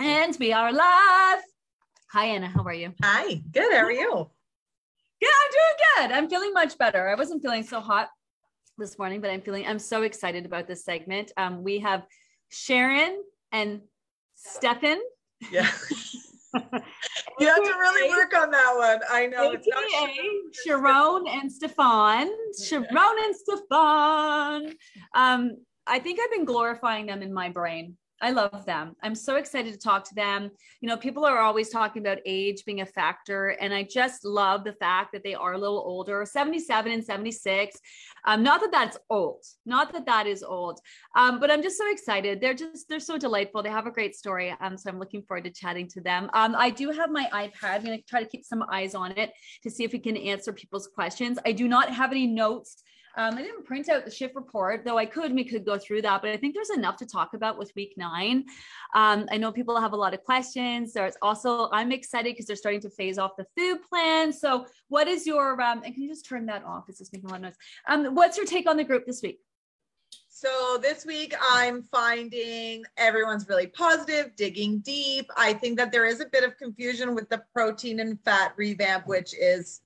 And 0.00 0.36
we 0.40 0.52
are 0.52 0.72
live. 0.72 1.40
Hi, 2.12 2.26
Anna. 2.26 2.48
How 2.48 2.64
are 2.64 2.72
you? 2.74 2.92
Hi, 3.02 3.40
good. 3.52 3.72
How 3.72 3.84
are 3.84 3.92
you? 3.92 4.28
Yeah, 5.20 5.28
I'm 5.28 5.50
doing 5.52 6.08
good. 6.08 6.16
I'm 6.16 6.28
feeling 6.28 6.52
much 6.52 6.76
better. 6.78 7.08
I 7.08 7.14
wasn't 7.14 7.42
feeling 7.42 7.62
so 7.62 7.80
hot 7.80 8.08
this 8.76 8.98
morning, 8.98 9.20
but 9.20 9.30
I'm 9.30 9.40
feeling, 9.40 9.66
I'm 9.66 9.78
so 9.78 10.02
excited 10.02 10.46
about 10.46 10.66
this 10.66 10.84
segment. 10.84 11.30
Um, 11.36 11.62
we 11.62 11.78
have 11.78 12.06
Sharon 12.48 13.22
and 13.52 13.82
Stefan. 14.34 14.98
Yeah. 15.52 15.70
you 16.54 17.46
have 17.46 17.62
to 17.62 17.74
really 17.78 18.10
work 18.10 18.34
on 18.34 18.50
that 18.50 18.74
one. 18.76 19.00
I 19.08 19.26
know. 19.26 19.52
It's 19.52 19.68
not 19.68 19.84
Sharon 20.64 21.24
and 21.28 21.52
Stefan. 21.52 22.30
Sharon 22.66 23.16
and 23.24 23.36
Stefan. 23.36 24.74
Um, 25.14 25.56
I 25.86 26.00
think 26.00 26.18
I've 26.20 26.32
been 26.32 26.44
glorifying 26.44 27.06
them 27.06 27.22
in 27.22 27.32
my 27.32 27.48
brain. 27.48 27.96
I 28.24 28.30
love 28.30 28.64
them. 28.64 28.96
I'm 29.02 29.14
so 29.14 29.36
excited 29.36 29.74
to 29.74 29.78
talk 29.78 30.08
to 30.08 30.14
them. 30.14 30.50
You 30.80 30.88
know, 30.88 30.96
people 30.96 31.26
are 31.26 31.40
always 31.40 31.68
talking 31.68 32.00
about 32.00 32.20
age 32.24 32.64
being 32.64 32.80
a 32.80 32.86
factor, 32.86 33.50
and 33.60 33.74
I 33.74 33.82
just 33.82 34.24
love 34.24 34.64
the 34.64 34.72
fact 34.72 35.12
that 35.12 35.22
they 35.22 35.34
are 35.34 35.52
a 35.52 35.58
little 35.58 35.82
older 35.84 36.24
77 36.24 36.90
and 36.90 37.04
76. 37.04 37.78
Um, 38.24 38.42
not 38.42 38.62
that 38.62 38.72
that's 38.72 38.96
old, 39.10 39.44
not 39.66 39.92
that 39.92 40.06
that 40.06 40.26
is 40.26 40.42
old, 40.42 40.80
um, 41.14 41.38
but 41.38 41.50
I'm 41.50 41.62
just 41.62 41.76
so 41.76 41.90
excited. 41.90 42.40
They're 42.40 42.54
just, 42.54 42.88
they're 42.88 42.98
so 42.98 43.18
delightful. 43.18 43.62
They 43.62 43.68
have 43.68 43.86
a 43.86 43.90
great 43.90 44.16
story. 44.16 44.56
Um, 44.58 44.78
so 44.78 44.88
I'm 44.88 44.98
looking 44.98 45.22
forward 45.22 45.44
to 45.44 45.50
chatting 45.50 45.86
to 45.88 46.00
them. 46.00 46.30
Um, 46.32 46.54
I 46.56 46.70
do 46.70 46.92
have 46.92 47.10
my 47.10 47.28
iPad. 47.30 47.74
I'm 47.74 47.84
going 47.84 47.98
to 47.98 48.04
try 48.06 48.22
to 48.22 48.28
keep 48.28 48.42
some 48.46 48.64
eyes 48.72 48.94
on 48.94 49.10
it 49.18 49.32
to 49.64 49.70
see 49.70 49.84
if 49.84 49.92
we 49.92 49.98
can 49.98 50.16
answer 50.16 50.50
people's 50.50 50.86
questions. 50.86 51.38
I 51.44 51.52
do 51.52 51.68
not 51.68 51.90
have 51.90 52.10
any 52.10 52.26
notes 52.26 52.82
um, 53.16 53.36
I 53.36 53.42
didn't 53.42 53.64
print 53.64 53.88
out 53.88 54.04
the 54.04 54.10
shift 54.10 54.34
report, 54.34 54.84
though 54.84 54.98
I 54.98 55.06
could, 55.06 55.32
we 55.32 55.44
could 55.44 55.64
go 55.64 55.78
through 55.78 56.02
that, 56.02 56.22
but 56.22 56.30
I 56.30 56.36
think 56.36 56.54
there's 56.54 56.70
enough 56.70 56.96
to 56.98 57.06
talk 57.06 57.34
about 57.34 57.58
with 57.58 57.72
week 57.76 57.94
nine. 57.96 58.44
Um, 58.94 59.26
I 59.30 59.36
know 59.36 59.52
people 59.52 59.80
have 59.80 59.92
a 59.92 59.96
lot 59.96 60.14
of 60.14 60.24
questions. 60.24 60.92
There's 60.92 61.16
also, 61.22 61.68
I'm 61.70 61.92
excited 61.92 62.32
because 62.32 62.46
they're 62.46 62.56
starting 62.56 62.80
to 62.82 62.90
phase 62.90 63.18
off 63.18 63.32
the 63.36 63.46
food 63.56 63.78
plan. 63.88 64.32
So 64.32 64.66
what 64.88 65.08
is 65.08 65.26
your, 65.26 65.60
um, 65.60 65.82
and 65.84 65.94
can 65.94 66.02
you 66.02 66.08
just 66.08 66.26
turn 66.26 66.46
that 66.46 66.64
off? 66.64 66.84
It's 66.88 66.98
just 66.98 67.12
making 67.12 67.28
a 67.28 67.32
lot 67.32 67.36
of 67.36 67.42
noise. 67.42 67.56
Um, 67.88 68.14
what's 68.14 68.36
your 68.36 68.46
take 68.46 68.68
on 68.68 68.76
the 68.76 68.84
group 68.84 69.06
this 69.06 69.22
week? 69.22 69.40
So 70.28 70.78
this 70.82 71.06
week 71.06 71.32
I'm 71.40 71.82
finding 71.84 72.84
everyone's 72.96 73.48
really 73.48 73.68
positive, 73.68 74.34
digging 74.36 74.80
deep. 74.80 75.26
I 75.36 75.54
think 75.54 75.78
that 75.78 75.92
there 75.92 76.06
is 76.06 76.20
a 76.20 76.26
bit 76.26 76.44
of 76.44 76.58
confusion 76.58 77.14
with 77.14 77.28
the 77.30 77.42
protein 77.52 78.00
and 78.00 78.20
fat 78.24 78.52
revamp, 78.56 79.06
which 79.06 79.32
is 79.32 79.80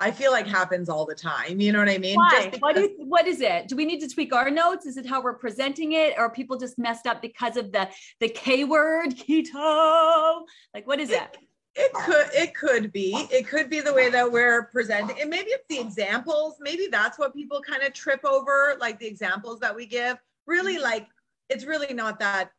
I 0.00 0.10
feel 0.10 0.32
like 0.32 0.46
happens 0.46 0.88
all 0.88 1.04
the 1.04 1.14
time. 1.14 1.60
You 1.60 1.72
know 1.72 1.78
what 1.78 1.88
I 1.88 1.98
mean? 1.98 2.16
Why? 2.16 2.48
Because- 2.50 2.60
what, 2.60 2.76
is, 2.76 2.88
what 2.98 3.26
is 3.26 3.40
it? 3.40 3.68
Do 3.68 3.76
we 3.76 3.84
need 3.84 4.00
to 4.00 4.08
tweak 4.08 4.34
our 4.34 4.50
notes? 4.50 4.86
Is 4.86 4.96
it 4.96 5.06
how 5.06 5.22
we're 5.22 5.34
presenting 5.34 5.92
it? 5.92 6.14
Or 6.16 6.30
people 6.30 6.56
just 6.56 6.78
messed 6.78 7.06
up 7.06 7.20
because 7.20 7.56
of 7.56 7.70
the 7.70 7.88
the 8.20 8.28
K 8.28 8.64
word, 8.64 9.10
keto? 9.10 10.42
Like 10.74 10.86
what 10.86 10.98
is 10.98 11.10
it? 11.10 11.22
it? 11.22 11.38
It 11.76 11.92
could 11.92 12.26
it 12.32 12.54
could 12.54 12.92
be. 12.92 13.28
It 13.30 13.46
could 13.46 13.70
be 13.70 13.80
the 13.80 13.92
way 13.92 14.10
that 14.10 14.30
we're 14.30 14.64
presenting. 14.64 15.20
And 15.20 15.30
maybe 15.30 15.50
it's 15.50 15.66
the 15.68 15.78
examples. 15.78 16.56
Maybe 16.60 16.88
that's 16.90 17.18
what 17.18 17.34
people 17.34 17.60
kind 17.60 17.82
of 17.82 17.92
trip 17.92 18.24
over, 18.24 18.76
like 18.80 18.98
the 18.98 19.06
examples 19.06 19.60
that 19.60 19.74
we 19.74 19.86
give. 19.86 20.16
Really 20.46 20.74
mm-hmm. 20.74 20.84
like 20.84 21.08
it's 21.48 21.64
really 21.64 21.92
not 21.92 22.18
that 22.20 22.50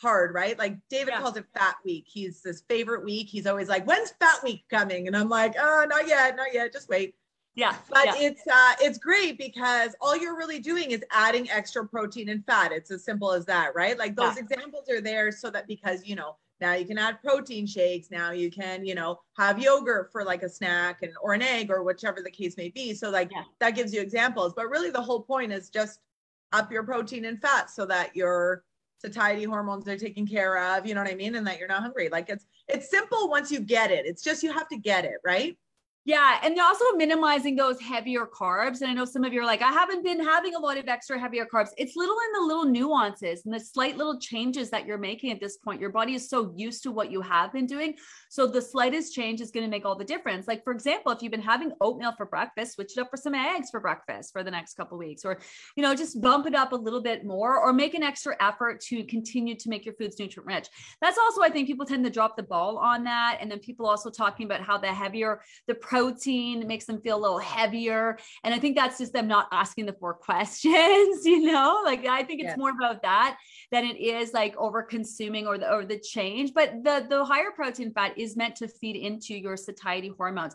hard, 0.00 0.34
right? 0.34 0.58
Like 0.58 0.76
David 0.88 1.12
yeah. 1.12 1.20
calls 1.20 1.36
it 1.36 1.44
fat 1.54 1.76
week. 1.84 2.06
He's 2.06 2.42
his 2.42 2.62
favorite 2.68 3.04
week. 3.04 3.28
He's 3.28 3.46
always 3.46 3.68
like, 3.68 3.86
when's 3.86 4.12
fat 4.20 4.42
week 4.42 4.64
coming? 4.70 5.06
And 5.06 5.16
I'm 5.16 5.28
like, 5.28 5.54
oh, 5.58 5.86
not 5.88 6.06
yet, 6.06 6.36
not 6.36 6.52
yet, 6.52 6.72
just 6.72 6.88
wait. 6.88 7.14
Yeah. 7.54 7.74
But 7.88 8.06
yeah. 8.06 8.14
it's 8.16 8.46
uh 8.46 8.72
it's 8.80 8.98
great 8.98 9.36
because 9.36 9.94
all 10.00 10.16
you're 10.16 10.36
really 10.36 10.60
doing 10.60 10.92
is 10.92 11.04
adding 11.10 11.50
extra 11.50 11.86
protein 11.86 12.28
and 12.28 12.44
fat. 12.46 12.72
It's 12.72 12.90
as 12.90 13.04
simple 13.04 13.32
as 13.32 13.44
that, 13.46 13.74
right? 13.74 13.98
Like 13.98 14.16
those 14.16 14.36
yeah. 14.36 14.42
examples 14.42 14.88
are 14.88 15.00
there 15.00 15.32
so 15.32 15.50
that 15.50 15.66
because 15.66 16.06
you 16.06 16.14
know 16.14 16.36
now 16.60 16.74
you 16.74 16.84
can 16.84 16.98
add 16.98 17.20
protein 17.22 17.66
shakes 17.66 18.10
now 18.10 18.30
you 18.30 18.50
can 18.50 18.84
you 18.84 18.94
know 18.94 19.18
have 19.36 19.58
yogurt 19.58 20.12
for 20.12 20.24
like 20.24 20.42
a 20.42 20.48
snack 20.48 21.02
and 21.02 21.12
or 21.22 21.32
an 21.32 21.42
egg 21.42 21.70
or 21.70 21.82
whichever 21.82 22.20
the 22.22 22.30
case 22.30 22.56
may 22.58 22.68
be 22.68 22.92
so 22.92 23.08
like 23.10 23.30
that 23.60 23.74
gives 23.74 23.94
you 23.94 24.00
examples 24.00 24.52
but 24.54 24.68
really 24.68 24.90
the 24.90 25.00
whole 25.00 25.22
point 25.22 25.50
is 25.52 25.70
just 25.70 26.00
up 26.52 26.70
your 26.70 26.82
protein 26.82 27.24
and 27.24 27.40
fat 27.40 27.70
so 27.70 27.86
that 27.86 28.14
you're 28.14 28.62
satiety 29.00 29.44
hormones 29.44 29.88
are 29.88 29.96
taken 29.96 30.26
care 30.26 30.76
of, 30.76 30.86
you 30.86 30.94
know 30.94 31.02
what 31.02 31.10
I 31.10 31.16
mean? 31.16 31.34
And 31.34 31.46
that 31.46 31.58
you're 31.58 31.68
not 31.68 31.82
hungry. 31.82 32.08
Like 32.10 32.28
it's 32.28 32.46
it's 32.68 32.90
simple 32.90 33.28
once 33.28 33.50
you 33.50 33.60
get 33.60 33.90
it. 33.90 34.06
It's 34.06 34.22
just 34.22 34.42
you 34.42 34.52
have 34.52 34.68
to 34.68 34.76
get 34.76 35.04
it, 35.04 35.16
right? 35.24 35.56
Yeah. 36.10 36.40
And 36.42 36.58
also 36.58 36.84
minimizing 36.96 37.54
those 37.54 37.80
heavier 37.80 38.26
carbs. 38.26 38.80
And 38.80 38.90
I 38.90 38.94
know 38.94 39.04
some 39.04 39.22
of 39.22 39.32
you 39.32 39.42
are 39.42 39.46
like, 39.46 39.62
I 39.62 39.70
haven't 39.70 40.02
been 40.02 40.18
having 40.18 40.56
a 40.56 40.58
lot 40.58 40.76
of 40.76 40.88
extra 40.88 41.16
heavier 41.16 41.46
carbs. 41.46 41.68
It's 41.78 41.94
little 41.94 42.16
in 42.16 42.32
the 42.32 42.46
little 42.48 42.64
nuances 42.64 43.44
and 43.44 43.54
the 43.54 43.60
slight 43.60 43.96
little 43.96 44.18
changes 44.18 44.70
that 44.70 44.86
you're 44.86 44.98
making 44.98 45.30
at 45.30 45.38
this 45.38 45.58
point. 45.58 45.80
Your 45.80 45.90
body 45.90 46.16
is 46.16 46.28
so 46.28 46.52
used 46.56 46.82
to 46.82 46.90
what 46.90 47.12
you 47.12 47.20
have 47.20 47.52
been 47.52 47.64
doing. 47.64 47.94
So 48.28 48.48
the 48.48 48.60
slightest 48.60 49.14
change 49.14 49.40
is 49.40 49.52
going 49.52 49.64
to 49.64 49.70
make 49.70 49.86
all 49.86 49.94
the 49.94 50.04
difference. 50.04 50.48
Like, 50.48 50.64
for 50.64 50.72
example, 50.72 51.12
if 51.12 51.22
you've 51.22 51.30
been 51.30 51.40
having 51.40 51.70
oatmeal 51.80 52.12
for 52.16 52.26
breakfast, 52.26 52.72
switch 52.74 52.96
it 52.96 53.00
up 53.00 53.08
for 53.08 53.16
some 53.16 53.36
eggs 53.36 53.70
for 53.70 53.78
breakfast 53.78 54.32
for 54.32 54.42
the 54.42 54.50
next 54.50 54.74
couple 54.74 54.98
weeks, 54.98 55.24
or, 55.24 55.38
you 55.76 55.84
know, 55.84 55.94
just 55.94 56.20
bump 56.20 56.44
it 56.44 56.56
up 56.56 56.72
a 56.72 56.76
little 56.76 57.02
bit 57.02 57.24
more 57.24 57.56
or 57.56 57.72
make 57.72 57.94
an 57.94 58.02
extra 58.02 58.34
effort 58.40 58.80
to 58.80 59.04
continue 59.04 59.54
to 59.54 59.68
make 59.68 59.84
your 59.84 59.94
foods 59.94 60.18
nutrient 60.18 60.44
rich. 60.44 60.68
That's 61.00 61.18
also, 61.18 61.40
I 61.40 61.50
think 61.50 61.68
people 61.68 61.86
tend 61.86 62.04
to 62.04 62.10
drop 62.10 62.36
the 62.36 62.42
ball 62.42 62.78
on 62.78 63.04
that. 63.04 63.38
And 63.40 63.48
then 63.48 63.60
people 63.60 63.86
also 63.86 64.10
talking 64.10 64.46
about 64.46 64.60
how 64.60 64.76
the 64.76 64.88
heavier 64.88 65.40
the 65.68 65.76
protein 65.76 65.99
makes 66.66 66.84
them 66.84 67.00
feel 67.00 67.16
a 67.16 67.20
little 67.20 67.38
heavier. 67.38 68.18
And 68.44 68.54
I 68.54 68.58
think 68.58 68.76
that's 68.76 68.98
just 68.98 69.12
them 69.12 69.28
not 69.28 69.48
asking 69.52 69.86
the 69.86 69.92
four 69.92 70.14
questions, 70.28 71.24
you 71.24 71.40
know, 71.50 71.82
like 71.84 72.06
I 72.06 72.22
think 72.22 72.42
it's 72.42 72.56
more 72.56 72.70
about 72.70 73.02
that 73.02 73.38
than 73.70 73.84
it 73.84 73.98
is 73.98 74.32
like 74.32 74.56
over 74.56 74.82
consuming 74.82 75.46
or 75.46 75.58
the, 75.58 75.72
or 75.72 75.84
the 75.84 75.98
change. 75.98 76.52
But 76.54 76.82
the, 76.84 77.06
the 77.08 77.24
higher 77.24 77.50
protein 77.54 77.92
fat 77.92 78.16
is 78.18 78.36
meant 78.36 78.56
to 78.56 78.68
feed 78.68 78.96
into 78.96 79.34
your 79.34 79.56
satiety 79.56 80.12
hormones. 80.16 80.54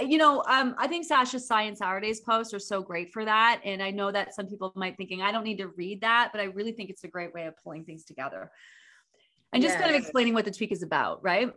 You 0.00 0.18
know, 0.18 0.42
um, 0.46 0.74
I 0.78 0.86
think 0.86 1.06
Sasha's 1.06 1.46
Science 1.46 1.78
Saturdays 1.78 2.20
posts 2.20 2.54
are 2.54 2.58
so 2.58 2.82
great 2.82 3.12
for 3.12 3.24
that. 3.24 3.60
And 3.64 3.82
I 3.82 3.90
know 3.90 4.12
that 4.12 4.34
some 4.34 4.46
people 4.46 4.72
might 4.76 4.96
thinking, 4.96 5.22
I 5.22 5.32
don't 5.32 5.44
need 5.44 5.58
to 5.58 5.68
read 5.68 6.02
that, 6.02 6.30
but 6.32 6.40
I 6.40 6.44
really 6.44 6.72
think 6.72 6.90
it's 6.90 7.04
a 7.04 7.08
great 7.08 7.32
way 7.32 7.46
of 7.46 7.54
pulling 7.62 7.84
things 7.84 8.04
together. 8.04 8.50
And 9.52 9.62
just 9.62 9.78
kind 9.78 9.90
of 9.90 10.00
explaining 10.00 10.34
what 10.34 10.44
the 10.44 10.52
tweak 10.52 10.70
is 10.70 10.82
about, 10.82 11.24
right? 11.24 11.52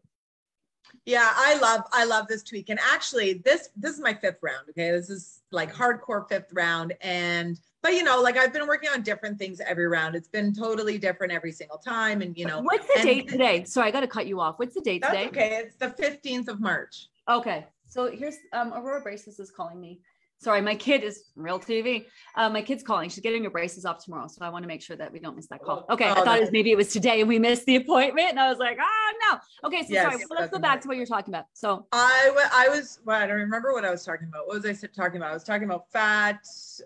Yeah, 1.06 1.32
I 1.36 1.58
love 1.60 1.82
I 1.92 2.06
love 2.06 2.28
this 2.28 2.44
tweak. 2.44 2.70
And 2.70 2.80
actually 2.80 3.34
this 3.34 3.70
this 3.76 3.94
is 3.94 4.00
my 4.00 4.14
fifth 4.14 4.38
round. 4.42 4.70
Okay. 4.70 4.92
This 4.92 5.10
is 5.10 5.42
like 5.52 5.74
hardcore 5.74 6.28
fifth 6.30 6.52
round. 6.54 6.94
And 7.02 7.60
but 7.82 7.94
you 7.94 8.04
know, 8.04 8.22
like 8.22 8.38
I've 8.38 8.54
been 8.54 8.68
working 8.68 8.90
on 8.90 9.02
different 9.02 9.38
things 9.38 9.60
every 9.60 9.88
round. 9.88 10.16
It's 10.16 10.30
been 10.30 10.54
totally 10.54 10.98
different 10.98 11.34
every 11.34 11.52
single 11.52 11.78
time. 11.78 12.22
And 12.22 12.38
you 12.38 12.46
know, 12.46 12.62
what's 12.62 12.88
the 12.88 13.04
date 13.04 13.28
today? 13.28 13.64
So 13.66 13.82
I 13.82 13.92
got 13.92 14.02
to 14.02 14.08
cut 14.08 14.28
you 14.28 14.40
off. 14.40 14.60
What's 14.60 14.76
the 14.76 14.82
date 14.82 15.04
today? 15.04 15.28
Okay, 15.28 15.64
it's 15.64 15.76
the 15.76 15.90
15th 15.90 16.48
of 16.48 16.62
March. 16.62 17.08
Okay. 17.30 17.66
So 17.88 18.10
here's 18.10 18.38
um 18.54 18.74
Aurora 18.74 19.02
Braces 19.02 19.40
is 19.40 19.52
calling 19.52 19.80
me 19.80 20.00
sorry, 20.44 20.62
my 20.62 20.76
kid 20.76 21.04
is 21.04 21.24
real 21.36 21.60
TV. 21.60 22.06
Uh, 22.36 22.50
my 22.50 22.62
kid's 22.62 22.84
calling. 22.84 23.10
She's 23.10 23.24
getting 23.24 23.44
her 23.46 23.50
braces 23.50 23.86
off 23.86 24.04
tomorrow. 24.04 24.28
So 24.28 24.44
I 24.46 24.50
want 24.50 24.64
to 24.64 24.68
make 24.68 24.82
sure 24.82 24.96
that 24.98 25.12
we 25.12 25.20
don't 25.20 25.36
miss 25.36 25.48
that 25.48 25.62
call. 25.62 25.86
Okay. 25.90 26.10
Oh, 26.10 26.12
I 26.12 26.24
thought 26.24 26.38
it 26.38 26.42
was 26.42 26.52
maybe 26.52 26.72
it 26.72 26.78
was 26.78 26.92
today 26.92 27.22
and 27.22 27.30
we 27.30 27.40
missed 27.40 27.66
the 27.66 27.78
appointment. 27.78 28.30
And 28.30 28.40
I 28.40 28.50
was 28.50 28.60
like, 28.60 28.78
oh 28.80 29.14
no. 29.32 29.40
Okay. 29.68 29.84
So 29.84 29.88
yes, 29.90 30.12
sorry. 30.12 30.26
Well, 30.30 30.40
let's 30.40 30.52
go 30.52 30.60
back 30.60 30.82
to 30.82 30.88
what 30.88 30.98
you're 30.98 31.06
talking 31.06 31.34
about. 31.34 31.46
So 31.54 31.88
I, 31.92 32.48
I 32.54 32.70
was, 32.70 33.00
well, 33.06 33.22
I 33.22 33.26
don't 33.26 33.38
remember 33.38 33.72
what 33.74 33.86
I 33.86 33.92
was 33.92 34.04
talking 34.04 34.28
about. 34.28 34.48
What 34.48 34.62
was 34.62 34.66
I 34.66 34.88
talking 34.88 35.18
about? 35.18 35.32
I 35.32 35.34
was 35.34 35.44
talking 35.44 35.64
about 35.64 35.90
fat. 35.92 36.40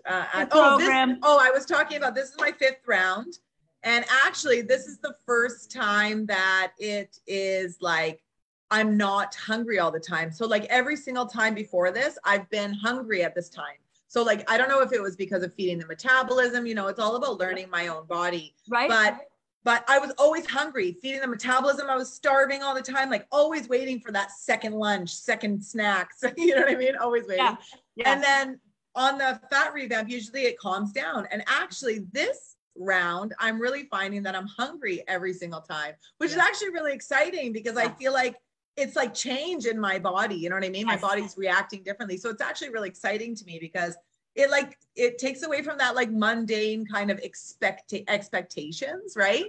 Uh, 0.06 0.46
oh, 0.52 0.78
this, 0.78 1.18
oh, 1.22 1.38
I 1.40 1.50
was 1.50 1.66
talking 1.66 1.96
about, 1.96 2.14
this 2.14 2.30
is 2.30 2.36
my 2.38 2.52
fifth 2.52 2.86
round. 2.86 3.38
And 3.82 4.04
actually 4.24 4.62
this 4.62 4.86
is 4.86 4.98
the 4.98 5.14
first 5.24 5.70
time 5.70 6.26
that 6.26 6.72
it 6.78 7.18
is 7.26 7.78
like, 7.80 8.20
I'm 8.70 8.96
not 8.96 9.34
hungry 9.34 9.78
all 9.78 9.90
the 9.90 10.00
time. 10.00 10.30
So 10.30 10.46
like 10.46 10.64
every 10.64 10.96
single 10.96 11.26
time 11.26 11.54
before 11.54 11.90
this, 11.90 12.18
I've 12.24 12.48
been 12.50 12.72
hungry 12.72 13.22
at 13.22 13.34
this 13.34 13.48
time. 13.48 13.76
So 14.08 14.22
like 14.22 14.50
I 14.50 14.58
don't 14.58 14.68
know 14.68 14.80
if 14.80 14.92
it 14.92 15.02
was 15.02 15.16
because 15.16 15.42
of 15.42 15.54
feeding 15.54 15.78
the 15.78 15.86
metabolism, 15.86 16.66
you 16.66 16.74
know, 16.74 16.88
it's 16.88 17.00
all 17.00 17.16
about 17.16 17.38
learning 17.38 17.70
my 17.70 17.88
own 17.88 18.06
body. 18.06 18.54
Right. 18.68 18.88
But 18.88 19.20
but 19.64 19.84
I 19.88 19.98
was 19.98 20.12
always 20.18 20.46
hungry, 20.46 20.96
feeding 21.02 21.20
the 21.20 21.26
metabolism. 21.26 21.90
I 21.90 21.96
was 21.96 22.10
starving 22.12 22.62
all 22.62 22.74
the 22.74 22.82
time, 22.82 23.10
like 23.10 23.26
always 23.30 23.68
waiting 23.68 24.00
for 24.00 24.12
that 24.12 24.30
second 24.32 24.72
lunch, 24.72 25.14
second 25.14 25.62
snacks. 25.62 26.22
you 26.36 26.54
know 26.54 26.62
what 26.62 26.70
I 26.70 26.76
mean? 26.76 26.96
Always 26.96 27.26
waiting. 27.26 27.44
Yeah. 27.44 27.56
yeah. 27.96 28.12
And 28.12 28.22
then 28.22 28.60
on 28.94 29.18
the 29.18 29.40
fat 29.50 29.74
revamp, 29.74 30.08
usually 30.08 30.42
it 30.44 30.58
calms 30.58 30.92
down. 30.92 31.26
And 31.30 31.42
actually, 31.46 32.06
this 32.12 32.56
round, 32.76 33.34
I'm 33.38 33.60
really 33.60 33.84
finding 33.84 34.22
that 34.22 34.34
I'm 34.34 34.46
hungry 34.46 35.02
every 35.06 35.32
single 35.32 35.60
time, 35.60 35.94
which 36.18 36.30
yeah. 36.30 36.36
is 36.36 36.42
actually 36.42 36.70
really 36.70 36.92
exciting 36.92 37.52
because 37.52 37.74
yeah. 37.76 37.84
I 37.84 37.88
feel 37.88 38.12
like 38.12 38.36
it's 38.78 38.96
like 38.96 39.12
change 39.12 39.66
in 39.66 39.78
my 39.78 39.98
body. 39.98 40.36
You 40.36 40.48
know 40.48 40.56
what 40.56 40.64
I 40.64 40.68
mean? 40.68 40.86
My 40.86 40.96
body's 40.96 41.36
reacting 41.36 41.82
differently. 41.82 42.16
So 42.16 42.30
it's 42.30 42.40
actually 42.40 42.70
really 42.70 42.88
exciting 42.88 43.34
to 43.34 43.44
me 43.44 43.58
because 43.60 43.96
it 44.36 44.50
like 44.50 44.78
it 44.94 45.18
takes 45.18 45.42
away 45.42 45.62
from 45.62 45.78
that 45.78 45.96
like 45.96 46.10
mundane 46.10 46.86
kind 46.86 47.10
of 47.10 47.18
expect 47.18 47.92
expectations, 48.06 49.14
right? 49.16 49.46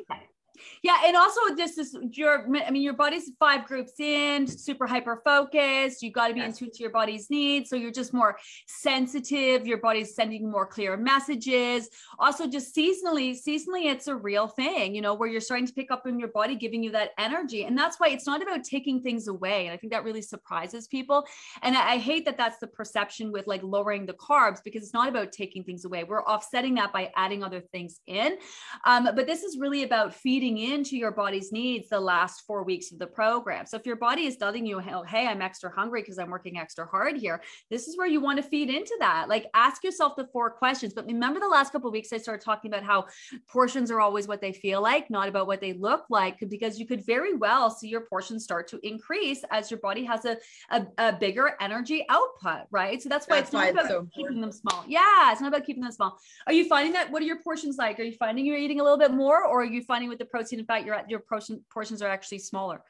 Yeah, 0.83 0.97
and 1.05 1.15
also 1.15 1.39
this 1.55 1.77
is 1.77 1.95
your 2.11 2.45
I 2.65 2.71
mean 2.71 2.81
your 2.81 2.93
body's 2.93 3.31
five 3.39 3.65
groups 3.65 3.99
in, 3.99 4.47
super 4.47 4.87
hyper 4.87 5.21
focused. 5.23 6.01
You 6.01 6.11
got 6.11 6.29
to 6.29 6.33
be 6.33 6.39
yes. 6.39 6.49
in 6.49 6.67
tune 6.67 6.71
to 6.73 6.79
your 6.79 6.91
body's 6.91 7.29
needs, 7.29 7.69
so 7.69 7.75
you're 7.75 7.91
just 7.91 8.13
more 8.13 8.37
sensitive. 8.67 9.67
Your 9.67 9.77
body's 9.77 10.15
sending 10.15 10.49
more 10.49 10.65
clear 10.65 10.97
messages. 10.97 11.89
Also, 12.17 12.47
just 12.47 12.75
seasonally, 12.75 13.37
seasonally, 13.37 13.91
it's 13.91 14.07
a 14.07 14.15
real 14.15 14.47
thing. 14.47 14.95
You 14.95 15.01
know 15.01 15.13
where 15.13 15.29
you're 15.29 15.41
starting 15.41 15.67
to 15.67 15.73
pick 15.73 15.91
up 15.91 16.07
in 16.07 16.19
your 16.19 16.29
body, 16.29 16.55
giving 16.55 16.83
you 16.83 16.91
that 16.91 17.11
energy, 17.17 17.65
and 17.65 17.77
that's 17.77 17.99
why 17.99 18.09
it's 18.09 18.25
not 18.25 18.41
about 18.41 18.63
taking 18.63 19.01
things 19.01 19.27
away. 19.27 19.65
And 19.65 19.73
I 19.73 19.77
think 19.77 19.93
that 19.93 20.03
really 20.03 20.21
surprises 20.21 20.87
people. 20.87 21.25
And 21.61 21.75
I, 21.75 21.93
I 21.93 21.97
hate 21.97 22.25
that 22.25 22.37
that's 22.37 22.59
the 22.59 22.67
perception 22.67 23.31
with 23.31 23.47
like 23.47 23.61
lowering 23.63 24.05
the 24.05 24.13
carbs 24.13 24.63
because 24.63 24.83
it's 24.83 24.93
not 24.93 25.09
about 25.09 25.31
taking 25.31 25.63
things 25.63 25.85
away. 25.85 26.03
We're 26.03 26.23
offsetting 26.23 26.75
that 26.75 26.93
by 26.93 27.11
adding 27.15 27.43
other 27.43 27.61
things 27.61 27.99
in. 28.07 28.37
Um, 28.85 29.09
but 29.15 29.27
this 29.27 29.43
is 29.43 29.57
really 29.57 29.83
about 29.83 30.13
feeding 30.13 30.48
feeding 30.49 30.71
into 30.71 30.97
your 30.97 31.11
body's 31.11 31.51
needs 31.51 31.89
the 31.89 31.99
last 31.99 32.45
four 32.45 32.63
weeks 32.63 32.91
of 32.91 32.99
the 32.99 33.07
program. 33.07 33.65
So 33.65 33.77
if 33.77 33.85
your 33.85 33.95
body 33.95 34.25
is 34.25 34.37
telling 34.37 34.65
you, 34.65 34.79
hey, 34.79 35.27
I'm 35.27 35.41
extra 35.41 35.71
hungry 35.71 36.01
because 36.01 36.17
I'm 36.17 36.29
working 36.29 36.57
extra 36.57 36.85
hard 36.85 37.17
here, 37.17 37.41
this 37.69 37.87
is 37.87 37.97
where 37.97 38.07
you 38.07 38.19
want 38.21 38.37
to 38.37 38.43
feed 38.43 38.69
into 38.69 38.95
that. 38.99 39.29
Like 39.29 39.47
ask 39.53 39.83
yourself 39.83 40.15
the 40.15 40.27
four 40.27 40.49
questions. 40.49 40.93
But 40.93 41.05
remember 41.05 41.39
the 41.39 41.47
last 41.47 41.71
couple 41.71 41.91
weeks 41.91 42.11
I 42.13 42.17
started 42.17 42.43
talking 42.43 42.71
about 42.71 42.83
how 42.83 43.05
portions 43.47 43.91
are 43.91 43.99
always 43.99 44.27
what 44.27 44.41
they 44.41 44.53
feel 44.53 44.81
like, 44.81 45.09
not 45.09 45.27
about 45.27 45.47
what 45.47 45.61
they 45.61 45.73
look 45.73 46.05
like, 46.09 46.37
because 46.49 46.79
you 46.79 46.85
could 46.85 47.05
very 47.05 47.35
well 47.35 47.69
see 47.69 47.87
your 47.87 48.01
portions 48.01 48.43
start 48.43 48.67
to 48.69 48.79
increase 48.87 49.43
as 49.51 49.69
your 49.69 49.79
body 49.79 50.03
has 50.03 50.25
a, 50.25 50.37
a, 50.71 50.85
a 50.97 51.13
bigger 51.13 51.55
energy 51.61 52.05
output, 52.09 52.61
right? 52.71 53.01
So 53.01 53.09
that's 53.09 53.27
why 53.27 53.37
that's 53.37 53.49
it's 53.49 53.53
not 53.53 53.59
why 53.59 53.67
about 53.69 53.85
it's 53.85 53.93
so 53.93 54.07
keeping 54.15 54.41
them 54.41 54.51
small. 54.51 54.83
Yeah, 54.87 55.31
it's 55.31 55.41
not 55.41 55.49
about 55.49 55.65
keeping 55.65 55.83
them 55.83 55.91
small. 55.91 56.17
Are 56.47 56.53
you 56.53 56.65
finding 56.67 56.93
that? 56.93 57.11
What 57.11 57.21
are 57.21 57.25
your 57.25 57.41
portions 57.41 57.77
like? 57.77 57.99
Are 57.99 58.03
you 58.03 58.15
finding 58.17 58.45
you're 58.45 58.57
eating 58.57 58.79
a 58.79 58.83
little 58.83 58.97
bit 58.97 59.11
more, 59.11 59.45
or 59.45 59.61
are 59.61 59.65
you 59.65 59.83
finding 59.83 60.09
with 60.09 60.19
the 60.19 60.25
protein 60.39 60.59
and 60.59 60.67
fat, 60.67 60.85
your 60.85 61.01
your 61.09 61.19
portion, 61.19 61.63
portions 61.69 62.01
are 62.01 62.07
actually 62.07 62.39
smaller. 62.39 62.81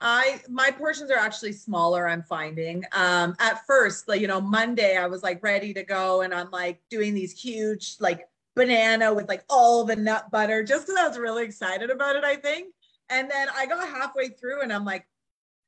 I 0.00 0.40
my 0.50 0.70
portions 0.70 1.10
are 1.10 1.16
actually 1.18 1.52
smaller. 1.52 2.06
I'm 2.06 2.22
finding. 2.22 2.84
Um, 2.92 3.34
at 3.38 3.64
first, 3.66 4.06
like 4.06 4.20
you 4.20 4.26
know, 4.26 4.40
Monday 4.40 4.96
I 4.96 5.06
was 5.06 5.22
like 5.22 5.42
ready 5.42 5.72
to 5.74 5.82
go, 5.82 6.20
and 6.20 6.34
I'm 6.34 6.50
like 6.50 6.82
doing 6.90 7.14
these 7.14 7.32
huge 7.32 7.96
like 8.00 8.28
banana 8.54 9.14
with 9.14 9.28
like 9.28 9.44
all 9.48 9.84
the 9.84 9.96
nut 9.96 10.30
butter, 10.30 10.62
just 10.62 10.86
because 10.86 11.00
I 11.00 11.08
was 11.08 11.18
really 11.18 11.44
excited 11.44 11.88
about 11.88 12.16
it. 12.16 12.24
I 12.24 12.36
think, 12.36 12.74
and 13.08 13.30
then 13.30 13.48
I 13.56 13.64
got 13.64 13.88
halfway 13.88 14.28
through, 14.28 14.60
and 14.60 14.72
I'm 14.72 14.84
like, 14.84 15.06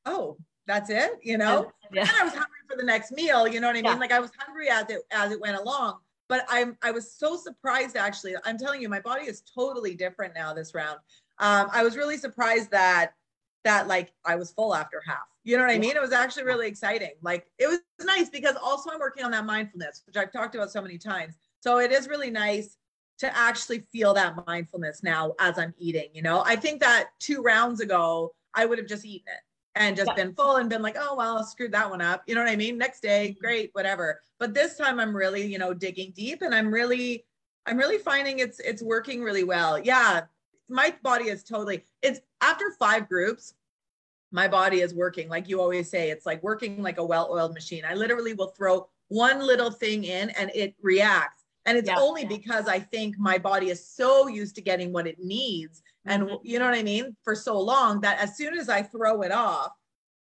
oh, 0.05 0.37
that's 0.67 0.91
it, 0.91 1.13
you 1.23 1.39
know. 1.39 1.73
Yeah. 1.93 2.03
And 2.03 2.11
I 2.21 2.25
was 2.25 2.33
hungry 2.33 2.61
for 2.69 2.77
the 2.77 2.85
next 2.85 3.13
meal. 3.13 3.49
You 3.49 3.61
know 3.61 3.69
what 3.69 3.77
I 3.77 3.83
mean? 3.83 3.93
Yeah. 3.93 3.95
Like 3.95 4.13
I 4.13 4.21
was 4.21 4.33
hungry 4.39 4.69
as 4.69 4.91
it 4.91 5.01
as 5.11 5.33
it 5.33 5.41
went 5.41 5.57
along 5.57 6.01
but 6.29 6.45
I'm 6.49 6.77
I 6.83 6.91
was 6.91 7.13
so 7.13 7.37
surprised 7.37 7.97
actually. 7.97 8.35
I'm 8.45 8.59
telling 8.59 8.81
you, 8.81 8.89
my 8.89 9.01
body 9.01 9.27
is 9.27 9.43
totally 9.55 9.95
different 9.95 10.35
now 10.35 10.53
this 10.53 10.75
round. 10.75 10.99
Um, 11.39 11.69
I 11.73 11.83
was 11.83 11.97
really 11.97 12.17
surprised 12.17 12.71
that 12.71 13.13
that 13.65 13.89
like 13.89 14.13
I 14.25 14.37
was 14.37 14.53
full 14.53 14.75
after 14.75 15.03
half. 15.07 15.27
You 15.45 15.57
know 15.57 15.65
what 15.65 15.73
I 15.73 15.79
mean? 15.79 15.97
It 15.97 16.03
was 16.03 16.13
actually 16.13 16.45
really 16.45 16.67
exciting. 16.67 17.13
Like 17.23 17.47
it 17.59 17.69
was 17.69 17.81
nice 18.05 18.31
because 18.31 18.57
also 18.63 18.91
I'm 18.91 18.99
working 18.99 19.25
on 19.25 19.31
that 19.33 19.45
mindfulness, 19.45 20.03
which 20.07 20.17
I've 20.17 20.33
talked 20.33 20.55
about 20.55 20.71
so 20.71 20.83
many 20.83 20.99
times. 20.99 21.35
So 21.61 21.79
it 21.79 21.93
is 21.93 22.09
really 22.09 22.31
nice 22.31 22.77
to 23.19 23.37
actually 23.37 23.81
feel 23.93 24.13
that 24.15 24.35
mindfulness 24.47 25.03
now 25.03 25.35
as 25.39 25.59
I'm 25.59 25.75
eating. 25.79 26.09
You 26.13 26.23
know, 26.23 26.43
I 26.45 26.57
think 26.57 26.81
that 26.81 27.11
two 27.19 27.43
rounds 27.43 27.81
ago 27.81 28.33
I 28.55 28.67
would 28.67 28.79
have 28.79 28.89
just 28.89 29.05
eaten 29.05 29.27
it 29.29 29.41
and 29.77 29.95
just 29.95 30.09
yeah. 30.09 30.15
been 30.15 30.35
full 30.35 30.57
and 30.57 30.71
been 30.71 30.83
like, 30.83 30.97
oh, 30.99 31.15
well, 31.15 31.45
screwed 31.45 31.73
that 31.73 31.89
one 31.89 32.01
up. 32.01 32.23
You 32.27 32.35
know 32.35 32.43
what 32.43 32.51
I 32.51 32.57
mean? 32.57 32.79
Next 32.79 33.01
day, 33.01 33.29
mm-hmm. 33.29 33.41
great, 33.41 33.71
whatever. 33.75 34.21
But 34.39 34.55
this 34.55 34.77
time 34.77 34.99
I'm 34.99 35.15
really, 35.15 35.47
you 35.47 35.59
know, 35.59 35.75
digging 35.75 36.13
deep 36.17 36.43
and 36.43 36.55
I'm 36.55 36.73
really, 36.73 37.25
I'm 37.67 37.77
really 37.77 37.99
finding 37.99 38.39
it's, 38.39 38.59
it's 38.61 38.83
working 38.83 39.23
really 39.23 39.45
well. 39.45 39.79
Yeah. 39.79 40.23
My 40.69 40.95
body 41.03 41.27
is 41.27 41.45
totally, 41.45 41.85
it's 42.03 42.21
after 42.41 42.73
five 42.79 43.09
groups, 43.09 43.55
my 44.33 44.49
body 44.49 44.81
is 44.81 44.95
working. 44.95 45.29
Like 45.29 45.49
you 45.49 45.61
always 45.61 45.89
say, 45.91 46.11
it's 46.11 46.27
like 46.27 46.43
working 46.43 46.83
like 46.83 46.99
a 46.99 47.05
well 47.05 47.29
oiled 47.31 47.55
machine. 47.55 47.85
I 47.87 47.95
literally 47.95 48.33
will 48.33 48.49
throw 48.49 48.89
one 49.09 49.47
little 49.47 49.71
thing 49.71 50.05
in 50.05 50.31
and 50.31 50.51
it 50.55 50.75
reacts. 50.83 51.45
And 51.67 51.77
it's 51.77 51.89
yeah, 51.89 51.99
only 51.99 52.23
yeah. 52.23 52.29
because 52.29 52.67
I 52.67 52.79
think 52.79 53.17
my 53.19 53.39
body 53.39 53.69
is 53.69 53.87
so 53.87 54.27
used 54.27 54.55
to 54.55 54.63
getting 54.63 54.93
what 54.93 55.07
it 55.07 55.19
needs 55.19 55.83
and 56.07 56.25
mm-hmm. 56.25 56.35
you 56.43 56.59
know 56.59 56.65
what 56.67 56.75
I 56.75 56.83
mean, 56.83 57.17
for 57.23 57.35
so 57.35 57.59
long 57.59 58.01
that 58.01 58.21
as 58.21 58.37
soon 58.37 58.57
as 58.57 58.69
I 58.69 58.83
throw 58.83 59.23
it 59.23 59.33
off, 59.33 59.73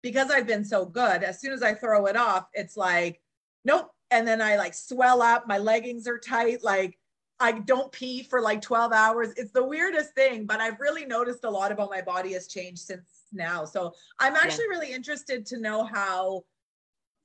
because 0.02 0.30
I've 0.30 0.46
been 0.46 0.64
so 0.64 0.84
good, 0.86 1.22
as 1.22 1.40
soon 1.40 1.52
as 1.52 1.62
I 1.62 1.74
throw 1.74 2.06
it 2.06 2.16
off, 2.16 2.46
it's 2.52 2.76
like, 2.76 3.20
nope. 3.64 3.90
And 4.10 4.26
then 4.26 4.42
I 4.42 4.56
like 4.56 4.74
swell 4.74 5.22
up, 5.22 5.46
my 5.46 5.58
leggings 5.58 6.08
are 6.08 6.18
tight, 6.18 6.64
like 6.64 6.98
I 7.38 7.52
don't 7.52 7.90
pee 7.90 8.22
for 8.22 8.42
like 8.42 8.60
12 8.60 8.92
hours. 8.92 9.30
It's 9.36 9.52
the 9.52 9.64
weirdest 9.64 10.14
thing, 10.14 10.44
but 10.44 10.60
I've 10.60 10.78
really 10.78 11.06
noticed 11.06 11.44
a 11.44 11.50
lot 11.50 11.72
about 11.72 11.90
my 11.90 12.02
body 12.02 12.34
has 12.34 12.46
changed 12.46 12.82
since 12.82 13.24
now. 13.32 13.64
So 13.64 13.94
I'm 14.18 14.36
actually 14.36 14.66
yeah. 14.70 14.78
really 14.78 14.92
interested 14.92 15.46
to 15.46 15.58
know 15.58 15.84
how 15.84 16.44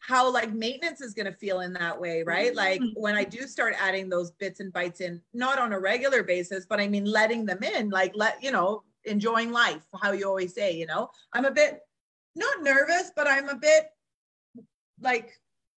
how 0.08 0.32
like 0.32 0.54
maintenance 0.54 1.02
is 1.02 1.14
going 1.14 1.26
to 1.26 1.32
feel 1.32 1.62
in 1.62 1.74
that 1.74 2.00
way, 2.00 2.24
right? 2.24 2.54
Mm-hmm. 2.54 2.58
Like 2.58 2.82
when 2.96 3.16
I 3.16 3.24
do 3.24 3.48
start 3.48 3.74
adding 3.80 4.10
those 4.10 4.32
bits 4.32 4.60
and 4.60 4.72
bites 4.72 5.02
in, 5.02 5.22
not 5.34 5.58
on 5.58 5.74
a 5.74 5.80
regular 5.80 6.22
basis, 6.22 6.66
but 6.66 6.80
I 6.80 6.88
mean 6.88 7.06
letting 7.06 7.46
them 7.46 7.64
in, 7.64 7.90
like 7.90 8.12
let 8.16 8.42
you 8.44 8.52
know, 8.52 8.84
enjoying 9.06 9.52
life, 9.52 9.84
how 10.02 10.12
you 10.12 10.28
always 10.28 10.54
say, 10.54 10.76
you 10.76 10.86
know. 10.86 11.10
I'm 11.34 11.46
a 11.46 11.52
bit 11.52 11.80
not 12.36 12.62
nervous, 12.62 13.12
but 13.16 13.28
I'm 13.28 13.50
a 13.50 13.56
bit 13.56 13.86
like 15.02 15.32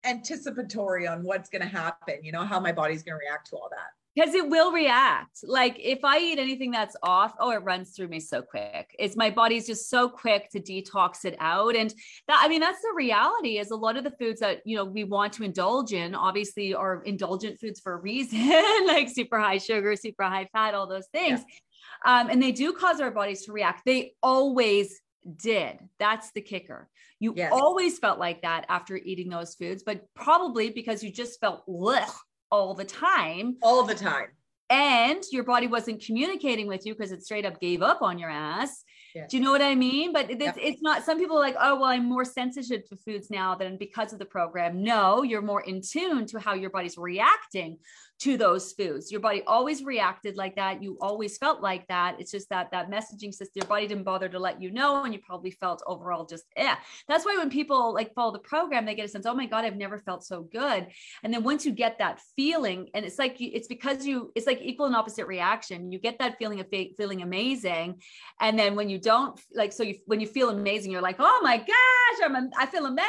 anticipatory 0.05 1.07
on 1.07 1.23
what's 1.23 1.49
going 1.49 1.63
to 1.63 1.69
happen, 1.69 2.17
you 2.23 2.33
know, 2.33 2.45
how 2.45 2.59
my 2.59 2.73
body's 2.73 3.03
going 3.03 3.19
to 3.19 3.25
react 3.25 3.51
to 3.51 3.57
all 3.57 3.69
that 3.71 3.91
because 4.17 4.35
it 4.35 4.49
will 4.49 4.73
react. 4.73 5.41
Like 5.45 5.77
if 5.79 5.99
I 6.03 6.19
eat 6.19 6.39
anything 6.39 6.71
that's 6.71 6.97
off, 7.03 7.35
oh, 7.39 7.51
it 7.51 7.63
runs 7.63 7.91
through 7.91 8.09
me 8.09 8.19
so 8.19 8.41
quick. 8.41 8.97
It's 8.99 9.15
my 9.15 9.29
body's 9.29 9.67
just 9.67 9.91
so 9.91 10.09
quick 10.09 10.49
to 10.51 10.61
detox 10.61 11.27
it 11.27 11.37
out. 11.39 11.77
And 11.77 11.93
that, 12.27 12.41
I 12.43 12.49
mean, 12.49 12.61
that's 12.61 12.81
the 12.81 12.95
reality 12.97 13.59
is 13.59 13.71
a 13.71 13.77
lot 13.77 13.99
of 13.99 14.05
the 14.05 14.13
foods 14.13 14.41
that, 14.41 14.63
you 14.65 14.75
know, 14.75 14.85
we 14.85 15.05
want 15.05 15.35
to 15.35 15.45
indulge 15.45 15.93
in 15.93 16.15
obviously 16.15 16.75
are 16.75 17.03
indulgent 17.03 17.61
foods 17.61 17.79
for 17.81 17.93
a 17.93 17.97
reason, 18.01 18.41
like 18.87 19.11
super 19.11 19.39
high 19.39 19.59
sugar, 19.59 19.95
super 19.95 20.25
high 20.25 20.49
fat, 20.51 20.75
all 20.75 20.87
those 20.87 21.09
things. 21.13 21.45
Yeah. 22.07 22.21
Um, 22.21 22.31
and 22.31 22.43
they 22.43 22.53
do 22.53 22.73
cause 22.73 23.01
our 23.01 23.11
bodies 23.11 23.45
to 23.45 23.53
react. 23.53 23.83
They 23.85 24.15
always 24.23 24.99
did. 25.37 25.79
That's 25.99 26.31
the 26.33 26.41
kicker. 26.41 26.89
You 27.21 27.35
yes. 27.37 27.53
always 27.53 27.99
felt 27.99 28.19
like 28.19 28.43
that 28.43 28.65
after 28.69 28.97
eating 28.97 29.29
those 29.29 29.55
foods, 29.55 29.83
but 29.85 30.07
probably 30.15 30.71
because 30.71 31.03
you 31.03 31.11
just 31.11 31.41
felt 31.41 31.65
all 32.51 32.75
the 32.75 32.85
time. 32.85 33.57
All 33.63 33.85
the 33.85 33.95
time. 33.95 34.29
And 34.69 35.23
your 35.31 35.45
body 35.45 35.69
wasn't 35.69 36.05
communicating 36.05 36.67
with 36.67 36.85
you 36.85 36.95
because 36.95 37.13
it 37.13 37.23
straight 37.23 37.45
up 37.45 37.61
gave 37.61 37.83
up 37.83 38.03
on 38.03 38.19
your 38.19 38.31
ass. 38.31 38.83
Yeah. 39.15 39.27
Do 39.31 39.37
you 39.37 39.43
know 39.43 39.53
what 39.53 39.63
I 39.63 39.75
mean? 39.75 40.13
But 40.13 40.29
it's, 40.29 40.59
it's 40.61 40.83
not, 40.83 41.05
some 41.05 41.19
people 41.19 41.37
are 41.37 41.41
like, 41.41 41.57
oh, 41.59 41.77
well, 41.77 41.89
I'm 41.89 42.05
more 42.05 42.25
sensitive 42.25 42.87
to 42.89 42.97
foods 42.97 43.31
now 43.31 43.55
than 43.55 43.79
because 43.79 44.13
of 44.13 44.19
the 44.19 44.25
program. 44.27 44.83
No, 44.83 45.23
you're 45.23 45.41
more 45.41 45.63
in 45.63 45.81
tune 45.81 46.27
to 46.27 46.41
how 46.41 46.55
your 46.55 46.71
body's 46.71 46.99
reacting 46.99 47.79
to 48.19 48.37
those 48.37 48.73
foods. 48.73 49.13
Your 49.13 49.21
body 49.21 49.43
always 49.47 49.85
reacted 49.85 50.37
like 50.37 50.57
that. 50.57 50.83
You 50.83 50.97
always 51.01 51.37
felt 51.37 51.61
like 51.61 51.87
that. 51.89 52.17
It's 52.19 52.31
just 52.31 52.49
that 52.49 52.71
that 52.71 52.91
messaging 52.91 53.33
system, 53.33 53.53
your 53.57 53.67
body 53.67 53.87
didn't 53.87 54.05
bother 54.05 54.29
to 54.29 54.39
let 54.39 54.61
you 54.61 54.71
know, 54.71 55.05
and 55.05 55.13
you 55.13 55.21
probably 55.21 55.51
felt 55.51 55.83
overall 55.87 56.25
just 56.25 56.45
yeah. 56.57 56.77
That's 57.09 57.27
why 57.27 57.37
when 57.37 57.51
people 57.51 57.93
like 57.93 58.15
follow 58.15 58.33
the 58.33 58.39
program, 58.39 58.87
they 58.87 58.95
get 58.95 59.05
a 59.05 59.09
sense, 59.09 59.27
oh 59.27 59.35
my 59.35 59.47
god, 59.47 59.65
I've 59.65 59.77
never 59.77 59.99
felt 59.99 60.25
so 60.25 60.43
good. 60.43 60.87
And 61.23 61.33
then 61.33 61.43
once 61.43 61.67
you 61.67 61.73
get 61.73 61.99
that 61.99 62.21
feeling, 62.37 62.89
and 62.95 63.05
it's 63.05 63.19
like 63.19 63.37
it's 63.39 63.69
because 63.69 64.07
you, 64.07 64.33
it's 64.35 64.47
like 64.47 64.61
equal 64.63 64.87
and 64.87 64.97
opposite 64.97 65.27
reaction. 65.27 65.93
You 65.93 65.99
get 65.99 66.19
that 66.19 66.39
feeling 66.39 66.61
of 66.61 66.67
feeling 66.97 67.23
amazing, 67.23 68.01
and 68.41 68.59
then 68.59 68.77
when 68.77 68.89
you 68.89 68.99
don't 68.99 69.39
like, 69.55 69.73
so 69.73 69.83
you 69.83 69.97
when 70.07 70.21
you 70.21 70.27
feel 70.27 70.51
amazing, 70.51 70.91
you're 70.91 71.03
like, 71.03 71.17
oh 71.19 71.41
my 71.43 71.59
gosh, 71.59 72.25
I'm 72.25 72.51
I 72.59 72.67
feel 72.67 72.87
amazing. 72.87 73.07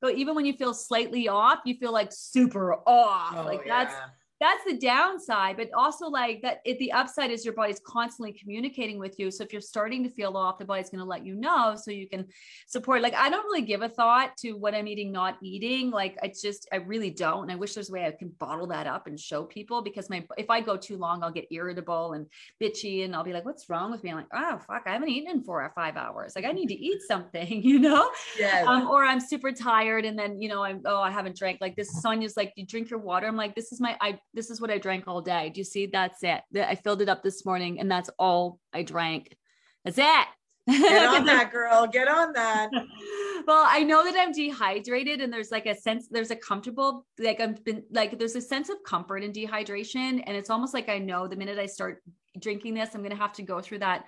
But 0.00 0.14
even 0.14 0.34
when 0.34 0.44
you 0.44 0.52
feel 0.52 0.74
slightly 0.74 1.28
off, 1.28 1.60
you 1.64 1.74
feel 1.74 1.92
like 1.92 2.12
super 2.12 2.74
off. 2.86 3.34
Oh, 3.36 3.42
like 3.42 3.62
yeah. 3.66 3.84
that's 3.84 3.94
that's 4.40 4.64
the 4.64 4.76
downside 4.76 5.56
but 5.56 5.68
also 5.76 6.06
like 6.06 6.42
that 6.42 6.58
it, 6.64 6.78
the 6.78 6.92
upside 6.92 7.30
is 7.30 7.44
your 7.44 7.54
body's 7.54 7.80
constantly 7.86 8.32
communicating 8.32 8.98
with 8.98 9.18
you. 9.18 9.30
So 9.30 9.44
if 9.44 9.52
you're 9.52 9.62
starting 9.62 10.02
to 10.04 10.10
feel 10.10 10.36
off 10.36 10.58
the 10.58 10.64
body's 10.64 10.90
going 10.90 11.00
to 11.00 11.04
let 11.04 11.24
you 11.24 11.34
know 11.34 11.76
so 11.76 11.90
you 11.90 12.08
can 12.08 12.26
support 12.66 13.02
like 13.02 13.14
i 13.14 13.28
don't 13.28 13.44
really 13.44 13.62
give 13.62 13.82
a 13.82 13.88
thought 13.88 14.36
to 14.38 14.52
what 14.52 14.74
i'm 14.74 14.86
eating 14.86 15.12
not 15.12 15.36
eating 15.42 15.90
like 15.90 16.16
it's 16.22 16.42
just 16.42 16.68
i 16.72 16.76
really 16.76 17.10
don't 17.10 17.44
and 17.44 17.52
i 17.52 17.54
wish 17.54 17.74
there's 17.74 17.90
a 17.90 17.92
way 17.92 18.06
i 18.06 18.10
can 18.10 18.28
bottle 18.38 18.66
that 18.66 18.86
up 18.86 19.06
and 19.06 19.18
show 19.18 19.44
people 19.44 19.82
because 19.82 20.10
my 20.10 20.24
if 20.36 20.50
i 20.50 20.60
go 20.60 20.76
too 20.76 20.96
long 20.96 21.22
i'll 21.22 21.30
get 21.30 21.46
irritable 21.50 22.12
and 22.12 22.26
bitchy 22.62 23.04
and 23.04 23.14
i'll 23.14 23.24
be 23.24 23.32
like 23.32 23.44
what's 23.44 23.68
wrong 23.68 23.90
with 23.90 24.02
me? 24.02 24.10
I'm 24.10 24.16
like 24.16 24.26
oh 24.32 24.58
fuck 24.66 24.82
i 24.86 24.92
haven't 24.92 25.08
eaten 25.08 25.30
in 25.30 25.42
four 25.42 25.62
or 25.62 25.72
five 25.74 25.96
hours. 25.96 26.34
Like 26.36 26.44
i 26.44 26.52
need 26.52 26.68
to 26.68 26.74
eat 26.74 27.00
something 27.06 27.62
you 27.62 27.78
know? 27.78 28.10
Yeah 28.38 28.64
um, 28.66 28.88
or 28.88 29.04
i'm 29.04 29.20
super 29.20 29.52
tired 29.52 30.04
and 30.04 30.18
then 30.18 30.40
you 30.40 30.48
know 30.48 30.62
i'm 30.62 30.82
oh 30.84 31.00
i 31.00 31.10
haven't 31.10 31.36
drank. 31.36 31.58
Like 31.60 31.76
this 31.76 32.02
sonia's 32.02 32.36
like 32.36 32.52
you 32.56 32.66
drink 32.66 32.90
your 32.90 32.98
water. 32.98 33.26
I'm 33.26 33.36
like 33.36 33.54
this 33.54 33.72
is 33.72 33.80
my 33.80 33.96
i 34.00 34.18
this 34.34 34.50
is 34.50 34.60
what 34.60 34.70
I 34.70 34.78
drank 34.78 35.06
all 35.06 35.20
day. 35.20 35.50
Do 35.50 35.60
you 35.60 35.64
see? 35.64 35.86
That's 35.86 36.22
it. 36.22 36.42
I 36.56 36.74
filled 36.74 37.02
it 37.02 37.08
up 37.08 37.22
this 37.22 37.46
morning 37.46 37.80
and 37.80 37.90
that's 37.90 38.10
all 38.18 38.58
I 38.72 38.82
drank. 38.82 39.36
That's 39.84 39.98
it. 39.98 40.26
Get 40.66 41.06
on 41.06 41.24
that, 41.26 41.52
girl. 41.52 41.86
Get 41.86 42.08
on 42.08 42.32
that. 42.32 42.70
well, 43.46 43.64
I 43.66 43.84
know 43.84 44.04
that 44.04 44.16
I'm 44.16 44.32
dehydrated 44.32 45.20
and 45.20 45.32
there's 45.32 45.50
like 45.50 45.66
a 45.66 45.74
sense, 45.74 46.08
there's 46.10 46.30
a 46.30 46.36
comfortable, 46.36 47.06
like 47.18 47.40
I've 47.40 47.64
been 47.64 47.84
like, 47.90 48.18
there's 48.18 48.36
a 48.36 48.40
sense 48.40 48.68
of 48.68 48.76
comfort 48.86 49.18
in 49.18 49.32
dehydration. 49.32 50.22
And 50.26 50.36
it's 50.36 50.50
almost 50.50 50.74
like 50.74 50.88
I 50.88 50.98
know 50.98 51.28
the 51.28 51.36
minute 51.36 51.58
I 51.58 51.66
start 51.66 52.02
drinking 52.38 52.74
this, 52.74 52.94
I'm 52.94 53.02
going 53.02 53.10
to 53.10 53.16
have 53.16 53.34
to 53.34 53.42
go 53.42 53.60
through 53.60 53.80
that 53.80 54.06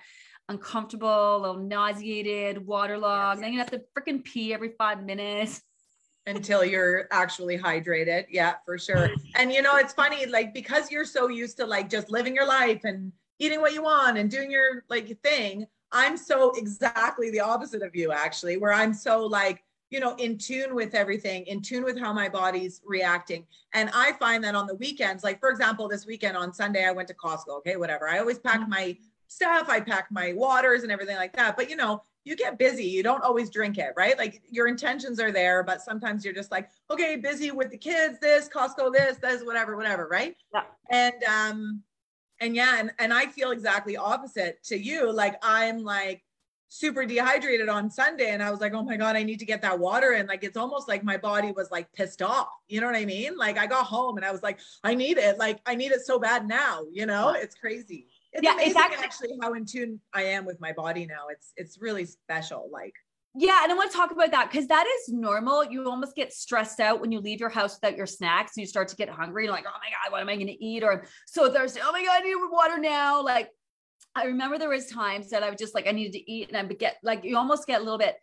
uncomfortable, 0.49 1.37
a 1.37 1.39
little 1.39 1.61
nauseated, 1.61 2.65
waterlogged. 2.65 3.41
Yes. 3.41 3.49
gonna 3.49 3.57
have 3.57 3.71
to 3.71 3.81
freaking 3.97 4.23
pee 4.23 4.53
every 4.53 4.73
five 4.77 5.03
minutes 5.03 5.61
until 6.27 6.63
you're 6.63 7.07
actually 7.11 7.57
hydrated. 7.57 8.25
Yeah, 8.29 8.55
for 8.65 8.77
sure. 8.77 9.09
And 9.35 9.51
you 9.51 9.61
know, 9.61 9.77
it's 9.77 9.93
funny, 9.93 10.25
like 10.27 10.53
because 10.53 10.91
you're 10.91 11.05
so 11.05 11.29
used 11.29 11.57
to 11.57 11.65
like 11.65 11.89
just 11.89 12.11
living 12.11 12.35
your 12.35 12.47
life 12.47 12.81
and 12.83 13.11
eating 13.39 13.61
what 13.61 13.73
you 13.73 13.81
want 13.81 14.17
and 14.17 14.29
doing 14.29 14.51
your 14.51 14.83
like 14.89 15.19
thing. 15.23 15.65
I'm 15.91 16.17
so 16.17 16.51
exactly 16.57 17.31
the 17.31 17.39
opposite 17.39 17.81
of 17.81 17.95
you, 17.95 18.11
actually, 18.11 18.57
where 18.57 18.73
I'm 18.73 18.93
so 18.93 19.25
like, 19.25 19.63
you 19.89 20.01
know, 20.01 20.15
in 20.15 20.37
tune 20.37 20.75
with 20.75 20.93
everything, 20.93 21.45
in 21.47 21.61
tune 21.61 21.85
with 21.85 21.97
how 21.97 22.11
my 22.11 22.27
body's 22.27 22.81
reacting. 22.85 23.45
And 23.73 23.89
I 23.93 24.11
find 24.19 24.43
that 24.43 24.53
on 24.53 24.67
the 24.67 24.75
weekends, 24.75 25.23
like 25.23 25.39
for 25.39 25.49
example, 25.49 25.87
this 25.87 26.05
weekend 26.05 26.35
on 26.35 26.53
Sunday, 26.53 26.85
I 26.85 26.91
went 26.91 27.07
to 27.07 27.13
Costco. 27.13 27.59
Okay, 27.59 27.77
whatever. 27.77 28.09
I 28.09 28.19
always 28.19 28.37
pack 28.37 28.59
mm-hmm. 28.59 28.69
my 28.69 28.97
stuff, 29.27 29.69
I 29.69 29.79
pack 29.79 30.07
my 30.11 30.33
waters 30.33 30.83
and 30.83 30.91
everything 30.91 31.15
like 31.15 31.33
that. 31.33 31.55
But 31.55 31.69
you 31.69 31.77
know, 31.77 32.01
you 32.27 32.35
get 32.35 32.59
busy. 32.59 32.83
You 32.83 33.03
don't 33.03 33.23
always 33.23 33.49
drink 33.49 33.77
it, 33.77 33.93
right? 33.95 34.17
Like 34.17 34.41
your 34.49 34.67
intentions 34.67 35.19
are 35.19 35.31
there, 35.31 35.63
but 35.63 35.81
sometimes 35.81 36.25
you're 36.25 36.33
just 36.33 36.51
like, 36.51 36.69
okay, 36.91 37.15
busy 37.15 37.51
with 37.51 37.71
the 37.71 37.77
kids, 37.77 38.19
this, 38.19 38.49
Costco, 38.49 38.91
this, 38.91 39.17
this, 39.17 39.43
whatever, 39.43 39.77
whatever, 39.77 40.07
right? 40.09 40.35
Yeah. 40.53 40.63
And 40.89 41.23
um, 41.23 41.83
and 42.41 42.53
yeah, 42.53 42.79
and, 42.79 42.91
and 42.99 43.13
I 43.13 43.27
feel 43.27 43.51
exactly 43.51 43.95
opposite 43.95 44.61
to 44.65 44.77
you. 44.77 45.11
Like 45.11 45.35
I'm 45.41 45.83
like 45.83 46.21
super 46.67 47.05
dehydrated 47.05 47.69
on 47.69 47.89
Sunday, 47.89 48.31
and 48.31 48.43
I 48.43 48.51
was 48.51 48.59
like, 48.59 48.73
oh 48.73 48.83
my 48.83 48.97
God, 48.97 49.15
I 49.15 49.23
need 49.23 49.39
to 49.39 49.45
get 49.45 49.61
that 49.61 49.79
water 49.79 50.11
in. 50.11 50.27
Like 50.27 50.43
it's 50.43 50.57
almost 50.57 50.89
like 50.89 51.05
my 51.05 51.15
body 51.15 51.53
was 51.53 51.71
like 51.71 51.91
pissed 51.93 52.21
off. 52.21 52.49
You 52.67 52.81
know 52.81 52.87
what 52.87 52.97
I 52.97 53.05
mean? 53.05 53.37
Like 53.37 53.57
I 53.57 53.67
got 53.67 53.85
home 53.85 54.17
and 54.17 54.25
I 54.25 54.31
was 54.31 54.43
like, 54.43 54.59
I 54.83 54.95
need 54.95 55.17
it. 55.17 55.37
Like 55.37 55.61
I 55.65 55.75
need 55.75 55.93
it 55.93 56.01
so 56.01 56.19
bad 56.19 56.45
now, 56.45 56.83
you 56.91 57.05
know, 57.05 57.29
it's 57.29 57.55
crazy 57.55 58.07
it's 58.33 58.43
yeah, 58.43 58.53
amazing 58.53 58.71
exactly. 58.71 59.03
actually 59.03 59.29
how 59.41 59.53
in 59.53 59.65
tune 59.65 59.99
I 60.13 60.23
am 60.23 60.45
with 60.45 60.59
my 60.59 60.73
body 60.73 61.05
now. 61.05 61.27
It's 61.29 61.53
it's 61.55 61.81
really 61.81 62.05
special. 62.05 62.69
Like 62.71 62.93
yeah, 63.39 63.59
and 63.63 63.71
I 63.71 63.75
want 63.75 63.91
to 63.91 63.97
talk 63.97 64.11
about 64.11 64.31
that 64.31 64.49
because 64.51 64.67
that 64.67 64.87
is 64.87 65.13
normal. 65.13 65.63
You 65.63 65.89
almost 65.89 66.15
get 66.15 66.33
stressed 66.33 66.79
out 66.79 66.99
when 66.99 67.11
you 67.11 67.19
leave 67.19 67.39
your 67.39 67.49
house 67.49 67.75
without 67.79 67.95
your 67.95 68.07
snacks 68.07 68.53
and 68.55 68.61
you 68.61 68.67
start 68.67 68.87
to 68.87 68.95
get 68.95 69.09
hungry. 69.09 69.43
You're 69.43 69.53
like, 69.53 69.65
oh 69.67 69.77
my 69.77 69.89
God, 69.89 70.11
what 70.11 70.21
am 70.21 70.29
I 70.29 70.35
going 70.35 70.47
to 70.47 70.65
eat? 70.65 70.83
Or 70.83 71.05
so 71.27 71.51
thirsty. 71.51 71.79
Oh 71.83 71.91
my 71.91 72.03
God, 72.03 72.21
I 72.21 72.25
need 72.25 72.35
water 72.51 72.79
now. 72.79 73.23
Like 73.23 73.51
I 74.15 74.25
remember 74.25 74.57
there 74.57 74.69
was 74.69 74.87
times 74.87 75.29
that 75.29 75.43
I 75.43 75.49
would 75.49 75.59
just 75.59 75.75
like 75.75 75.87
I 75.87 75.91
needed 75.91 76.13
to 76.13 76.31
eat 76.31 76.47
and 76.47 76.57
I 76.57 76.63
would 76.63 76.79
get 76.79 76.97
like 77.03 77.23
you 77.23 77.37
almost 77.37 77.67
get 77.67 77.79
a 77.79 77.83
little 77.83 77.99
bit 77.99 78.15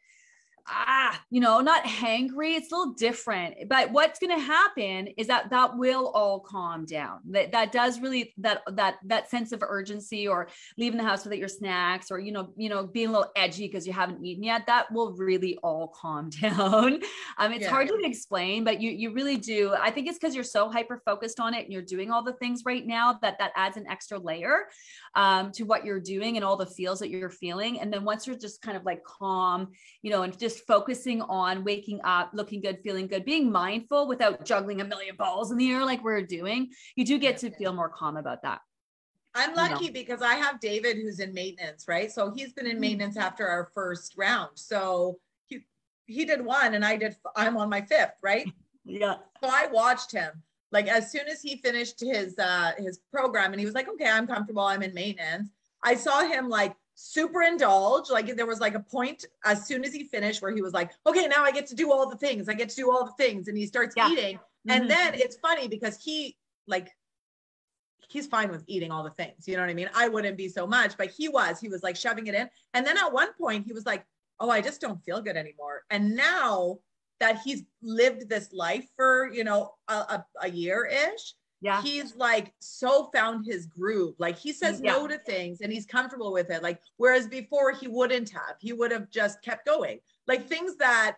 ah, 0.69 1.21
you 1.31 1.41
know, 1.41 1.61
not 1.61 1.85
hangry. 1.85 2.57
It's 2.57 2.73
a 2.73 2.77
little 2.77 2.95
different. 2.95 3.69
But 3.69 3.91
what's 3.93 4.19
going 4.19 4.37
to 4.37 4.45
happen 4.45 5.09
is 5.17 5.27
that 5.27 5.51
that 5.51 5.77
will 5.77 6.09
all 6.09 6.41
calm 6.41 6.85
down. 6.85 7.21
That 7.31 7.53
that 7.53 7.73
does 7.73 8.01
really 8.01 8.35
that 8.39 8.63
that 8.73 8.97
that 9.05 9.31
sense 9.31 9.53
of 9.53 9.63
urgency 9.63 10.27
or 10.27 10.49
leaving 10.79 10.99
the 10.99 11.05
house 11.05 11.25
without 11.25 11.39
your 11.39 11.49
snacks 11.49 12.11
or 12.11 12.19
you 12.19 12.33
know 12.33 12.53
you 12.57 12.69
know 12.69 12.87
being 12.87 13.09
a 13.09 13.13
little 13.13 13.31
edgy 13.37 13.67
because 13.67 13.87
you 13.87 13.93
haven't 13.93 14.25
eaten 14.25 14.43
yet. 14.43 14.67
That 14.67 14.91
will 14.93 15.13
really 15.13 15.59
all 15.63 15.89
calm 15.89 16.31
down. 16.43 17.01
Um, 17.39 17.53
it's 17.53 17.63
yeah. 17.63 17.71
hard 17.71 17.89
to 17.89 18.01
explain, 18.03 18.65
but 18.65 18.81
you 18.81 18.91
you 18.91 19.13
really 19.13 19.37
do. 19.37 19.75
I 19.79 19.91
think 19.91 20.09
it's 20.09 20.19
because 20.19 20.35
you're 20.35 20.45
so 20.45 20.71
hyper 20.71 21.01
focused 21.05 21.41
on 21.41 21.55
it 21.55 21.65
and 21.65 21.73
you're 21.73 21.83
doing 21.83 22.11
all 22.11 22.23
the 22.23 22.33
things 22.35 22.63
right 22.65 22.87
now 22.87 23.19
that 23.23 23.39
that 23.39 23.53
adds 23.57 23.77
an 23.77 23.87
extra 23.89 24.19
layer 24.19 24.67
um, 25.15 25.53
to 25.53 25.65
what 25.65 25.85
you're 25.85 26.01
doing 26.01 26.37
and 26.37 26.45
all 26.45 26.57
the 26.57 26.67
feels 26.67 27.01
that 27.01 27.11
you're 27.11 27.31
feeling. 27.31 27.81
And 27.81 27.93
then 27.93 28.05
once 28.05 28.27
you're 28.27 28.37
just 28.37 28.63
kind 28.63 28.77
of 28.77 28.85
like 28.85 29.05
calm, 29.05 29.69
you 30.03 30.11
know, 30.11 30.23
and 30.23 30.37
just 30.39 30.54
focusing 30.61 31.23
on 31.23 31.65
waking 31.65 32.01
up, 32.05 32.31
looking 32.33 32.61
good, 32.61 32.81
feeling 32.83 33.07
good, 33.07 33.25
being 33.25 33.51
mindful 33.51 34.07
without 34.07 34.45
juggling 34.45 34.81
a 34.81 34.85
million 34.85 35.17
balls 35.17 35.51
in 35.51 35.59
the 35.59 35.71
air 35.71 35.85
like 35.85 36.03
we're 36.03 36.23
doing, 36.23 36.71
you 36.97 37.05
do 37.05 37.19
get 37.19 37.39
to 37.39 37.51
feel 37.51 37.73
more 37.73 37.89
calm 37.89 38.17
about 38.17 38.43
that. 38.43 38.61
I'm 39.35 39.55
lucky 39.55 39.87
you 39.87 39.91
know? 39.91 39.95
because 39.95 40.23
I 40.23 40.35
have 40.35 40.61
David 40.61 40.97
who's 40.97 41.21
in 41.21 41.35
maintenance, 41.35 41.87
right? 41.89 42.11
So 42.11 42.31
he's 42.31 42.53
been 42.53 42.67
in 42.67 42.73
mm-hmm. 42.73 42.81
maintenance 42.81 43.17
after 43.17 43.47
our 43.47 43.71
first 43.75 44.15
round. 44.17 44.51
So 44.55 45.19
he 45.47 45.65
he 46.07 46.25
did 46.25 46.45
one 46.45 46.75
and 46.75 46.85
I 46.85 46.97
did 46.97 47.17
I'm 47.35 47.57
on 47.57 47.69
my 47.69 47.83
fifth, 47.83 48.19
right? 48.23 48.47
Yeah. 48.87 49.15
So 49.43 49.49
I 49.49 49.67
watched 49.73 50.13
him 50.13 50.43
like 50.71 50.89
as 50.89 51.11
soon 51.11 51.27
as 51.27 51.41
he 51.41 51.57
finished 51.57 52.01
his 52.01 52.39
uh 52.39 52.73
his 52.77 52.99
program 53.11 53.53
and 53.53 53.59
he 53.59 53.65
was 53.65 53.75
like, 53.75 53.89
okay, 53.89 54.11
I'm 54.11 54.27
comfortable, 54.27 54.63
I'm 54.63 54.83
in 54.83 54.93
maintenance. 54.93 55.49
I 55.83 55.95
saw 55.95 56.21
him 56.21 56.51
like 56.51 56.75
super 56.95 57.43
indulge. 57.43 58.11
Like 58.11 58.35
there 58.37 58.47
was 58.47 58.61
like 58.61 58.75
a 58.75 58.81
point 58.81 59.25
as 59.45 59.67
soon 59.67 59.85
as 59.85 59.93
he 59.93 60.05
finished 60.05 60.43
where 60.43 60.55
he 60.55 60.63
was 60.63 60.73
like, 60.73 60.93
okay, 61.07 61.27
now 61.27 61.45
I 61.45 61.51
get 61.51 61.67
to 61.69 61.75
do 61.75 61.93
all 61.93 62.09
the 62.09 62.17
things. 62.17 62.49
I 62.49 62.55
get 62.55 62.69
to 62.71 62.77
do 62.77 62.91
all 62.91 63.05
the 63.05 63.25
things. 63.25 63.49
And 63.49 63.57
he 63.57 63.67
starts 63.67 63.95
yeah. 63.97 64.11
eating. 64.11 64.37
Mm-hmm. 64.37 64.71
And 64.71 64.91
then 64.91 65.15
it's 65.15 65.37
funny 65.37 65.69
because 65.69 66.03
he 66.03 66.37
like 66.67 66.91
he's 68.09 68.27
fine 68.27 68.51
with 68.51 68.65
eating 68.67 68.91
all 68.91 69.03
the 69.03 69.11
things. 69.11 69.49
You 69.49 69.57
know 69.57 69.63
what 69.63 69.71
I 69.71 69.75
mean? 69.75 69.91
I 69.95 70.09
wouldn't 70.09 70.37
be 70.37 70.49
so 70.49 70.67
much, 70.67 70.97
but 70.97 71.11
he 71.11 71.29
was. 71.29 71.61
He 71.61 71.69
was 71.69 71.83
like 71.83 71.97
shoving 71.97 72.27
it 72.27 72.35
in. 72.35 72.49
And 72.73 72.87
then 72.87 72.97
at 72.97 73.13
one 73.13 73.33
point 73.35 73.67
he 73.67 73.73
was 73.73 73.87
like, 73.87 74.05
oh, 74.41 74.51
I 74.51 74.61
just 74.61 74.81
don't 74.81 75.03
feel 75.05 75.21
good 75.21 75.37
anymore. 75.37 75.83
And 75.91 76.15
now 76.15 76.79
that 77.21 77.41
he's 77.45 77.63
lived 77.83 78.29
this 78.29 78.53
life 78.53 78.87
for, 78.97 79.33
you 79.33 79.45
know, 79.45 79.75
a, 79.89 79.95
a, 79.95 80.27
a 80.43 80.51
year 80.51 80.87
ish, 80.87 81.35
yeah. 81.65 81.81
he's 81.81 82.15
like 82.17 82.53
so 82.59 83.11
found 83.15 83.47
his 83.47 83.65
groove. 83.65 84.15
Like 84.19 84.39
he 84.39 84.53
says 84.53 84.83
yeah. 84.85 84.93
no 84.93 85.09
to 85.09 85.17
things 85.19 85.63
and 85.63 85.73
he's 85.73 85.87
comfortable 85.87 86.31
with 86.31 86.51
it. 86.51 86.63
Like 86.63 86.79
whereas 86.99 87.27
before 87.27 87.73
he 87.73 87.89
wouldn't 87.89 88.29
have 88.31 88.57
he 88.61 88.75
would 88.75 88.93
have 88.93 89.11
just 89.11 89.41
kept 89.43 89.65
going. 89.65 90.01
Like 90.27 90.47
things 90.47 90.77
that 90.77 91.17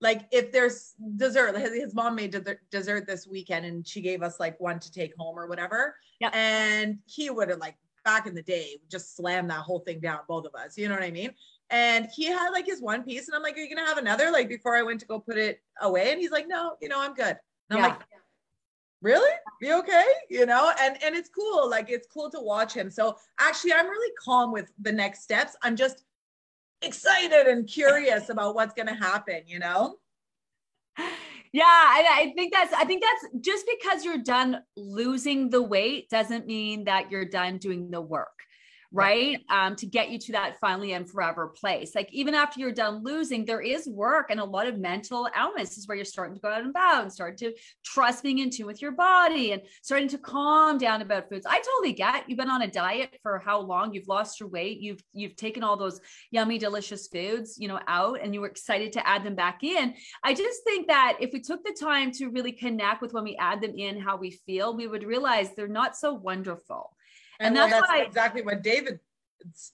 like 0.00 0.22
if 0.32 0.50
there's 0.50 0.94
dessert 1.16 1.56
his 1.56 1.94
mom 1.94 2.16
made 2.16 2.36
dessert 2.72 3.06
this 3.06 3.28
weekend 3.28 3.66
and 3.66 3.86
she 3.86 4.00
gave 4.00 4.20
us 4.20 4.40
like 4.40 4.58
one 4.58 4.80
to 4.80 4.90
take 4.90 5.16
home 5.16 5.38
or 5.38 5.46
whatever. 5.46 5.94
Yeah. 6.20 6.30
And 6.32 6.98
he 7.06 7.30
would 7.30 7.48
have 7.48 7.60
like 7.60 7.76
back 8.04 8.26
in 8.26 8.34
the 8.34 8.42
day 8.42 8.78
just 8.90 9.14
slammed 9.14 9.50
that 9.50 9.60
whole 9.60 9.80
thing 9.80 10.00
down 10.00 10.18
both 10.26 10.44
of 10.44 10.56
us. 10.56 10.76
You 10.76 10.88
know 10.88 10.94
what 10.94 11.04
i 11.04 11.12
mean? 11.12 11.30
And 11.70 12.08
he 12.12 12.24
had 12.24 12.50
like 12.50 12.66
his 12.66 12.82
one 12.82 13.04
piece 13.04 13.28
and 13.28 13.36
i'm 13.36 13.42
like 13.42 13.56
are 13.56 13.60
you 13.60 13.72
gonna 13.72 13.86
have 13.86 13.98
another? 13.98 14.32
Like 14.32 14.48
before 14.48 14.74
i 14.74 14.82
went 14.82 14.98
to 15.00 15.06
go 15.06 15.20
put 15.20 15.38
it 15.38 15.62
away 15.80 16.10
and 16.10 16.20
he's 16.20 16.32
like 16.32 16.48
no 16.48 16.74
you 16.82 16.88
know 16.88 17.00
i'm 17.00 17.14
good. 17.14 17.36
And 17.70 17.78
i'm 17.78 17.78
yeah. 17.78 17.88
like 17.90 18.00
really? 19.02 19.30
Be 19.60 19.72
okay? 19.72 20.06
You 20.30 20.46
know 20.46 20.72
and 20.80 21.02
and 21.02 21.14
it's 21.14 21.28
cool 21.28 21.68
like 21.68 21.90
it's 21.90 22.08
cool 22.12 22.30
to 22.30 22.40
watch 22.40 22.74
him. 22.74 22.90
So 22.90 23.16
actually 23.38 23.72
i'm 23.72 23.88
really 23.88 24.12
calm 24.22 24.52
with 24.52 24.70
the 24.80 24.92
next 24.92 25.22
steps. 25.22 25.56
I'm 25.62 25.76
just 25.76 26.04
excited 26.82 27.46
and 27.46 27.66
curious 27.66 28.28
about 28.30 28.54
what's 28.54 28.74
going 28.74 28.88
to 28.88 28.94
happen 28.94 29.42
you 29.46 29.58
know? 29.58 29.96
Yeah 31.52 31.64
I, 31.64 32.06
I 32.10 32.32
think 32.36 32.52
that's 32.52 32.72
i 32.74 32.84
think 32.84 33.02
that's 33.02 33.34
just 33.40 33.66
because 33.66 34.04
you're 34.04 34.18
done 34.18 34.62
losing 34.76 35.48
the 35.50 35.62
weight 35.62 36.10
doesn't 36.10 36.46
mean 36.46 36.84
that 36.84 37.10
you're 37.10 37.24
done 37.24 37.58
doing 37.58 37.90
the 37.90 38.00
work 38.00 38.38
right? 38.90 39.40
Um, 39.50 39.76
to 39.76 39.86
get 39.86 40.10
you 40.10 40.18
to 40.18 40.32
that 40.32 40.58
finally 40.60 40.92
and 40.92 41.08
forever 41.08 41.48
place. 41.48 41.94
Like 41.94 42.08
even 42.12 42.34
after 42.34 42.58
you're 42.60 42.72
done 42.72 43.02
losing, 43.04 43.44
there 43.44 43.60
is 43.60 43.86
work 43.86 44.30
and 44.30 44.40
a 44.40 44.44
lot 44.44 44.66
of 44.66 44.78
mental 44.78 45.28
elements. 45.36 45.70
This 45.70 45.78
is 45.78 45.88
where 45.88 45.96
you're 45.96 46.06
starting 46.06 46.34
to 46.34 46.40
go 46.40 46.48
out 46.48 46.60
and 46.60 46.70
about 46.70 47.02
and 47.02 47.12
start 47.12 47.36
to 47.38 47.52
trust 47.84 48.22
being 48.22 48.38
in 48.38 48.50
tune 48.50 48.66
with 48.66 48.80
your 48.80 48.92
body 48.92 49.52
and 49.52 49.62
starting 49.82 50.08
to 50.08 50.18
calm 50.18 50.78
down 50.78 51.02
about 51.02 51.28
foods. 51.28 51.44
I 51.46 51.60
totally 51.60 51.92
get 51.92 52.28
you've 52.28 52.38
been 52.38 52.50
on 52.50 52.62
a 52.62 52.70
diet 52.70 53.18
for 53.22 53.38
how 53.38 53.60
long? 53.60 53.92
You've 53.92 54.08
lost 54.08 54.40
your 54.40 54.48
weight. 54.48 54.80
You've 54.80 55.02
you've 55.12 55.36
taken 55.36 55.62
all 55.62 55.76
those 55.76 56.00
yummy, 56.30 56.58
delicious 56.58 57.08
foods, 57.08 57.56
you 57.58 57.68
know, 57.68 57.80
out 57.88 58.20
and 58.22 58.32
you 58.32 58.40
were 58.40 58.48
excited 58.48 58.92
to 58.94 59.06
add 59.06 59.22
them 59.22 59.34
back 59.34 59.62
in. 59.62 59.94
I 60.24 60.32
just 60.32 60.64
think 60.64 60.88
that 60.88 61.18
if 61.20 61.32
we 61.32 61.40
took 61.40 61.62
the 61.62 61.76
time 61.78 62.10
to 62.12 62.28
really 62.28 62.52
connect 62.52 63.02
with 63.02 63.12
when 63.12 63.24
we 63.24 63.36
add 63.36 63.60
them 63.60 63.74
in, 63.76 64.00
how 64.00 64.16
we 64.16 64.30
feel, 64.30 64.74
we 64.74 64.86
would 64.86 65.04
realize 65.04 65.54
they're 65.54 65.68
not 65.68 65.96
so 65.96 66.14
wonderful. 66.14 66.94
And, 67.40 67.48
and 67.48 67.56
that's, 67.56 67.72
well, 67.72 67.80
that's 67.82 67.92
why, 67.92 68.02
exactly 68.02 68.42
what 68.42 68.62
David 68.62 69.00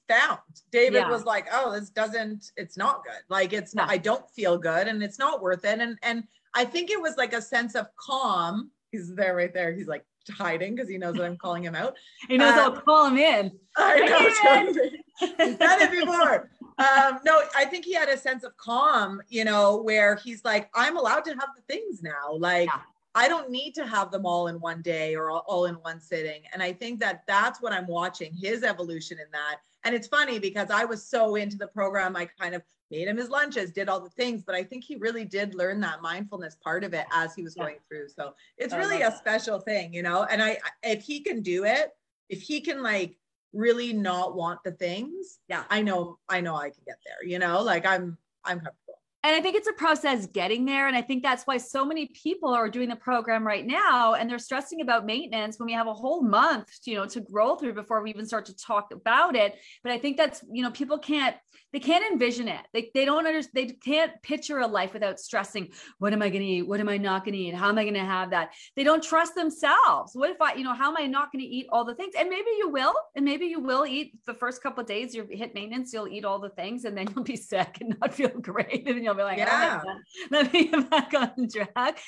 found. 0.09 0.39
David 0.71 0.99
yeah. 0.99 1.11
was 1.11 1.25
like, 1.25 1.47
"Oh, 1.53 1.73
this 1.73 1.91
doesn't. 1.91 2.53
It's 2.57 2.77
not 2.77 3.05
good. 3.05 3.23
Like 3.29 3.53
it's. 3.53 3.75
Not, 3.75 3.91
I 3.91 3.99
don't 3.99 4.29
feel 4.31 4.59
good, 4.59 4.89
and 4.89 5.03
it's 5.03 5.19
not 5.19 5.43
worth 5.43 5.65
it." 5.65 5.81
And 5.81 5.99
and 6.03 6.25
I 6.55 6.65
think 6.65 6.91
it 6.91 7.01
was 7.01 7.17
like 7.17 7.33
a 7.33 7.43
sense 7.43 7.75
of 7.75 7.87
calm. 7.97 8.71
He's 8.93 9.15
there, 9.15 9.37
right 9.37 9.53
there. 9.53 9.73
He's 9.73 9.89
like 9.89 10.05
hiding 10.31 10.75
because 10.75 10.89
he 10.89 10.99
knows 10.99 11.15
that 11.15 11.25
I'm 11.25 11.37
calling 11.37 11.65
him 11.65 11.75
out. 11.75 11.97
he 12.29 12.37
knows 12.37 12.55
um, 12.55 12.61
I'll 12.61 12.81
call 12.81 13.07
him 13.07 13.19
in. 13.19 13.53
I 13.77 14.01
know. 14.01 14.89
He's 15.21 15.57
done 15.57 15.81
it 15.81 15.93
before. 15.93 16.51
um, 16.79 17.21
no, 17.25 17.43
I 17.55 17.65
think 17.67 17.85
he 17.85 17.95
had 17.95 18.09
a 18.09 18.19
sense 18.19 18.43
of 18.43 18.57
calm, 18.57 19.23
you 19.29 19.45
know, 19.45 19.77
where 19.77 20.17
he's 20.17 20.45
like, 20.45 20.69
I'm 20.75 20.97
allowed 20.97 21.25
to 21.27 21.31
have 21.31 21.51
the 21.55 21.63
things 21.73 22.03
now. 22.03 22.35
Like, 22.37 22.67
yeah 22.67 22.81
I 23.15 23.29
don't 23.29 23.51
need 23.51 23.75
to 23.77 23.87
have 23.87 24.11
them 24.11 24.27
all 24.27 24.49
in 24.49 24.61
one 24.61 24.83
day 24.83 25.15
or 25.15 25.31
all, 25.31 25.67
in 25.67 25.77
one 25.77 26.01
sitting. 26.01 26.43
And 26.53 26.63
I 26.63 26.73
think 26.73 26.99
that 27.01 27.23
that's 27.29 27.63
what 27.63 27.73
I'm 27.73 27.87
watching 27.87 28.35
his 28.35 28.65
evolution 28.65 29.19
in 29.19 29.27
that. 29.33 29.59
And 29.85 29.95
it's 29.95 30.09
funny 30.09 30.39
because 30.39 30.71
I 30.71 30.85
was 30.85 31.07
so 31.07 31.37
into 31.37 31.57
the 31.57 31.69
program, 31.69 32.17
I 32.17 32.27
kind 32.41 32.55
of 32.55 32.63
made 32.91 33.07
him 33.07 33.17
his 33.17 33.29
lunches, 33.29 33.71
did 33.71 33.89
all 33.89 34.01
the 34.01 34.11
things, 34.11 34.43
but 34.45 34.55
I 34.55 34.65
think 34.65 34.85
he 34.85 34.97
really 34.97 35.25
did 35.25 35.55
learn 35.55 35.81
that 35.81 36.03
mindfulness 36.03 36.57
part 36.63 36.83
of 36.85 36.93
it 36.93 37.07
as 37.13 37.35
he 37.35 37.43
was 37.43 37.55
yeah. 37.57 37.65
going 37.65 37.77
through. 37.89 38.09
So 38.09 38.35
it's 38.59 38.75
really 38.75 39.03
a 39.03 39.11
that. 39.11 39.19
special 39.19 39.61
thing, 39.61 39.95
you 39.95 40.03
know. 40.03 40.25
And 40.25 40.43
I, 40.43 40.59
if 40.83 41.03
he 41.03 41.21
can 41.21 41.41
do 41.41 41.65
it, 41.65 41.91
if 42.29 42.43
he 42.43 42.61
can 42.61 42.83
like 42.83 43.17
really 43.53 43.93
not 43.93 44.35
want 44.35 44.61
the 44.65 44.73
things, 44.73 45.39
yeah, 45.49 45.65
I 45.71 45.83
know, 45.83 46.19
I 46.29 46.41
know 46.41 46.57
I 46.57 46.71
can 46.71 46.83
get 46.87 46.99
there, 47.07 47.29
you 47.29 47.39
know, 47.39 47.63
like 47.63 47.87
I'm, 47.87 48.19
I'm 48.45 48.59
comfortable 48.59 48.84
and 49.25 49.35
I 49.35 49.41
think 49.41 49.57
it's 49.57 49.69
a 49.69 49.73
process 49.73 50.27
getting 50.27 50.67
there. 50.67 50.87
And 50.87 50.95
I 50.95 51.01
think 51.01 51.23
that's 51.23 51.45
why 51.45 51.57
so 51.57 51.83
many 51.83 52.09
people 52.09 52.51
are 52.51 52.69
doing 52.69 52.91
the 52.91 52.97
program 52.97 53.47
right 53.47 53.67
now 53.67 54.13
and 54.13 54.29
they're 54.29 54.39
stressing 54.39 54.83
about 54.83 55.07
maintenance 55.07 55.59
when 55.59 55.67
we 55.67 55.73
have 55.73 55.87
a 55.87 55.95
whole 55.95 56.23
month, 56.23 56.69
you 56.85 56.95
know, 56.95 57.07
to 57.07 57.23
grow 57.23 57.57
through 57.57 57.73
before 57.73 58.03
we 58.03 58.11
even 58.11 58.27
start 58.27 58.45
to 58.47 58.57
talk 58.57 58.93
about 58.93 59.35
it. 59.35 59.55
But 59.83 59.93
I 59.93 59.99
think 59.99 60.19
that's, 60.19 60.45
you 60.53 60.63
know, 60.63 60.71
people 60.71 60.99
can't, 60.99 61.35
they 61.75 61.81
can't 61.81 62.05
envision 62.13 62.47
it. 62.47 62.61
They, 62.73 62.93
they 62.95 63.05
don't 63.05 63.27
understand, 63.27 63.69
they 63.69 63.75
can't 63.75 64.13
picture 64.23 64.61
a 64.61 64.67
life 64.67 64.93
without 64.93 65.19
stressing. 65.19 65.71
What 65.99 66.13
am 66.13 66.23
I 66.23 66.29
going 66.29 66.43
to 66.43 66.47
eat? 66.47 66.63
What 66.63 66.79
am 66.79 66.89
I 66.89 66.99
not 66.99 67.25
going 67.25 67.33
to 67.33 67.39
eat? 67.39 67.53
How 67.53 67.69
am 67.69 67.79
I 67.79 67.83
going 67.83 67.95
to 67.95 68.01
have 68.05 68.31
that? 68.31 68.53
They 68.77 68.85
don't 68.85 69.03
trust 69.03 69.35
themselves. 69.35 70.13
What 70.15 70.31
if 70.31 70.41
I, 70.41 70.55
you 70.55 70.63
know, 70.63 70.73
how 70.73 70.91
am 70.91 70.97
I 70.97 71.07
not 71.09 71.33
going 71.33 71.43
to 71.43 71.51
eat 71.51 71.67
all 71.71 71.85
the 71.85 71.97
things? 71.97 72.15
And 72.17 72.31
maybe 72.31 72.51
you 72.59 72.69
will, 72.69 72.95
and 73.17 73.25
maybe 73.25 73.47
you 73.47 73.59
will 73.59 73.85
eat 73.87 74.13
the 74.25 74.35
first 74.35 74.63
couple 74.63 74.83
of 74.83 74.87
days 74.87 75.17
you 75.17 75.27
hit 75.29 75.53
maintenance, 75.53 75.93
you'll 75.93 76.07
eat 76.07 76.25
all 76.25 76.39
the 76.39 76.51
things 76.51 76.85
and 76.85 76.97
then 76.97 77.09
you'll 77.15 77.25
be 77.25 77.35
sick 77.35 77.79
and 77.81 77.97
not 78.01 78.15
feel 78.15 78.29
great. 78.29 78.87
And 78.87 79.03
you'll 79.03 79.15
be 79.15 79.25
like, 79.25 79.39
yeah. 79.39 79.83
Oh 79.85 79.95
let 80.31 80.53
me 80.53 80.69
get 80.69 80.89
back 80.89 81.13
on 81.13 81.49
track. 81.49 81.99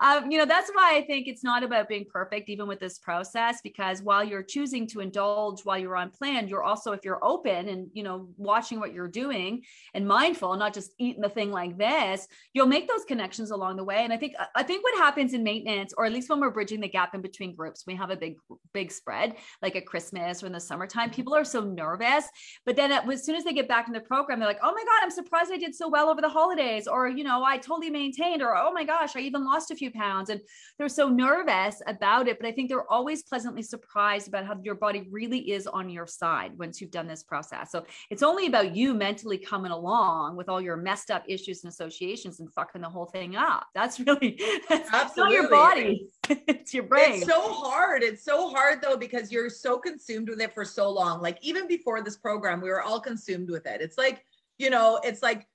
Um, 0.00 0.30
you 0.30 0.36
know, 0.36 0.44
that's 0.44 0.70
why 0.74 0.96
I 0.96 1.06
think 1.06 1.28
it's 1.28 1.42
not 1.42 1.62
about 1.62 1.88
being 1.88 2.04
perfect, 2.12 2.50
even 2.50 2.68
with 2.68 2.78
this 2.78 2.98
process, 2.98 3.60
because 3.62 4.02
while 4.02 4.22
you're 4.22 4.42
choosing 4.42 4.86
to 4.88 5.00
indulge 5.00 5.62
while 5.64 5.78
you're 5.78 5.96
on 5.96 6.10
plan, 6.10 6.46
you're 6.46 6.62
also, 6.62 6.92
if 6.92 7.04
you're 7.04 7.24
open 7.24 7.70
and, 7.70 7.88
you 7.94 8.02
know, 8.02 8.28
watching 8.36 8.80
what 8.80 8.92
you're 8.92 9.13
doing 9.14 9.62
and 9.94 10.06
mindful, 10.06 10.52
and 10.52 10.60
not 10.60 10.74
just 10.74 10.92
eating 10.98 11.22
the 11.22 11.28
thing 11.30 11.50
like 11.50 11.78
this, 11.78 12.28
you'll 12.52 12.66
make 12.66 12.86
those 12.88 13.04
connections 13.06 13.50
along 13.50 13.76
the 13.76 13.84
way. 13.84 14.04
And 14.04 14.12
I 14.12 14.18
think, 14.18 14.34
I 14.54 14.62
think 14.62 14.84
what 14.84 14.98
happens 14.98 15.32
in 15.32 15.42
maintenance, 15.42 15.94
or 15.96 16.04
at 16.04 16.12
least 16.12 16.28
when 16.28 16.40
we're 16.40 16.50
bridging 16.50 16.80
the 16.80 16.88
gap 16.88 17.14
in 17.14 17.22
between 17.22 17.54
groups, 17.54 17.84
we 17.86 17.94
have 17.94 18.10
a 18.10 18.16
big, 18.16 18.36
big 18.74 18.92
spread 18.92 19.36
like 19.62 19.76
at 19.76 19.86
Christmas 19.86 20.42
or 20.42 20.46
in 20.46 20.52
the 20.52 20.60
summertime, 20.60 21.08
mm-hmm. 21.08 21.16
people 21.16 21.34
are 21.34 21.44
so 21.44 21.62
nervous. 21.62 22.26
But 22.66 22.76
then 22.76 22.92
as 22.92 23.24
soon 23.24 23.36
as 23.36 23.44
they 23.44 23.54
get 23.54 23.68
back 23.68 23.86
in 23.86 23.94
the 23.94 24.00
program, 24.00 24.38
they're 24.38 24.48
like, 24.48 24.58
oh 24.62 24.72
my 24.72 24.84
God, 24.84 25.02
I'm 25.02 25.10
surprised 25.10 25.50
I 25.50 25.56
did 25.56 25.74
so 25.74 25.88
well 25.88 26.08
over 26.08 26.20
the 26.20 26.28
holidays 26.28 26.88
or 26.88 27.08
you 27.08 27.22
know 27.22 27.44
i 27.44 27.56
totally 27.56 27.90
maintained 27.90 28.42
or 28.42 28.56
oh 28.56 28.72
my 28.72 28.84
gosh 28.84 29.16
i 29.16 29.20
even 29.20 29.44
lost 29.44 29.70
a 29.70 29.76
few 29.76 29.90
pounds 29.90 30.30
and 30.30 30.40
they're 30.76 30.88
so 30.88 31.08
nervous 31.08 31.80
about 31.86 32.26
it 32.26 32.38
but 32.38 32.46
i 32.46 32.52
think 32.52 32.68
they're 32.68 32.90
always 32.90 33.22
pleasantly 33.22 33.62
surprised 33.62 34.26
about 34.28 34.44
how 34.44 34.58
your 34.62 34.74
body 34.74 35.06
really 35.10 35.52
is 35.52 35.66
on 35.66 35.88
your 35.88 36.06
side 36.06 36.52
once 36.58 36.80
you've 36.80 36.90
done 36.90 37.06
this 37.06 37.22
process 37.22 37.70
so 37.70 37.84
it's 38.10 38.22
only 38.22 38.46
about 38.46 38.74
you 38.74 38.94
mentally 39.04 39.36
coming 39.36 39.70
along 39.70 40.34
with 40.34 40.48
all 40.48 40.62
your 40.62 40.78
messed 40.78 41.10
up 41.10 41.22
issues 41.28 41.62
and 41.62 41.70
associations 41.70 42.40
and 42.40 42.50
fucking 42.54 42.80
the 42.80 42.88
whole 42.88 43.04
thing 43.04 43.36
up. 43.36 43.66
That's 43.74 44.00
really 44.00 44.40
that's 44.70 44.90
Absolutely. 44.94 45.36
not 45.36 45.42
your 45.42 45.50
body 45.50 46.06
it's 46.30 46.72
your 46.72 46.84
brain. 46.84 47.16
it's 47.16 47.26
so 47.26 47.52
hard 47.52 48.02
it's 48.02 48.24
so 48.24 48.48
hard 48.48 48.80
though 48.80 48.96
because 48.96 49.30
you're 49.30 49.50
so 49.50 49.76
consumed 49.76 50.30
with 50.30 50.40
it 50.40 50.54
for 50.54 50.64
so 50.64 50.90
long. 50.90 51.20
Like 51.20 51.36
even 51.42 51.68
before 51.68 52.02
this 52.02 52.16
program 52.16 52.62
we 52.62 52.70
were 52.70 52.80
all 52.80 52.98
consumed 52.98 53.50
with 53.50 53.66
it. 53.66 53.82
It's 53.82 53.98
like 53.98 54.24
you 54.56 54.70
know 54.70 54.98
it's 55.04 55.22
like 55.22 55.46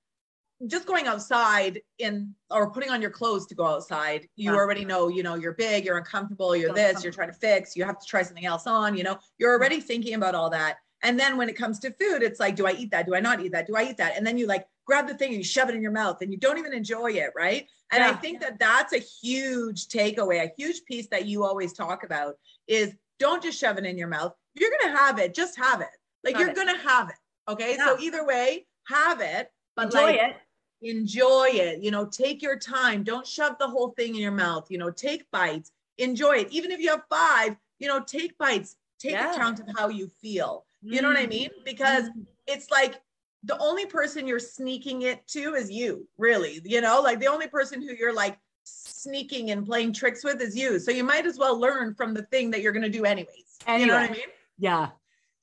just 0.67 0.85
going 0.85 1.07
outside 1.07 1.81
in 1.97 2.35
or 2.51 2.69
putting 2.69 2.91
on 2.91 3.01
your 3.01 3.09
clothes 3.09 3.47
to 3.47 3.55
go 3.55 3.65
outside 3.65 4.27
you 4.35 4.51
yeah. 4.51 4.57
already 4.57 4.83
know 4.83 5.07
you 5.07 5.23
know 5.23 5.35
you're 5.35 5.53
big 5.53 5.85
you're 5.85 5.97
uncomfortable 5.97 6.53
you're 6.53 6.73
this 6.73 7.01
you're 7.01 7.13
trying 7.13 7.29
to 7.29 7.39
fix 7.47 7.77
you 7.77 7.85
have 7.85 7.97
to 7.97 8.05
try 8.05 8.21
something 8.21 8.45
else 8.45 8.67
on 8.67 8.97
you 8.97 9.03
know? 9.03 9.17
You're 9.37 9.53
already 9.53 9.79
thinking 9.79 10.15
about 10.15 10.35
all 10.35 10.49
that 10.49 10.75
and 11.03 11.19
then 11.19 11.37
when 11.37 11.49
it 11.49 11.55
comes 11.55 11.79
to 11.79 11.91
food 11.91 12.21
it's 12.21 12.39
like 12.39 12.55
do 12.55 12.65
i 12.65 12.71
eat 12.71 12.91
that? 12.91 13.05
Do 13.05 13.15
i 13.15 13.19
not 13.19 13.41
eat 13.41 13.51
that? 13.51 13.67
Do 13.67 13.75
i 13.75 13.83
eat 13.83 13.97
that? 13.97 14.17
And 14.17 14.25
then 14.25 14.37
you 14.37 14.47
like 14.47 14.67
grab 14.85 15.07
the 15.07 15.13
thing 15.13 15.29
and 15.29 15.37
you 15.37 15.43
shove 15.43 15.69
it 15.69 15.75
in 15.75 15.81
your 15.81 15.91
mouth 15.91 16.21
and 16.21 16.31
you 16.31 16.37
don't 16.37 16.57
even 16.57 16.73
enjoy 16.73 17.11
it 17.11 17.31
right? 17.35 17.67
And 17.91 18.01
yeah. 18.01 18.09
i 18.09 18.13
think 18.13 18.41
that 18.41 18.59
that's 18.59 18.93
a 18.93 18.99
huge 18.99 19.87
takeaway 19.87 20.43
a 20.43 20.51
huge 20.57 20.83
piece 20.85 21.07
that 21.07 21.25
you 21.25 21.43
always 21.43 21.73
talk 21.73 22.03
about 22.03 22.35
is 22.67 22.95
don't 23.19 23.43
just 23.43 23.59
shove 23.59 23.77
it 23.77 23.85
in 23.85 23.97
your 23.97 24.07
mouth. 24.07 24.33
You're 24.55 24.71
gonna 24.81 24.97
have 24.97 25.19
it. 25.19 25.33
Just 25.33 25.57
have 25.57 25.81
it. 25.81 25.87
Like 26.23 26.37
you're 26.37 26.53
gonna 26.53 26.77
have 26.77 27.09
it 27.09 27.15
okay? 27.49 27.75
Yeah. 27.77 27.85
so 27.85 27.99
either 27.99 28.25
way 28.25 28.65
have 28.87 29.21
it 29.21 29.51
but 29.75 29.85
enjoy 29.85 30.03
like, 30.03 30.15
it. 30.15 30.35
enjoy 30.81 31.49
it. 31.51 31.83
You 31.83 31.91
know 31.91 32.05
take 32.05 32.41
your 32.41 32.57
time. 32.57 33.03
Don't 33.03 33.27
shove 33.27 33.57
the 33.59 33.67
whole 33.67 33.89
thing 33.91 34.15
in 34.15 34.21
your 34.21 34.31
mouth. 34.31 34.67
You 34.69 34.77
know 34.77 34.91
take 34.91 35.29
bites. 35.31 35.71
Enjoy 35.97 36.37
it. 36.37 36.51
Even 36.51 36.71
if 36.71 36.79
you 36.79 36.89
have 36.91 37.03
five 37.09 37.55
you 37.79 37.87
know 37.87 38.01
take 38.01 38.37
bites. 38.37 38.75
Take 38.99 39.13
yeah. 39.13 39.33
account 39.33 39.61
of 39.61 39.67
how 39.77 39.87
you 39.87 40.09
feel 40.21 40.65
you 40.81 41.01
know 41.01 41.07
what 41.07 41.17
i 41.17 41.25
mm. 41.25 41.29
mean 41.29 41.49
because 41.65 42.05
mm. 42.09 42.25
it's 42.47 42.69
like 42.69 43.01
the 43.43 43.57
only 43.59 43.85
person 43.85 44.27
you're 44.27 44.39
sneaking 44.39 45.03
it 45.03 45.25
to 45.27 45.53
is 45.55 45.71
you 45.71 46.07
really 46.17 46.61
you 46.65 46.81
know 46.81 47.01
like 47.01 47.19
the 47.19 47.27
only 47.27 47.47
person 47.47 47.81
who 47.81 47.93
you're 47.93 48.13
like 48.13 48.37
sneaking 48.63 49.51
and 49.51 49.65
playing 49.65 49.91
tricks 49.91 50.23
with 50.23 50.41
is 50.41 50.55
you 50.55 50.79
so 50.79 50.91
you 50.91 51.03
might 51.03 51.25
as 51.25 51.37
well 51.37 51.59
learn 51.59 51.93
from 51.93 52.13
the 52.13 52.23
thing 52.23 52.51
that 52.51 52.61
you're 52.61 52.73
going 52.73 52.83
to 52.83 52.89
do 52.89 53.05
anyways 53.05 53.57
anyway. 53.65 53.81
you 53.81 53.87
know 53.87 53.99
what 53.99 54.09
i 54.09 54.13
mean 54.13 54.27
yeah 54.57 54.89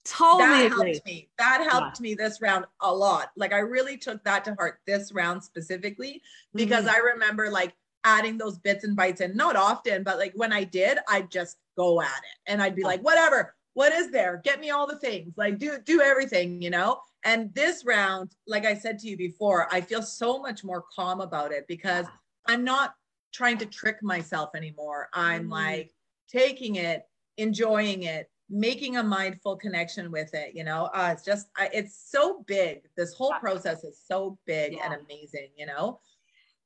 Totally 0.07 0.46
that 0.46 0.66
agree. 0.66 0.92
helped 0.92 1.07
me. 1.07 1.29
That 1.37 1.68
helped 1.68 1.99
yeah. 1.99 2.03
me 2.03 2.14
this 2.14 2.40
round 2.40 2.64
a 2.81 2.94
lot. 2.94 3.33
Like 3.37 3.53
I 3.53 3.59
really 3.59 3.96
took 3.96 4.22
that 4.22 4.44
to 4.44 4.55
heart 4.55 4.79
this 4.87 5.12
round 5.12 5.42
specifically 5.42 6.22
because 6.55 6.85
mm-hmm. 6.85 6.94
I 6.94 7.12
remember 7.12 7.51
like 7.51 7.75
adding 8.05 8.38
those 8.38 8.57
bits 8.57 8.85
and 8.85 8.94
bites 8.94 9.20
and 9.20 9.35
not 9.35 9.57
often, 9.57 10.05
but 10.05 10.18
like 10.18 10.33
when 10.37 10.53
I 10.53 10.62
did, 10.62 10.99
I'd 11.09 11.29
just 11.29 11.57
go 11.77 12.01
at 12.01 12.07
it 12.07 12.51
and 12.51 12.62
I'd 12.62 12.77
be 12.77 12.85
like, 12.85 13.03
whatever, 13.03 13.56
what 13.77 13.93
is 13.93 14.11
there? 14.11 14.41
Get 14.43 14.59
me 14.59 14.71
all 14.71 14.87
the 14.87 14.97
things. 14.97 15.35
Like 15.37 15.59
do 15.59 15.77
do 15.85 16.01
everything, 16.01 16.62
you 16.62 16.71
know? 16.71 16.99
And 17.25 17.53
this 17.55 17.85
round, 17.85 18.35
like 18.47 18.65
I 18.65 18.73
said 18.73 18.99
to 19.01 19.07
you 19.07 19.19
before, 19.19 19.69
I 19.71 19.83
feel 19.83 20.01
so 20.01 20.39
much 20.41 20.65
more 20.65 20.85
calm 20.95 21.21
about 21.21 21.53
it 21.53 21.67
because 21.69 22.07
I'm 22.47 22.65
not 22.65 22.95
trying 23.35 23.59
to 23.59 23.67
trick 23.67 24.03
myself 24.03 24.55
anymore. 24.55 25.11
I'm 25.12 25.43
mm-hmm. 25.43 25.53
like 25.53 25.91
taking 26.27 26.77
it, 26.77 27.03
enjoying 27.37 28.05
it, 28.05 28.31
making 28.49 28.97
a 28.97 29.03
mindful 29.03 29.57
connection 29.57 30.12
with 30.12 30.33
it 30.33 30.55
you 30.55 30.62
know 30.62 30.89
uh, 30.95 31.11
it's 31.12 31.25
just 31.25 31.49
I, 31.57 31.69
it's 31.75 32.01
so 32.09 32.45
big 32.47 32.83
this 32.97 33.12
whole 33.12 33.35
process 33.41 33.83
is 33.83 34.01
so 34.07 34.39
big 34.47 34.75
yeah. 34.75 34.85
and 34.85 35.03
amazing 35.03 35.49
you 35.57 35.67
know 35.67 35.99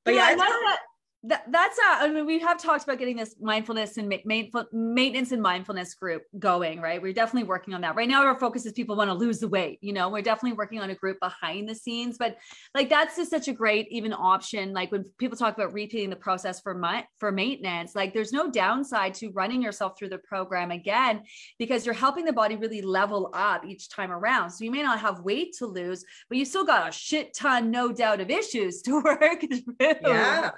but 0.05 0.12
yeah, 0.12 0.29
yeah 0.29 0.37
that, 0.37 0.79
that's 1.22 1.78
a, 1.78 1.83
I 2.04 2.09
mean, 2.09 2.24
we 2.24 2.38
have 2.38 2.62
talked 2.62 2.85
about 2.85 2.98
getting 2.98 3.16
this 3.16 3.37
mindfulness 3.38 3.98
and 3.98 4.09
ma- 4.09 4.62
maintenance 4.72 5.33
and 5.33 5.42
mindfulness 5.42 5.92
group 5.92 6.22
going, 6.38 6.80
right? 6.80 7.00
We're 7.00 7.12
definitely 7.12 7.46
working 7.46 7.74
on 7.74 7.83
that. 7.83 7.94
Right 7.94 8.09
now, 8.09 8.24
our 8.24 8.38
focus 8.38 8.64
is 8.64 8.72
people 8.72 8.96
want 8.96 9.11
to 9.11 9.14
lose 9.14 9.38
the 9.38 9.48
weight. 9.48 9.78
You 9.83 9.92
know, 9.92 10.09
we're 10.09 10.22
definitely 10.22 10.56
working 10.56 10.80
on 10.80 10.88
a 10.88 10.94
group 10.94 11.18
behind 11.20 11.68
the 11.68 11.74
scenes, 11.74 12.16
but 12.16 12.38
like 12.74 12.88
that's 12.88 13.16
just 13.16 13.30
such 13.30 13.48
a 13.48 13.52
great 13.52 13.87
even 13.90 14.14
option. 14.14 14.72
Like 14.72 14.90
when 14.92 15.04
people 15.18 15.37
talk 15.37 15.54
about 15.54 15.74
repeating 15.74 16.09
the 16.09 16.16
process 16.16 16.59
for 16.59 16.74
my, 16.74 17.04
for 17.18 17.30
maintenance, 17.30 17.94
like 17.94 18.14
there's 18.14 18.33
no 18.33 18.50
downside 18.50 19.12
to 19.14 19.30
running 19.33 19.61
yourself 19.61 19.98
through 19.98 20.09
the 20.09 20.18
program 20.18 20.70
again 20.70 21.22
because 21.59 21.85
you're 21.85 21.94
helping 21.94 22.24
the 22.24 22.33
body 22.33 22.56
really 22.56 22.80
level 22.80 23.30
up 23.35 23.66
each 23.66 23.90
time 23.90 24.11
around. 24.11 24.50
So 24.50 24.64
you 24.64 24.70
may 24.70 24.83
not 24.83 25.00
have 25.00 25.20
weight 25.20 25.54
to 25.59 25.66
lose, 25.66 26.02
but 26.30 26.38
you 26.38 26.46
still 26.46 26.64
got 26.64 26.88
a 26.88 26.92
shit 26.92 27.35
ton, 27.35 27.70
no 27.70 27.92
doubt, 27.92 28.22
of 28.22 28.30
issues 28.30 28.80
to 28.83 29.00
work 29.04 29.40
through. 29.40 29.94
Yeah. 30.02 30.50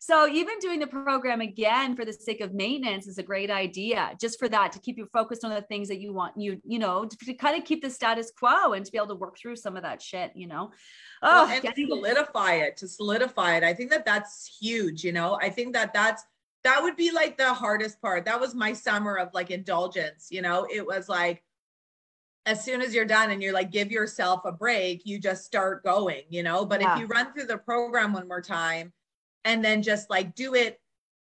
So 0.00 0.28
even 0.28 0.58
doing 0.60 0.80
the 0.80 0.86
program 0.86 1.40
again 1.40 1.96
for 1.96 2.04
the 2.04 2.12
sake 2.12 2.40
of 2.40 2.54
maintenance 2.54 3.06
is 3.06 3.18
a 3.18 3.22
great 3.22 3.50
idea, 3.50 4.12
just 4.20 4.38
for 4.38 4.48
that 4.48 4.72
to 4.72 4.78
keep 4.78 4.98
you 4.98 5.08
focused 5.12 5.44
on 5.44 5.50
the 5.50 5.62
things 5.62 5.88
that 5.88 6.00
you 6.00 6.12
want 6.12 6.34
you 6.36 6.60
you 6.64 6.78
know 6.78 7.04
to, 7.04 7.16
to 7.16 7.34
kind 7.34 7.58
of 7.58 7.64
keep 7.64 7.82
the 7.82 7.90
status 7.90 8.30
quo 8.36 8.72
and 8.72 8.84
to 8.84 8.92
be 8.92 8.98
able 8.98 9.08
to 9.08 9.14
work 9.14 9.38
through 9.38 9.56
some 9.56 9.76
of 9.76 9.82
that 9.82 10.02
shit. 10.02 10.32
You 10.34 10.46
know, 10.48 10.70
oh, 11.22 11.44
well, 11.44 11.46
and 11.46 11.62
getting- 11.62 11.86
to 11.88 11.94
solidify 11.94 12.54
it, 12.54 12.76
to 12.78 12.88
solidify 12.88 13.56
it. 13.56 13.64
I 13.64 13.74
think 13.74 13.90
that 13.90 14.04
that's 14.04 14.56
huge. 14.60 15.04
You 15.04 15.12
know, 15.12 15.38
I 15.40 15.50
think 15.50 15.72
that 15.74 15.92
that's 15.92 16.24
that 16.64 16.82
would 16.82 16.96
be 16.96 17.12
like 17.12 17.38
the 17.38 17.54
hardest 17.54 18.00
part. 18.00 18.24
That 18.24 18.40
was 18.40 18.54
my 18.54 18.72
summer 18.72 19.16
of 19.16 19.32
like 19.32 19.50
indulgence. 19.50 20.28
You 20.30 20.42
know, 20.42 20.66
it 20.72 20.84
was 20.84 21.08
like 21.08 21.42
as 22.46 22.64
soon 22.64 22.80
as 22.80 22.94
you're 22.94 23.04
done 23.04 23.30
and 23.30 23.42
you're 23.42 23.52
like 23.52 23.72
give 23.72 23.90
yourself 23.90 24.40
a 24.44 24.52
break 24.52 25.02
you 25.04 25.18
just 25.18 25.44
start 25.44 25.84
going 25.84 26.22
you 26.30 26.42
know 26.42 26.64
but 26.64 26.80
yeah. 26.80 26.94
if 26.94 27.00
you 27.00 27.06
run 27.06 27.32
through 27.32 27.44
the 27.44 27.58
program 27.58 28.12
one 28.12 28.26
more 28.26 28.40
time 28.40 28.92
and 29.46 29.64
then 29.64 29.80
just 29.80 30.10
like 30.10 30.34
do 30.34 30.54
it 30.54 30.80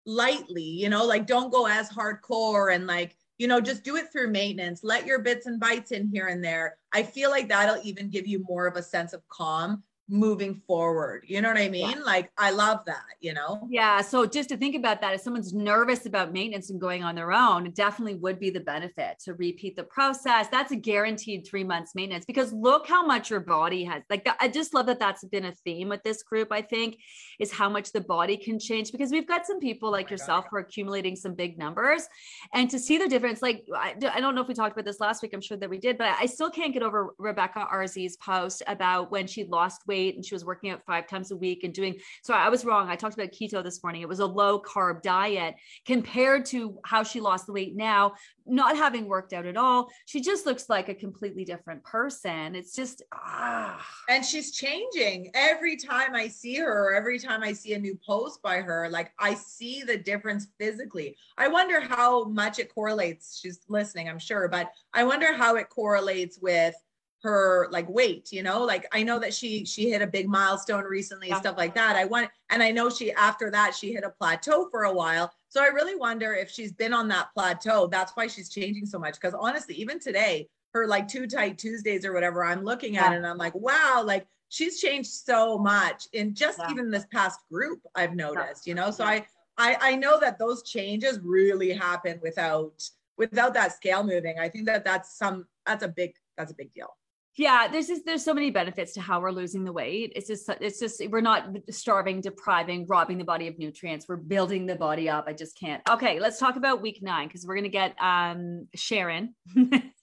lightly, 0.05 0.63
you 0.63 0.89
know, 0.89 1.05
like 1.05 1.27
don't 1.27 1.51
go 1.51 1.67
as 1.67 1.89
hardcore 1.89 2.73
and 2.73 2.87
like, 2.87 3.15
you 3.37 3.47
know, 3.47 3.59
just 3.59 3.83
do 3.83 3.97
it 3.97 4.11
through 4.11 4.31
maintenance. 4.31 4.79
Let 4.81 5.05
your 5.05 5.19
bits 5.19 5.45
and 5.45 5.59
bites 5.59 5.91
in 5.91 6.07
here 6.07 6.27
and 6.27 6.43
there. 6.43 6.77
I 6.93 7.03
feel 7.03 7.29
like 7.29 7.49
that'll 7.49 7.83
even 7.83 8.09
give 8.09 8.25
you 8.25 8.43
more 8.47 8.65
of 8.65 8.77
a 8.77 8.81
sense 8.81 9.11
of 9.11 9.27
calm 9.27 9.83
moving 10.09 10.55
forward. 10.67 11.25
You 11.27 11.41
know 11.41 11.49
what 11.49 11.57
I 11.57 11.67
mean? 11.69 11.89
Yeah. 11.89 12.03
Like 12.03 12.31
I 12.37 12.51
love 12.51 12.85
that, 12.85 13.03
you 13.19 13.33
know? 13.33 13.67
Yeah. 13.69 14.01
So 14.01 14.25
just 14.25 14.49
to 14.49 14.57
think 14.57 14.75
about 14.75 15.01
that, 15.01 15.13
if 15.13 15.21
someone's 15.21 15.53
nervous 15.53 16.05
about 16.05 16.31
maintenance 16.31 16.69
and 16.69 16.79
going 16.79 17.03
on 17.03 17.15
their 17.15 17.33
own, 17.33 17.65
it 17.67 17.75
definitely 17.75 18.15
would 18.15 18.39
be 18.39 18.49
the 18.49 18.59
benefit 18.59 19.19
to 19.25 19.33
repeat 19.33 19.75
the 19.75 19.83
process. 19.83 20.47
That's 20.47 20.71
a 20.71 20.77
guaranteed 20.77 21.45
three 21.45 21.63
months 21.63 21.93
maintenance 21.93 22.25
because 22.25 22.53
look 22.53 22.87
how 22.87 23.05
much 23.05 23.29
your 23.29 23.41
body 23.41 23.83
has. 23.83 24.03
Like 24.09 24.27
I 24.39 24.47
just 24.47 24.73
love 24.73 24.85
that 24.85 24.99
that's 24.99 25.25
been 25.25 25.45
a 25.45 25.51
theme 25.51 25.89
with 25.89 26.03
this 26.03 26.23
group, 26.23 26.51
I 26.51 26.61
think, 26.61 26.97
is 27.39 27.51
how 27.51 27.69
much 27.69 27.91
the 27.91 28.01
body 28.01 28.37
can 28.37 28.59
change 28.59 28.91
because 28.93 29.11
we've 29.11 29.27
got 29.27 29.45
some 29.45 29.59
people 29.59 29.89
oh 29.89 29.91
like 29.91 30.07
oh 30.07 30.11
yourself 30.11 30.45
God. 30.45 30.49
who 30.51 30.57
are 30.57 30.61
accumulating 30.61 31.15
some 31.17 31.33
big 31.33 31.57
numbers 31.57 32.07
and 32.53 32.69
to 32.69 32.79
see 32.79 32.97
the 32.97 33.09
difference. 33.09 33.41
Like 33.41 33.65
I, 33.75 33.93
I 34.13 34.21
don't 34.21 34.35
know 34.35 34.41
if 34.41 34.47
we 34.47 34.53
talked 34.53 34.71
about 34.71 34.85
this 34.85 35.01
last 35.01 35.21
week. 35.21 35.33
I'm 35.33 35.41
sure 35.41 35.57
that 35.57 35.69
we 35.69 35.79
did, 35.79 35.97
but 35.97 36.15
I 36.17 36.27
still 36.27 36.49
can't 36.49 36.73
get 36.73 36.81
over 36.81 37.13
Rebecca 37.17 37.67
RZ's 37.73 38.15
post 38.17 38.63
about 38.67 39.11
when 39.11 39.27
she 39.27 39.43
lost 39.43 39.85
weight 39.85 39.96
weight 39.97 40.15
and 40.15 40.25
she 40.25 40.36
was 40.36 40.45
working 40.45 40.69
out 40.69 40.86
five 40.86 41.07
times 41.07 41.31
a 41.31 41.36
week 41.36 41.63
and 41.63 41.73
doing 41.73 41.95
so 42.21 42.33
I 42.33 42.49
was 42.49 42.65
wrong. 42.65 42.89
I 42.89 42.95
talked 42.95 43.15
about 43.15 43.31
keto 43.31 43.63
this 43.63 43.81
morning. 43.83 44.01
It 44.01 44.10
was 44.10 44.19
a 44.19 44.25
low 44.25 44.62
carb 44.62 45.01
diet 45.01 45.55
compared 45.86 46.45
to 46.47 46.79
how 46.86 47.03
she 47.03 47.19
lost 47.19 47.47
the 47.47 47.53
weight 47.53 47.75
now, 47.75 48.13
not 48.45 48.77
having 48.77 49.07
worked 49.07 49.33
out 49.33 49.45
at 49.45 49.57
all. 49.57 49.89
She 50.05 50.21
just 50.21 50.45
looks 50.45 50.69
like 50.69 50.89
a 50.89 50.95
completely 50.95 51.45
different 51.45 51.83
person. 51.83 52.55
It's 52.55 52.75
just 52.75 53.01
ah. 53.13 53.86
And 54.10 54.23
she's 54.23 54.51
changing 54.51 55.31
every 55.33 55.75
time 55.77 56.15
I 56.15 56.27
see 56.27 56.55
her, 56.55 56.89
or 56.89 56.93
every 56.93 57.19
time 57.19 57.43
I 57.43 57.53
see 57.53 57.73
a 57.73 57.79
new 57.79 57.97
post 58.05 58.41
by 58.41 58.57
her, 58.57 58.89
like 58.89 59.12
I 59.19 59.33
see 59.33 59.83
the 59.83 59.97
difference 59.97 60.47
physically. 60.60 61.15
I 61.38 61.47
wonder 61.47 61.79
how 61.79 62.25
much 62.25 62.60
it 62.60 62.73
correlates. 62.73 63.39
She's 63.41 63.60
listening, 63.67 64.10
I'm 64.10 64.19
sure, 64.19 64.47
but 64.47 64.71
I 64.93 65.03
wonder 65.03 65.33
how 65.33 65.55
it 65.55 65.69
correlates 65.69 66.39
with 66.39 66.75
her 67.23 67.67
like 67.71 67.89
weight 67.89 68.32
you 68.32 68.43
know? 68.43 68.63
Like 68.63 68.88
i 68.91 69.03
know 69.03 69.19
that 69.19 69.34
she 69.34 69.65
she 69.65 69.89
hit 69.89 70.01
a 70.01 70.08
big 70.08 70.27
milestone 70.27 70.84
recently 70.84 71.30
and 71.30 71.39
stuff 71.39 71.58
like 71.58 71.75
that. 71.75 71.95
I 71.95 72.06
want 72.06 72.30
and 72.49 72.62
i 72.62 72.71
know 72.71 72.89
she 72.89 73.12
after 73.13 73.49
that 73.51 73.75
she 73.75 73.93
hit 73.93 74.03
a 74.03 74.10
plateau 74.10 74.69
for 74.69 74.84
a 74.84 74.93
while. 74.93 75.32
So 75.49 75.62
i 75.62 75.67
really 75.67 75.95
wonder 75.95 76.34
if 76.34 76.49
she's 76.49 76.71
been 76.71 76.93
on 76.93 77.08
that 77.10 77.30
plateau. 77.34 77.88
That's 77.88 78.12
why 78.13 78.27
she's 78.27 78.49
changing 78.49 78.86
so 78.86 78.99
much. 78.99 79.15
Because 79.15 79.34
honestly 79.34 79.75
even 79.75 79.99
today 79.99 80.49
her 80.73 80.88
like 80.88 81.08
two 81.08 81.27
tight 81.27 81.58
tuesdays 81.58 82.06
or 82.06 82.13
whatever 82.13 82.43
i'm 82.43 82.62
looking 82.62 82.95
yeah. 82.95 83.06
at 83.06 83.13
it 83.13 83.15
and 83.15 83.25
i'm 83.25 83.38
like 83.38 83.56
wow 83.56 84.03
like 84.06 84.27
she's 84.49 84.82
changed 84.82 85.10
so 85.10 85.58
much 85.58 86.08
in 86.12 86.36
just 86.36 86.60
yeah. 86.60 86.69
even 86.69 86.91
this 86.91 87.06
past 87.12 87.39
group 87.49 87.80
i've 87.95 88.13
noticed 88.13 88.67
you 88.67 88.75
know? 88.75 88.91
So 88.91 89.06
I, 89.06 89.25
I 89.58 89.77
i 89.82 89.95
know 89.95 90.19
that 90.19 90.38
those 90.38 90.63
changes 90.63 91.19
really 91.23 91.71
happen 91.71 92.19
without 92.21 92.84
without 93.17 93.53
that 93.56 93.73
scale 93.73 94.03
moving. 94.03 94.39
I 94.39 94.47
think 94.47 94.65
that 94.67 94.86
that's 94.86 95.17
some 95.17 95.47
that's 95.65 95.84
a 95.84 95.88
big 95.88 96.13
that's 96.38 96.51
a 96.51 96.56
big 96.56 96.73
deal 96.73 96.95
yeah 97.38 97.67
there's 97.67 97.88
just 97.88 98.06
there's 98.06 98.23
so 98.23 98.34
many 98.34 98.50
benefits 98.50 98.93
to 98.93 99.02
how 99.02 99.21
we're 99.21 99.32
losing 99.32 99.63
the 99.63 99.71
weight 99.71 100.12
it's 100.15 100.28
just 100.28 100.50
it's 100.62 100.80
just 100.80 101.02
we're 101.10 101.21
not 101.21 101.47
starving 101.69 102.19
depriving 102.19 102.86
robbing 102.88 103.17
the 103.17 103.23
body 103.23 103.47
of 103.47 103.58
nutrients 103.58 104.08
we're 104.10 104.15
building 104.17 104.65
the 104.65 104.76
body 104.76 105.10
up 105.10 105.26
i 105.28 105.34
just 105.34 105.58
can't 105.58 105.82
okay 105.89 106.19
let's 106.19 106.39
talk 106.39 106.56
about 106.56 106.82
week 106.82 107.00
nine 107.02 107.28
because 107.28 107.45
we're 107.45 107.56
to 107.63 107.69
get 107.69 107.95
um 108.02 108.67
sharon 108.76 109.34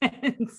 and 0.03 0.51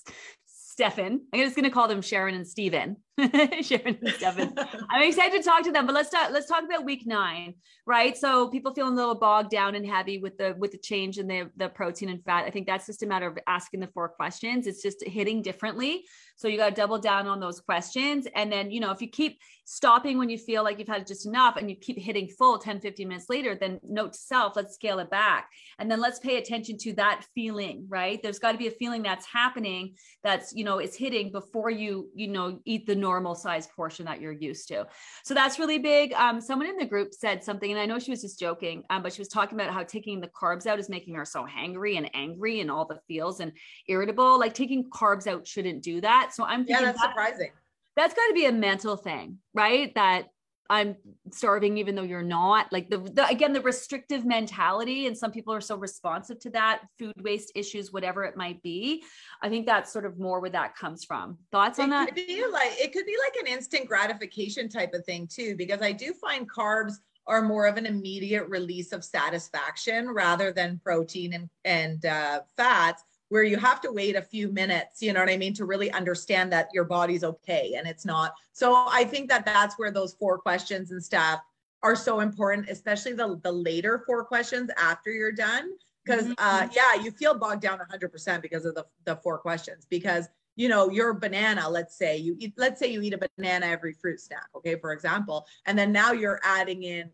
Stefan. 0.76 1.22
I'm 1.34 1.40
just 1.40 1.56
to 1.64 1.70
call 1.70 1.88
them 1.88 2.02
Sharon 2.02 2.36
and 2.36 2.46
Steven. 2.46 2.98
Sharon 3.62 3.98
and 4.02 4.10
Stefan. 4.16 4.54
I'm 4.90 5.08
excited 5.08 5.42
to 5.42 5.48
talk 5.48 5.64
to 5.64 5.72
them, 5.72 5.86
but 5.86 5.96
let's 5.96 6.10
talk. 6.10 6.32
Let's 6.32 6.48
talk 6.48 6.64
about 6.64 6.84
week 6.84 7.08
nine, 7.08 7.54
right? 7.86 8.18
So 8.18 8.50
people 8.50 8.74
feeling 8.74 8.94
a 8.94 8.96
little 8.96 9.16
bogged 9.16 9.52
down 9.52 9.76
and 9.76 9.86
heavy 9.86 10.18
with 10.18 10.38
the 10.38 10.54
with 10.58 10.72
the 10.72 10.78
change 10.78 11.18
in 11.18 11.28
the 11.28 11.50
the 11.56 11.70
protein 11.70 12.10
and 12.10 12.22
fat. 12.26 12.44
I 12.44 12.50
think 12.50 12.68
that's 12.68 12.86
just 12.86 13.04
a 13.04 13.08
matter 13.08 13.28
of 13.28 13.38
asking 13.48 13.80
the 13.80 13.88
four 13.88 14.10
questions. 14.10 14.68
It's 14.68 14.82
just 14.82 15.02
hitting 15.08 15.42
differently. 15.42 16.04
So 16.36 16.50
you 16.50 16.58
got 16.58 16.70
to 16.70 16.76
double 16.76 17.00
down 17.00 17.26
on 17.28 17.40
those 17.40 17.62
questions, 17.62 18.28
and 18.36 18.52
then 18.52 18.70
you 18.70 18.82
know 18.82 18.92
if 18.92 19.02
you 19.02 19.08
keep 19.08 19.40
stopping 19.66 20.20
when 20.20 20.30
you 20.30 20.38
feel 20.38 20.64
like 20.64 20.78
you've 20.78 20.88
had 20.88 21.08
just 21.08 21.26
enough 21.26 21.58
and 21.58 21.70
you 21.70 21.76
keep 21.76 21.98
hitting 21.98 22.28
full 22.28 22.60
10 22.60 22.80
15 22.80 23.08
minutes 23.08 23.30
later 23.30 23.56
then 23.56 23.80
note 23.84 24.14
to 24.14 24.20
self 24.20 24.56
let's 24.56 24.76
scale 24.76 25.00
it 25.00 25.10
back 25.10 25.50
and 25.80 25.90
then 25.90 26.00
let's 26.00 26.20
pay 26.20 26.38
attention 26.38 26.78
to 26.78 26.94
that 26.94 27.26
feeling 27.34 27.84
right 27.90 28.22
there's 28.22 28.38
got 28.38 28.52
to 28.52 28.60
be 28.60 28.68
a 28.68 28.72
feeling 28.72 29.02
that's 29.02 29.26
happening 29.26 29.96
that's 30.24 30.54
you 30.54 30.64
know 30.64 30.80
is 30.80 30.96
hitting 30.96 31.32
before 31.32 31.72
you 31.72 32.08
you 32.14 32.28
know 32.28 32.60
eat 32.66 32.86
the 32.86 32.96
normal 33.08 33.36
size 33.36 33.68
portion 33.76 34.06
that 34.06 34.20
you're 34.22 34.40
used 34.50 34.68
to. 34.70 34.88
So 35.24 35.34
that's 35.34 35.60
really 35.60 35.80
big. 35.80 36.14
Um, 36.14 36.42
someone 36.42 36.68
in 36.68 36.78
the 36.78 36.86
group 36.94 37.14
said 37.14 37.44
something 37.44 37.72
and 37.72 37.80
i 37.80 37.86
know 37.86 38.00
she 38.00 38.12
was 38.12 38.22
just 38.22 38.40
joking 38.40 38.84
um, 38.90 39.04
but 39.04 39.14
she 39.14 39.22
was 39.22 39.28
talking 39.28 39.60
about 39.60 39.74
how 39.74 39.84
taking 39.84 40.22
the 40.22 40.32
carbs 40.42 40.66
out 40.66 40.80
is 40.80 40.90
making 40.90 41.16
her 41.16 41.26
so 41.26 41.46
hangry 41.46 41.98
and 41.98 42.10
angry 42.14 42.62
and 42.62 42.72
all 42.72 42.86
the 42.86 43.00
feels 43.08 43.40
and 43.40 43.52
irritable. 43.88 44.40
Like 44.40 44.54
taking 44.54 44.90
carbs 44.90 45.28
out 45.28 45.48
shouldn't 45.48 45.84
do 45.84 46.02
that. 46.02 46.32
So 46.34 46.44
i'm 46.44 46.66
thinking 46.66 46.86
yeah 46.86 46.92
that's 46.92 47.02
that, 47.02 47.12
surprising. 47.12 47.52
that's 47.96 48.14
got 48.14 48.28
to 48.28 48.34
be 48.34 48.46
a 48.46 48.52
mental 48.52 48.98
thing, 48.98 49.40
right? 49.54 49.94
That 49.96 50.28
I'm 50.70 50.96
starving 51.32 51.78
even 51.78 51.96
though 51.96 52.04
you're 52.04 52.24
not. 52.24 52.72
Like 52.72 52.90
the, 52.90 52.98
the, 52.98 53.28
again 53.28 53.54
the 53.54 53.62
restrictive 53.62 54.26
mentality, 54.26 55.08
and 55.08 55.18
some 55.18 55.32
people 55.32 55.54
are 55.54 55.62
so 55.62 55.78
responsive 55.78 56.40
to 56.40 56.50
that 56.52 56.82
food 56.98 57.14
waste 57.22 57.52
issues, 57.56 57.94
whatever 57.94 58.24
it 58.24 58.36
might 58.36 58.62
be. 58.64 59.04
I 59.42 59.50
think 59.50 59.66
that's 59.66 59.92
sort 59.92 60.06
of 60.06 60.20
more 60.20 60.40
where 60.40 60.50
that 60.50 60.76
comes 60.76 61.04
from. 61.04 61.38
Thoughts 61.52 61.80
on 61.80 61.90
it 61.90 61.92
that? 61.92 62.06
Could 62.08 62.16
be 62.16 62.44
like 62.52 62.72
it 62.78 62.94
could 62.94 63.06
be 63.06 63.16
like 63.24 63.36
an 63.42 63.48
instant 63.48 63.88
gratification 63.88 64.70
type 64.70 64.94
of 64.94 65.06
thing 65.06 65.28
too, 65.28 65.56
because 65.56 65.82
I 65.82 65.92
do 65.92 66.14
find 66.14 66.50
carbs 66.50 66.94
are 67.28 67.42
more 67.42 67.66
of 67.66 67.78
an 67.78 67.86
immediate 67.86 68.48
release 68.50 68.92
of 68.92 69.04
satisfaction 69.04 70.10
rather 70.10 70.52
than 70.52 70.80
protein 70.84 71.34
and 71.34 71.50
and 71.64 72.06
uh, 72.06 72.42
fats 72.58 73.04
where 73.36 73.44
you 73.44 73.58
have 73.58 73.82
to 73.82 73.92
wait 73.92 74.16
a 74.16 74.22
few 74.22 74.50
minutes, 74.50 75.02
you 75.02 75.12
know 75.12 75.20
what 75.20 75.30
I 75.30 75.36
mean, 75.36 75.54
to 75.56 75.66
really 75.66 75.92
understand 75.92 76.54
that 76.54 76.70
your 76.74 76.86
body's 76.86 77.22
okay 77.22 77.74
and 77.78 77.86
it's 77.86 78.06
not. 78.06 78.34
So 78.54 78.86
I 78.90 79.04
think 79.04 79.28
that 79.28 79.46
that's 79.46 79.78
where 79.78 79.92
those 79.92 80.14
four 80.14 80.38
questions 80.38 80.92
and 80.92 81.04
stuff 81.04 81.42
are 81.84 81.98
so 81.98 82.22
important, 82.22 82.70
especially 82.70 83.12
the, 83.12 83.38
the 83.44 83.52
later 83.52 84.02
four 84.08 84.24
questions 84.24 84.72
after 84.78 85.12
you're 85.12 85.34
done. 85.34 85.72
Because, 86.06 86.28
mm-hmm. 86.28 86.34
uh, 86.38 86.70
yeah, 86.74 87.04
you 87.04 87.12
feel 87.12 87.38
bogged 87.38 87.62
down 87.62 87.78
100% 87.78 88.42
because 88.42 88.64
of 88.64 88.74
the, 88.74 88.86
the 89.04 89.18
four 89.18 89.38
questions. 89.38 89.86
Because, 89.90 90.30
you 90.56 90.70
know, 90.70 90.90
your 90.90 91.14
banana, 91.14 91.68
let's 91.68 91.98
say 91.98 92.16
you 92.16 92.38
eat, 92.40 92.54
let's 92.56 92.80
say 92.80 92.88
you 92.88 93.02
eat 93.02 93.16
a 93.16 93.30
banana 93.36 93.66
every 93.66 93.92
fruit 93.92 94.22
snack, 94.22 94.48
okay, 94.56 94.78
for 94.80 94.94
example, 94.94 95.46
and 95.66 95.78
then 95.78 95.92
now 95.92 96.14
you're 96.14 96.40
adding 96.42 96.84
in 96.84 97.10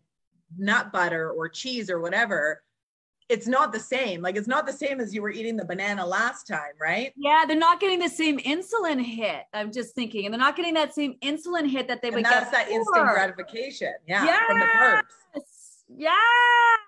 nut 0.56 0.92
butter 0.94 1.32
or 1.32 1.50
cheese 1.50 1.90
or 1.90 2.00
whatever 2.00 2.62
it's 3.32 3.48
not 3.48 3.72
the 3.72 3.80
same. 3.80 4.22
Like 4.22 4.36
it's 4.36 4.48
not 4.48 4.68
the 4.68 4.74
same 4.74 5.00
as 5.00 5.14
you 5.14 5.22
were 5.22 5.30
eating 5.32 5.56
the 5.56 5.66
banana 5.66 6.06
last 6.06 6.48
time, 6.48 6.74
right? 6.80 7.14
Yeah, 7.16 7.46
they're 7.48 7.58
not 7.58 7.80
getting 7.80 8.00
the 8.00 8.10
same 8.10 8.38
insulin 8.40 9.02
hit. 9.02 9.44
I'm 9.54 9.72
just 9.72 9.96
thinking, 9.96 10.26
and 10.26 10.34
they're 10.34 10.40
not 10.40 10.56
getting 10.58 10.74
that 10.74 10.94
same 10.94 11.16
insulin 11.24 11.70
hit 11.70 11.88
that 11.88 12.02
they 12.02 12.10
and 12.10 12.16
would 12.18 12.26
that's 12.26 12.46
get. 12.46 12.52
That's 12.52 12.68
that 12.68 12.72
instant 12.72 13.08
gratification. 13.08 13.94
Yeah, 14.06 14.26
yes. 14.26 14.46
from 14.48 14.60
the 14.60 14.66
carbs. 14.66 15.02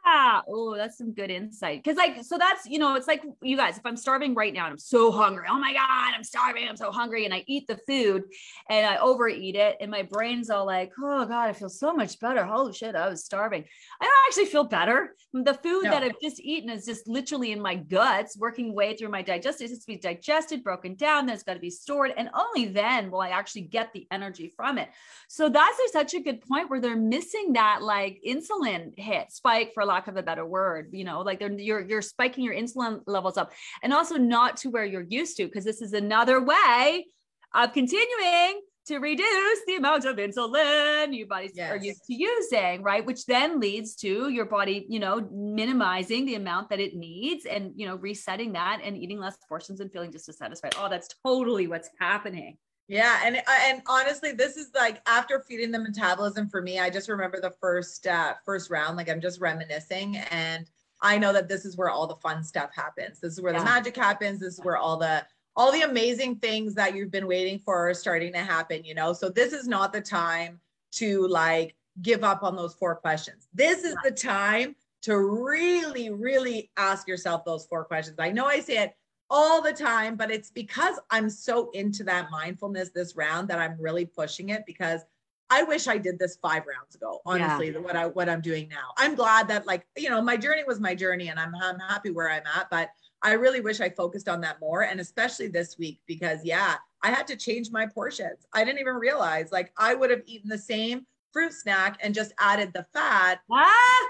Yeah. 0.05 0.41
Oh, 0.49 0.75
that's 0.75 0.97
some 0.97 1.13
good 1.13 1.31
insight. 1.31 1.83
Cause 1.83 1.95
like, 1.95 2.23
so 2.23 2.37
that's, 2.37 2.65
you 2.65 2.77
know, 2.77 2.95
it's 2.95 3.07
like 3.07 3.23
you 3.41 3.55
guys, 3.55 3.77
if 3.77 3.85
I'm 3.85 3.95
starving 3.95 4.35
right 4.35 4.53
now 4.53 4.65
and 4.65 4.73
I'm 4.73 4.77
so 4.77 5.11
hungry, 5.11 5.45
oh 5.49 5.57
my 5.57 5.71
God, 5.73 6.13
I'm 6.13 6.23
starving. 6.23 6.67
I'm 6.67 6.75
so 6.75 6.91
hungry. 6.91 7.25
And 7.25 7.33
I 7.33 7.43
eat 7.47 7.67
the 7.67 7.77
food 7.87 8.23
and 8.69 8.85
I 8.85 8.97
overeat 8.97 9.55
it. 9.55 9.77
And 9.79 9.89
my 9.89 10.03
brain's 10.03 10.49
all 10.49 10.65
like, 10.65 10.91
oh 11.01 11.25
God, 11.25 11.49
I 11.49 11.53
feel 11.53 11.69
so 11.69 11.93
much 11.93 12.19
better. 12.19 12.43
Holy 12.43 12.73
shit, 12.73 12.95
I 12.95 13.07
was 13.07 13.23
starving. 13.23 13.63
I 14.01 14.05
don't 14.05 14.27
actually 14.27 14.45
feel 14.45 14.65
better. 14.65 15.15
The 15.33 15.53
food 15.53 15.85
no. 15.85 15.91
that 15.91 16.03
I've 16.03 16.19
just 16.21 16.41
eaten 16.41 16.69
is 16.69 16.85
just 16.85 17.07
literally 17.07 17.53
in 17.53 17.61
my 17.61 17.75
guts, 17.75 18.37
working 18.37 18.73
way 18.73 18.97
through 18.97 19.09
my 19.09 19.21
digestive. 19.21 19.71
It's 19.71 19.85
to 19.85 19.87
be 19.87 19.97
digested, 19.97 20.63
broken 20.63 20.95
down. 20.95 21.25
Then 21.25 21.35
it's 21.35 21.43
got 21.43 21.53
to 21.53 21.59
be 21.59 21.69
stored. 21.69 22.11
And 22.17 22.29
only 22.33 22.65
then 22.65 23.09
will 23.09 23.21
I 23.21 23.29
actually 23.29 23.61
get 23.61 23.93
the 23.93 24.05
energy 24.11 24.51
from 24.55 24.77
it. 24.77 24.89
So 25.29 25.49
that's 25.49 25.79
such 25.91 26.13
a 26.13 26.19
good 26.19 26.41
point 26.41 26.69
where 26.69 26.81
they're 26.81 26.95
missing 26.95 27.53
that 27.53 27.81
like 27.81 28.21
insulin 28.25 28.97
hit 28.97 29.31
spike 29.31 29.71
for 29.73 29.85
lack 29.93 30.07
of 30.07 30.17
a 30.17 30.23
better 30.23 30.45
word 30.45 30.89
you 30.91 31.03
know 31.03 31.21
like 31.21 31.39
they're 31.39 31.51
you're 31.51 31.81
you're 31.81 32.01
spiking 32.01 32.43
your 32.43 32.53
insulin 32.53 33.01
levels 33.07 33.37
up. 33.37 33.51
And 33.81 33.93
also 33.93 34.15
not 34.15 34.57
to 34.57 34.69
where 34.69 34.85
you're 34.85 35.05
used 35.09 35.37
to 35.37 35.45
because 35.45 35.65
this 35.65 35.81
is 35.81 35.93
another 35.93 36.43
way 36.43 37.05
of 37.53 37.73
continuing 37.73 38.61
to 38.87 38.97
reduce 38.97 39.59
the 39.65 39.75
amount 39.77 40.03
of 40.05 40.17
insulin 40.17 41.15
your 41.17 41.27
bodies 41.27 41.51
yes. 41.55 41.71
are 41.71 41.77
used 41.77 42.03
to 42.05 42.13
using 42.13 42.81
right? 42.81 43.05
Which 43.05 43.25
then 43.25 43.59
leads 43.59 43.95
to 43.97 44.29
your 44.29 44.45
body 44.45 44.85
you 44.89 44.99
know 44.99 45.27
minimizing 45.31 46.25
the 46.25 46.35
amount 46.35 46.69
that 46.69 46.79
it 46.79 46.95
needs 46.95 47.45
and 47.45 47.71
you 47.75 47.85
know 47.87 47.95
resetting 47.95 48.53
that 48.53 48.81
and 48.83 48.97
eating 48.97 49.19
less 49.19 49.37
portions 49.47 49.79
and 49.79 49.91
feeling 49.91 50.11
just 50.11 50.27
as 50.29 50.37
satisfied 50.37 50.75
oh 50.79 50.89
that's 50.89 51.09
totally 51.25 51.67
what's 51.67 51.89
happening 51.99 52.57
yeah, 52.87 53.21
and 53.23 53.41
and 53.47 53.81
honestly, 53.87 54.33
this 54.33 54.57
is 54.57 54.69
like 54.75 55.01
after 55.07 55.39
feeding 55.39 55.71
the 55.71 55.79
metabolism 55.79 56.49
for 56.49 56.61
me. 56.61 56.79
I 56.79 56.89
just 56.89 57.07
remember 57.07 57.39
the 57.39 57.53
first 57.61 58.07
uh, 58.07 58.33
first 58.45 58.69
round. 58.69 58.97
Like 58.97 59.09
I'm 59.09 59.21
just 59.21 59.39
reminiscing, 59.39 60.17
and 60.17 60.69
I 61.01 61.17
know 61.17 61.31
that 61.33 61.47
this 61.47 61.65
is 61.65 61.77
where 61.77 61.89
all 61.89 62.07
the 62.07 62.15
fun 62.15 62.43
stuff 62.43 62.71
happens. 62.75 63.19
This 63.19 63.33
is 63.33 63.41
where 63.41 63.53
yeah. 63.53 63.59
the 63.59 63.65
magic 63.65 63.95
happens. 63.95 64.39
This 64.39 64.55
is 64.55 64.59
where 64.63 64.77
all 64.77 64.97
the 64.97 65.25
all 65.55 65.71
the 65.71 65.81
amazing 65.81 66.37
things 66.37 66.73
that 66.75 66.95
you've 66.95 67.11
been 67.11 67.27
waiting 67.27 67.59
for 67.59 67.89
are 67.89 67.93
starting 67.93 68.33
to 68.33 68.39
happen. 68.39 68.83
You 68.83 68.95
know, 68.95 69.13
so 69.13 69.29
this 69.29 69.53
is 69.53 69.67
not 69.67 69.93
the 69.93 70.01
time 70.01 70.59
to 70.93 71.27
like 71.27 71.75
give 72.01 72.23
up 72.23 72.43
on 72.43 72.55
those 72.55 72.73
four 72.73 72.95
questions. 72.95 73.47
This 73.53 73.83
is 73.83 73.95
the 74.03 74.11
time 74.11 74.75
to 75.03 75.17
really, 75.17 76.09
really 76.09 76.69
ask 76.77 77.07
yourself 77.07 77.45
those 77.45 77.65
four 77.65 77.85
questions. 77.85 78.17
I 78.19 78.31
know 78.31 78.45
I 78.45 78.59
say 78.59 78.79
it 78.79 78.95
all 79.33 79.63
the 79.63 79.73
time, 79.73 80.15
but 80.15 80.29
it's 80.29 80.51
because 80.51 80.99
I'm 81.09 81.27
so 81.27 81.71
into 81.71 82.03
that 82.03 82.29
mindfulness 82.29 82.89
this 82.89 83.15
round 83.15 83.47
that 83.47 83.57
I'm 83.57 83.75
really 83.79 84.05
pushing 84.05 84.49
it 84.49 84.63
because 84.67 85.01
I 85.49 85.63
wish 85.63 85.87
I 85.87 85.97
did 85.97 86.19
this 86.19 86.37
five 86.39 86.63
rounds 86.67 86.93
ago, 86.93 87.19
honestly, 87.25 87.71
yeah. 87.71 87.79
what 87.79 87.95
I 87.95 88.05
what 88.05 88.29
I'm 88.29 88.41
doing 88.41 88.69
now. 88.69 88.93
I'm 88.95 89.15
glad 89.15 89.47
that 89.47 89.65
like, 89.65 89.87
you 89.97 90.11
know, 90.11 90.21
my 90.21 90.37
journey 90.37 90.63
was 90.67 90.79
my 90.79 90.93
journey 90.93 91.29
and 91.29 91.39
I'm 91.39 91.53
I'm 91.55 91.79
happy 91.79 92.11
where 92.11 92.29
I'm 92.29 92.43
at, 92.55 92.69
but 92.69 92.91
I 93.23 93.33
really 93.33 93.59
wish 93.59 93.81
I 93.81 93.89
focused 93.89 94.29
on 94.29 94.39
that 94.41 94.59
more 94.61 94.83
and 94.83 94.99
especially 94.99 95.47
this 95.47 95.79
week 95.79 95.99
because 96.05 96.45
yeah, 96.45 96.75
I 97.01 97.09
had 97.09 97.25
to 97.27 97.35
change 97.35 97.71
my 97.71 97.87
portions. 97.87 98.45
I 98.53 98.63
didn't 98.63 98.81
even 98.81 98.95
realize 98.95 99.51
like 99.51 99.73
I 99.77 99.95
would 99.95 100.11
have 100.11 100.21
eaten 100.27 100.47
the 100.47 100.59
same 100.59 101.07
fruit 101.31 101.53
snack 101.53 101.97
and 102.03 102.13
just 102.13 102.33
added 102.37 102.71
the 102.71 102.85
fat 102.93 103.39
ah! 103.51 104.07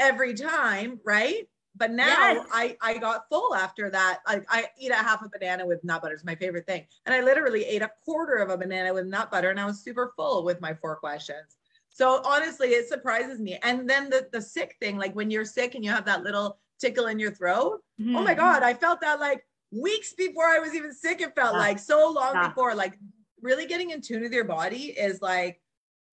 every 0.00 0.32
time, 0.32 1.00
right? 1.04 1.46
But 1.76 1.90
now 1.90 2.06
yes. 2.06 2.46
I 2.52 2.76
I 2.80 2.98
got 2.98 3.28
full 3.28 3.54
after 3.54 3.90
that. 3.90 4.20
I, 4.26 4.42
I 4.48 4.66
eat 4.78 4.90
a 4.90 4.96
half 4.96 5.22
a 5.22 5.28
banana 5.28 5.66
with 5.66 5.82
nut 5.82 6.02
butter. 6.02 6.14
It's 6.14 6.24
my 6.24 6.36
favorite 6.36 6.66
thing. 6.66 6.84
And 7.06 7.14
I 7.14 7.20
literally 7.20 7.64
ate 7.64 7.82
a 7.82 7.90
quarter 8.04 8.36
of 8.36 8.50
a 8.50 8.56
banana 8.56 8.94
with 8.94 9.06
nut 9.06 9.30
butter 9.30 9.50
and 9.50 9.58
I 9.58 9.66
was 9.66 9.80
super 9.82 10.12
full 10.16 10.44
with 10.44 10.60
my 10.60 10.74
four 10.74 10.96
questions. 10.96 11.56
So 11.90 12.22
honestly, 12.24 12.68
it 12.68 12.88
surprises 12.88 13.40
me. 13.40 13.58
And 13.62 13.88
then 13.88 14.08
the 14.08 14.28
the 14.32 14.40
sick 14.40 14.76
thing, 14.80 14.98
like 14.98 15.14
when 15.14 15.30
you're 15.30 15.44
sick 15.44 15.74
and 15.74 15.84
you 15.84 15.90
have 15.90 16.04
that 16.04 16.22
little 16.22 16.58
tickle 16.80 17.06
in 17.06 17.18
your 17.18 17.32
throat. 17.32 17.80
Mm-hmm. 18.00 18.16
Oh 18.16 18.22
my 18.22 18.32
mm-hmm. 18.32 18.40
God, 18.40 18.62
I 18.62 18.74
felt 18.74 19.00
that 19.00 19.18
like 19.20 19.44
weeks 19.72 20.12
before 20.12 20.46
I 20.46 20.58
was 20.58 20.74
even 20.74 20.92
sick. 20.92 21.20
It 21.20 21.34
felt 21.34 21.54
yeah. 21.54 21.60
like 21.60 21.78
so 21.78 22.10
long 22.10 22.34
yeah. 22.34 22.48
before. 22.48 22.74
Like 22.74 22.98
really 23.42 23.66
getting 23.66 23.90
in 23.90 24.00
tune 24.00 24.22
with 24.22 24.32
your 24.32 24.44
body 24.44 24.86
is 24.96 25.20
like 25.20 25.60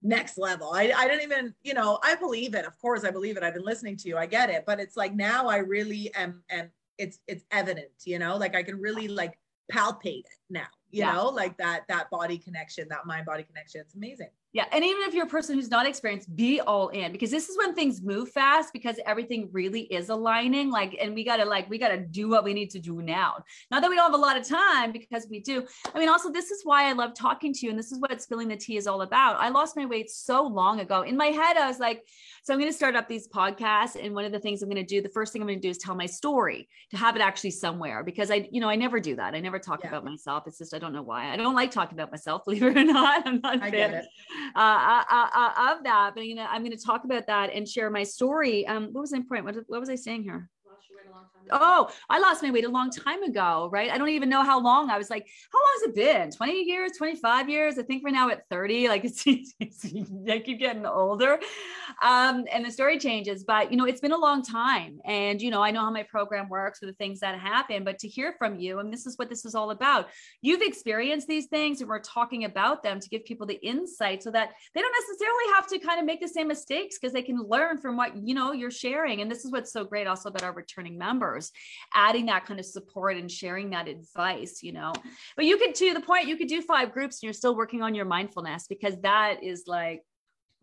next 0.04 0.38
level. 0.38 0.72
I, 0.74 0.92
I 0.96 1.08
don't 1.08 1.22
even, 1.22 1.54
you 1.64 1.74
know, 1.74 2.00
I 2.04 2.16
believe 2.16 2.56
it. 2.56 2.66
Of 2.66 2.78
course, 2.80 3.04
I 3.04 3.12
believe 3.12 3.38
it. 3.38 3.44
I've 3.44 3.54
been 3.54 3.66
listening 3.66 3.98
to 3.98 4.08
you. 4.08 4.18
I 4.18 4.26
get 4.26 4.50
it. 4.50 4.64
But 4.66 4.80
it's 4.80 4.98
like 4.98 5.14
now 5.14 5.48
I 5.48 5.58
really 5.58 6.14
am 6.16 6.44
and 6.50 6.70
it's 6.98 7.20
it's 7.28 7.44
evident, 7.52 7.90
you 8.06 8.20
know, 8.20 8.38
like 8.38 8.56
I 8.56 8.64
can 8.64 8.80
really 8.80 9.08
like 9.08 9.38
palpate 9.72 10.20
it 10.20 10.40
now, 10.50 10.68
you 10.92 11.00
yeah. 11.00 11.14
know, 11.14 11.30
like 11.30 11.58
that 11.58 11.84
that 11.88 12.10
body 12.10 12.38
connection, 12.38 12.88
that 12.90 13.06
mind 13.06 13.26
body 13.26 13.44
connection. 13.44 13.82
It's 13.82 13.96
amazing. 13.96 14.30
Yeah. 14.54 14.66
And 14.74 14.84
even 14.84 15.04
if 15.04 15.14
you're 15.14 15.28
a 15.28 15.30
person 15.30 15.56
who's 15.56 15.70
not 15.70 15.88
experienced, 15.88 16.36
be 16.36 16.60
all 16.60 16.90
in 16.90 17.14
because 17.14 17.32
this 17.32 17.48
is 17.48 17.58
when 17.58 17.74
things 17.74 18.02
move 18.02 18.32
fast 18.32 18.74
because 18.74 19.00
everything 19.06 19.48
really 19.54 19.84
is 19.84 20.10
aligning. 20.10 20.70
Like, 20.70 20.98
and 21.02 21.16
we 21.16 21.24
got 21.24 21.38
to 21.38 21.46
like, 21.46 21.70
we 21.70 21.78
got 21.78 21.90
to 21.90 21.98
do 21.98 22.28
what 22.28 22.44
we 22.44 22.54
need 22.54 22.70
to 22.72 22.80
do 22.80 23.02
now. 23.02 23.46
Not 23.70 23.82
that 23.82 23.90
we 23.90 23.96
don't 23.96 24.12
have 24.12 24.20
a 24.20 24.22
lot 24.22 24.36
of 24.36 24.46
time 24.46 24.92
because 24.92 25.26
we 25.30 25.40
do. 25.40 25.66
I 25.96 26.00
mean, 26.00 26.10
also, 26.10 26.30
this 26.30 26.52
is 26.52 26.66
why 26.66 26.90
I 26.90 26.92
love 26.92 27.14
talking 27.14 27.54
to 27.54 27.60
you. 27.66 27.70
And 27.70 27.80
this 27.80 27.94
is 27.94 28.00
what 28.00 28.22
spilling 28.22 28.50
the 28.50 28.58
tea 28.58 28.76
is 28.76 28.88
all 28.88 29.04
about. 29.04 29.40
I 29.40 29.48
lost 29.48 29.78
my 29.78 29.86
weight 29.86 30.10
so 30.10 30.44
long 30.44 30.82
ago. 30.82 31.04
In 31.04 31.16
my 31.16 31.28
head, 31.28 31.56
I 31.56 31.68
was 31.68 31.80
like, 31.80 32.06
so 32.44 32.54
I'm 32.54 32.60
going 32.60 32.72
to 32.72 32.76
start 32.76 32.98
up 32.98 33.08
these 33.08 33.30
podcasts. 33.30 33.96
And 34.04 34.14
one 34.14 34.26
of 34.26 34.34
the 34.34 34.40
things 34.40 34.62
I'm 34.62 34.70
going 34.70 34.86
to 34.86 34.96
do, 34.96 35.02
the 35.02 35.08
first 35.10 35.32
thing 35.32 35.42
I'm 35.42 35.48
going 35.48 35.62
to 35.62 35.66
do 35.66 35.70
is 35.70 35.78
tell 35.78 35.96
my 35.96 36.08
story 36.08 36.68
to 36.90 36.98
have 36.98 37.16
it 37.16 37.22
actually 37.22 37.52
somewhere 37.52 38.04
because 38.04 38.30
I, 38.30 38.50
you 38.52 38.60
know, 38.60 38.68
I 38.68 38.76
never 38.76 39.00
do 39.00 39.16
that. 39.16 39.34
I 39.34 39.40
never 39.40 39.60
talk 39.60 39.80
yeah. 39.82 39.90
about 39.90 40.04
myself. 40.04 40.44
It's 40.46 40.58
just, 40.58 40.74
don't 40.82 40.91
know 40.91 41.02
why. 41.02 41.32
I 41.32 41.38
don't 41.38 41.56
like 41.56 41.72
talking 41.72 41.98
about 41.98 42.12
myself, 42.12 42.44
believe 42.46 42.63
it 42.63 42.76
or 42.76 42.84
not. 42.84 43.26
I'm 43.26 43.39
not 43.41 43.62
I 43.62 43.70
get 43.70 43.94
it 43.94 44.06
uh, 44.56 44.60
uh, 44.60 45.04
uh, 45.10 45.30
uh, 45.34 45.74
of 45.74 45.84
that. 45.84 46.12
But 46.15 46.26
you 46.26 46.36
know, 46.36 46.48
I'm 46.50 46.63
going 46.63 46.76
to 46.78 46.84
talk 46.84 47.06
about 47.06 47.28
that 47.28 47.54
and 47.54 47.67
share 47.67 47.89
my 47.89 48.04
story. 48.04 48.67
Um, 48.67 48.89
what 48.91 49.02
was 49.02 49.13
my 49.13 49.22
point? 49.28 49.46
What, 49.46 49.56
what 49.67 49.80
was 49.80 49.89
I 49.89 49.96
saying 49.96 50.24
here? 50.24 50.50
Oh, 51.52 51.90
I 52.10 52.20
lost 52.20 52.44
my 52.44 52.52
weight 52.52 52.66
a 52.66 52.70
long 52.70 52.92
time 52.92 53.24
ago, 53.24 53.70
right? 53.72 53.92
I 53.92 53.98
don't 53.98 54.10
even 54.10 54.30
know 54.30 54.44
how 54.44 54.62
long. 54.62 54.90
I 54.90 54.98
was 54.98 55.10
like, 55.10 55.28
how 55.52 55.60
long 55.60 55.74
has 55.76 55.90
it 55.90 55.96
been? 55.96 56.32
20 56.32 56.64
years, 56.64 56.94
25 56.98 57.50
years? 57.50 57.78
I 57.78 57.84
think 57.84 58.04
we're 58.04 58.12
now 58.12 58.30
at 58.30 58.48
30. 58.50 58.72
Like 58.92 59.06
it's, 59.06 59.24
it's 59.26 59.86
I 60.30 60.40
keep 60.40 60.60
getting 60.60 60.86
older. 60.86 61.40
Um, 62.04 62.46
and 62.52 62.66
the 62.66 62.72
story 62.72 63.00
changes, 63.00 63.46
but 63.46 63.72
you 63.72 63.78
know, 63.78 63.86
it's 63.86 64.02
been 64.02 64.12
a 64.12 64.18
long 64.18 64.44
time. 64.44 65.00
And 65.06 65.42
you 65.42 65.50
know, 65.50 65.64
I 65.64 65.72
know 65.72 65.82
how 65.82 65.92
my 65.92 66.04
program 66.04 66.50
works 66.50 66.82
with 66.82 66.90
the 66.90 66.96
things 66.96 67.22
that 67.22 67.40
happen, 67.40 67.86
but 67.86 68.00
to 68.00 68.08
hear 68.08 68.34
from 68.38 68.60
you, 68.60 68.80
and 68.80 68.92
this 68.92 69.06
is 69.06 69.18
what 69.18 69.30
this 69.30 69.46
is 69.46 69.56
all 69.56 69.72
about. 69.72 70.10
You've 70.42 70.62
experienced 70.62 71.28
these 71.28 71.46
things 71.46 71.80
and 71.80 71.90
we're 71.90 72.00
talking 72.00 72.44
about 72.44 72.84
them 72.84 73.00
to 73.00 73.10
give 73.10 73.24
people 73.24 73.48
the 73.48 73.64
insight 73.66 74.24
so 74.24 74.32
that 74.32 74.50
they 74.74 74.82
don't 74.82 74.96
necessarily 75.08 75.54
have 75.56 75.68
to 75.68 75.80
kind 75.80 76.00
of 76.00 76.06
make 76.06 76.22
the 76.22 76.28
same 76.28 76.48
mistakes 76.50 76.98
because 77.00 77.14
they 77.14 77.22
can 77.22 77.42
learn 77.42 77.78
from 77.78 77.96
what 77.96 78.16
you 78.18 78.36
know 78.36 78.52
you're 78.52 78.72
sharing. 78.72 79.22
And 79.22 79.32
this 79.32 79.46
is 79.46 79.52
what's 79.52 79.72
so 79.72 79.86
great 79.86 80.08
also 80.08 80.30
about 80.30 80.44
our 80.44 80.54
returning 80.54 80.91
members 80.98 81.52
adding 81.94 82.28
that 82.28 82.46
kind 82.46 82.60
of 82.60 82.66
support 82.66 83.18
and 83.18 83.32
sharing 83.32 83.70
that 83.72 83.88
advice, 83.88 84.62
you 84.64 84.72
know. 84.72 84.94
But 85.36 85.46
you 85.46 85.58
could, 85.58 85.76
to 85.76 85.94
the 85.94 86.02
point, 86.02 86.28
you 86.28 86.38
could 86.38 86.48
do 86.48 86.62
five 86.62 86.92
groups 86.92 87.18
and 87.18 87.24
you're 87.24 87.34
still 87.34 87.56
working 87.56 87.82
on 87.82 87.96
your 87.96 88.06
mindfulness 88.06 88.68
because 88.68 88.96
that 89.02 89.44
is 89.44 89.64
like, 89.68 90.04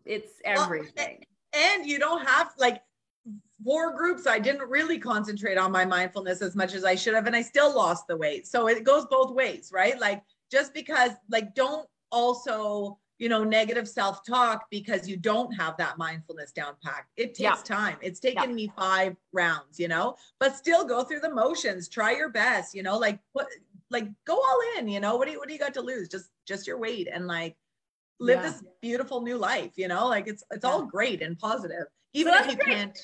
it's 0.05 0.31
everything. 0.45 1.25
And 1.53 1.85
you 1.85 1.99
don't 1.99 2.25
have 2.25 2.51
like 2.57 2.81
four 3.63 3.95
groups, 3.97 4.27
I 4.27 4.39
didn't 4.39 4.69
really 4.69 4.99
concentrate 4.99 5.57
on 5.57 5.71
my 5.71 5.85
mindfulness 5.85 6.41
as 6.41 6.55
much 6.55 6.73
as 6.73 6.85
I 6.85 6.95
should 6.95 7.13
have, 7.13 7.27
and 7.27 7.35
I 7.35 7.41
still 7.41 7.75
lost 7.75 8.07
the 8.07 8.17
weight. 8.17 8.47
So 8.47 8.67
it 8.67 8.83
goes 8.83 9.05
both 9.05 9.33
ways, 9.33 9.71
right? 9.73 9.99
Like 9.99 10.23
just 10.51 10.73
because, 10.73 11.11
like, 11.29 11.53
don't 11.55 11.87
also 12.11 12.97
you 13.19 13.27
know, 13.27 13.43
negative 13.43 13.87
self 13.87 14.25
talk 14.25 14.65
because 14.71 15.07
you 15.07 15.17
don't 15.17 15.51
have 15.51 15.75
that 15.77 15.97
mindfulness 15.97 16.51
down 16.51 16.73
packed. 16.81 17.11
It 17.17 17.35
takes 17.35 17.41
yeah. 17.41 17.55
time. 17.63 17.97
It's 18.01 18.19
taken 18.19 18.49
yeah. 18.49 18.55
me 18.55 18.71
five 18.77 19.15
rounds, 19.33 19.77
you 19.77 19.89
know, 19.89 20.15
but 20.39 20.55
still 20.55 20.85
go 20.85 21.03
through 21.03 21.19
the 21.19 21.33
motions, 21.33 21.89
try 21.89 22.15
your 22.15 22.29
best, 22.29 22.73
you 22.73 22.81
know, 22.81 22.97
like 22.97 23.19
put, 23.35 23.47
like 23.91 24.07
go 24.25 24.35
all 24.35 24.59
in, 24.77 24.87
you 24.87 25.01
know, 25.01 25.17
what 25.17 25.25
do 25.25 25.33
you, 25.33 25.39
what 25.39 25.49
do 25.49 25.53
you 25.53 25.59
got 25.59 25.73
to 25.73 25.81
lose? 25.81 26.07
Just, 26.07 26.29
just 26.47 26.65
your 26.65 26.79
weight 26.79 27.09
and 27.11 27.27
like 27.27 27.57
live 28.21 28.39
yeah. 28.39 28.51
this 28.51 28.63
beautiful 28.81 29.21
new 29.21 29.37
life, 29.37 29.71
you 29.75 29.89
know, 29.89 30.07
like 30.07 30.27
it's, 30.27 30.43
it's 30.51 30.63
all 30.63 30.83
great 30.83 31.21
and 31.21 31.37
positive, 31.37 31.87
even 32.13 32.33
so 32.33 32.39
if 32.39 32.51
you 32.51 32.57
great. 32.57 32.75
can't. 32.75 32.99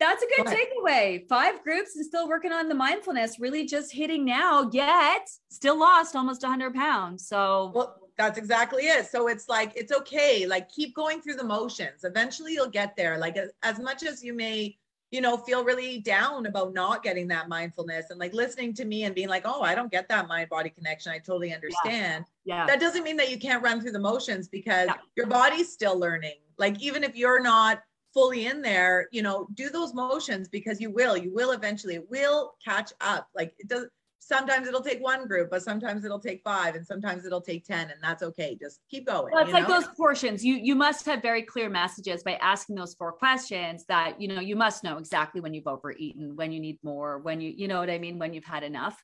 That's 0.00 0.22
a 0.22 0.26
good 0.34 0.46
takeaway. 0.46 1.28
Five 1.28 1.62
groups 1.62 1.94
and 1.94 2.04
still 2.04 2.26
working 2.26 2.52
on 2.52 2.68
the 2.68 2.74
mindfulness, 2.74 3.38
really 3.38 3.66
just 3.66 3.92
hitting 3.92 4.24
now, 4.24 4.70
yet 4.72 5.28
still 5.50 5.78
lost 5.78 6.16
almost 6.16 6.42
100 6.42 6.74
pounds. 6.74 7.28
So, 7.28 7.70
well, 7.74 7.96
that's 8.16 8.38
exactly 8.38 8.84
it. 8.84 9.06
So 9.06 9.28
it's 9.28 9.46
like, 9.48 9.72
it's 9.76 9.92
okay. 9.92 10.46
Like, 10.46 10.70
keep 10.70 10.94
going 10.94 11.20
through 11.20 11.34
the 11.34 11.44
motions. 11.44 12.04
Eventually, 12.04 12.54
you'll 12.54 12.70
get 12.70 12.96
there. 12.96 13.18
Like, 13.18 13.36
as, 13.36 13.50
as 13.62 13.78
much 13.78 14.02
as 14.02 14.24
you 14.24 14.32
may, 14.32 14.78
you 15.10 15.20
know, 15.20 15.36
feel 15.36 15.64
really 15.64 15.98
down 15.98 16.46
about 16.46 16.72
not 16.72 17.02
getting 17.02 17.28
that 17.28 17.50
mindfulness 17.50 18.06
and 18.08 18.18
like 18.18 18.32
listening 18.32 18.72
to 18.74 18.86
me 18.86 19.04
and 19.04 19.14
being 19.14 19.28
like, 19.28 19.42
oh, 19.44 19.60
I 19.60 19.74
don't 19.74 19.90
get 19.90 20.08
that 20.08 20.28
mind 20.28 20.48
body 20.48 20.70
connection. 20.70 21.12
I 21.12 21.18
totally 21.18 21.52
understand. 21.52 22.24
Yeah. 22.44 22.58
yeah. 22.58 22.66
That 22.66 22.80
doesn't 22.80 23.02
mean 23.02 23.18
that 23.18 23.30
you 23.30 23.38
can't 23.38 23.62
run 23.62 23.82
through 23.82 23.92
the 23.92 23.98
motions 23.98 24.48
because 24.48 24.86
yeah. 24.86 24.94
your 25.16 25.26
body's 25.26 25.70
still 25.70 25.98
learning. 25.98 26.36
Like, 26.58 26.80
even 26.80 27.04
if 27.04 27.16
you're 27.16 27.42
not 27.42 27.82
fully 28.12 28.46
in 28.46 28.62
there, 28.62 29.08
you 29.12 29.22
know, 29.22 29.46
do 29.54 29.70
those 29.70 29.94
motions 29.94 30.48
because 30.48 30.80
you 30.80 30.90
will, 30.90 31.16
you 31.16 31.32
will 31.32 31.52
eventually, 31.52 31.94
it 31.94 32.10
will 32.10 32.54
catch 32.64 32.92
up. 33.00 33.28
Like, 33.34 33.54
it 33.58 33.68
does 33.68 33.86
sometimes 34.30 34.68
it'll 34.68 34.82
take 34.82 35.02
one 35.02 35.26
group, 35.26 35.50
but 35.50 35.62
sometimes 35.62 36.04
it'll 36.04 36.20
take 36.20 36.40
five, 36.44 36.74
and 36.76 36.86
sometimes 36.86 37.24
it'll 37.24 37.40
take 37.40 37.64
10, 37.64 37.90
and 37.90 37.98
that's 38.00 38.22
okay. 38.22 38.56
Just 38.60 38.80
keep 38.88 39.06
going. 39.06 39.32
Well, 39.32 39.42
it's 39.42 39.52
like 39.52 39.68
know? 39.68 39.80
those 39.80 39.88
portions. 39.96 40.44
You 40.44 40.54
you 40.54 40.74
must 40.74 41.04
have 41.06 41.20
very 41.20 41.42
clear 41.42 41.68
messages 41.68 42.22
by 42.22 42.34
asking 42.34 42.76
those 42.76 42.94
four 42.94 43.12
questions 43.12 43.84
that 43.86 44.20
you 44.20 44.28
know 44.28 44.40
you 44.40 44.56
must 44.56 44.84
know 44.84 44.98
exactly 44.98 45.40
when 45.40 45.52
you've 45.52 45.66
overeaten, 45.66 46.36
when 46.36 46.52
you 46.52 46.60
need 46.60 46.78
more, 46.82 47.18
when 47.18 47.40
you 47.40 47.52
you 47.54 47.68
know 47.68 47.80
what 47.80 47.90
I 47.90 47.98
mean, 47.98 48.18
when 48.18 48.32
you've 48.32 48.44
had 48.44 48.62
enough. 48.62 49.02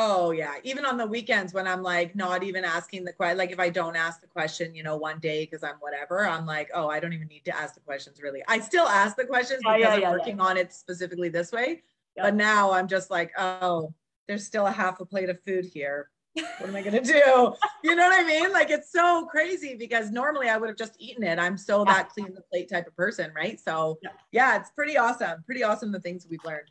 Oh 0.00 0.30
yeah. 0.30 0.54
Even 0.62 0.86
on 0.86 0.96
the 0.96 1.06
weekends 1.06 1.52
when 1.52 1.66
I'm 1.66 1.82
like 1.82 2.14
not 2.14 2.44
even 2.44 2.64
asking 2.64 3.04
the 3.04 3.12
question, 3.12 3.36
like 3.36 3.50
if 3.50 3.58
I 3.58 3.68
don't 3.68 3.96
ask 3.96 4.20
the 4.20 4.28
question, 4.28 4.72
you 4.72 4.84
know, 4.84 4.96
one 4.96 5.18
day 5.18 5.44
because 5.44 5.64
I'm 5.64 5.74
whatever, 5.80 6.24
I'm 6.24 6.46
like, 6.46 6.70
oh, 6.72 6.88
I 6.88 7.00
don't 7.00 7.12
even 7.12 7.26
need 7.26 7.44
to 7.46 7.56
ask 7.56 7.74
the 7.74 7.80
questions 7.80 8.22
really. 8.22 8.40
I 8.46 8.60
still 8.60 8.86
ask 8.86 9.16
the 9.16 9.24
questions 9.24 9.60
yeah, 9.64 9.76
because 9.76 9.90
yeah, 9.90 9.94
I'm 9.94 10.00
yeah, 10.02 10.10
working 10.12 10.40
on 10.40 10.56
it 10.56 10.72
specifically 10.72 11.28
this 11.30 11.50
way. 11.50 11.82
But 12.16 12.36
now 12.36 12.70
I'm 12.70 12.86
just 12.86 13.10
like, 13.10 13.32
oh, 13.36 13.92
there's 14.28 14.44
still 14.44 14.66
a 14.66 14.70
half 14.70 15.00
a 15.00 15.04
plate 15.04 15.30
of 15.30 15.42
food 15.42 15.64
here. 15.64 16.10
What 16.34 16.68
am 16.68 16.76
I 16.76 16.82
gonna 16.82 17.00
do? 17.02 17.54
You 17.82 17.96
know 17.96 18.08
what 18.08 18.20
I 18.20 18.24
mean? 18.24 18.52
Like 18.52 18.70
it's 18.70 18.92
so 18.92 19.26
crazy 19.26 19.74
because 19.74 20.12
normally 20.12 20.48
I 20.48 20.58
would 20.58 20.68
have 20.68 20.78
just 20.78 20.94
eaten 21.00 21.24
it. 21.24 21.40
I'm 21.40 21.58
so 21.58 21.84
that 21.86 22.10
clean 22.10 22.32
the 22.34 22.42
plate 22.52 22.68
type 22.68 22.86
of 22.86 22.94
person, 22.94 23.32
right? 23.34 23.58
So 23.58 23.98
yeah, 24.30 24.56
it's 24.58 24.70
pretty 24.70 24.96
awesome. 24.96 25.42
Pretty 25.44 25.64
awesome 25.64 25.90
the 25.90 25.98
things 25.98 26.24
we've 26.30 26.44
learned. 26.44 26.70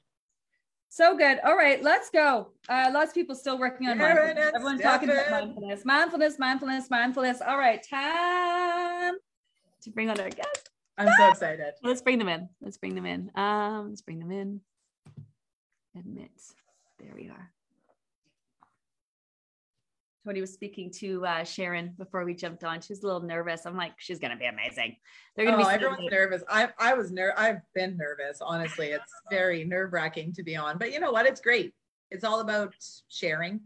So 0.90 1.18
good. 1.18 1.40
All 1.46 1.56
right, 1.56 1.84
let's 1.84 2.10
go. 2.10 2.50
Uh, 2.70 2.90
lots 2.94 3.10
of 3.12 3.16
people 3.16 3.36
still 3.36 3.60
working 3.60 3.88
on 3.88 3.98
mindfulness. 3.98 4.52
Everyone's 4.56 4.82
talking 4.82 5.10
about 5.10 5.30
mindfulness, 5.30 5.86
mindfulness, 5.86 6.40
mindfulness, 6.40 6.90
mindfulness. 6.90 7.42
All 7.42 7.58
right, 7.58 7.86
time 7.88 9.16
to 9.82 9.90
bring 9.92 10.10
on 10.10 10.20
our 10.20 10.30
guest. 10.30 10.70
I'm 10.98 11.10
so 11.18 11.30
excited. 11.30 11.74
Let's 11.84 12.02
bring 12.02 12.18
them 12.18 12.28
in. 12.30 12.50
Let's 12.62 12.78
bring 12.78 12.96
them 12.96 13.06
in. 13.06 13.32
Um, 13.36 13.90
let's 13.90 14.02
bring 14.02 14.20
them 14.20 14.32
in. 14.32 14.62
Admit. 15.96 16.32
There 17.00 17.14
we 17.16 17.30
are. 17.30 17.52
Tony 20.28 20.42
was 20.42 20.52
speaking 20.52 20.92
to 20.92 21.26
uh, 21.26 21.44
Sharon 21.46 21.94
before 21.98 22.26
we 22.26 22.34
jumped 22.34 22.66
on. 22.66 22.82
She 22.82 22.92
was 22.92 23.02
a 23.02 23.06
little 23.06 23.22
nervous. 23.22 23.66
I'm 23.66 23.78
like, 23.78 23.94
she's 23.98 24.20
gonna 24.20 24.36
be 24.36 24.46
amazing. 24.46 24.98
They're 25.36 25.46
gonna 25.46 25.64
oh, 25.64 25.66
be 25.66 25.74
everyone's 25.74 26.12
nervous. 26.12 26.44
I 26.50 26.68
I 26.78 26.96
was 26.96 27.14
ner 27.14 27.34
I've 27.38 27.62
been 27.74 27.96
nervous. 27.96 28.40
Honestly, 28.42 28.88
it's 28.88 29.14
very 29.32 29.64
nerve 29.64 29.94
wracking 29.94 30.34
to 30.34 30.44
be 30.44 30.58
on. 30.58 30.78
But 30.78 30.92
you 30.92 31.00
know 31.00 31.14
what? 31.14 31.28
It's 31.28 31.40
great. 31.40 31.74
It's 32.12 32.26
all 32.26 32.42
about 32.42 32.74
sharing. 33.08 33.62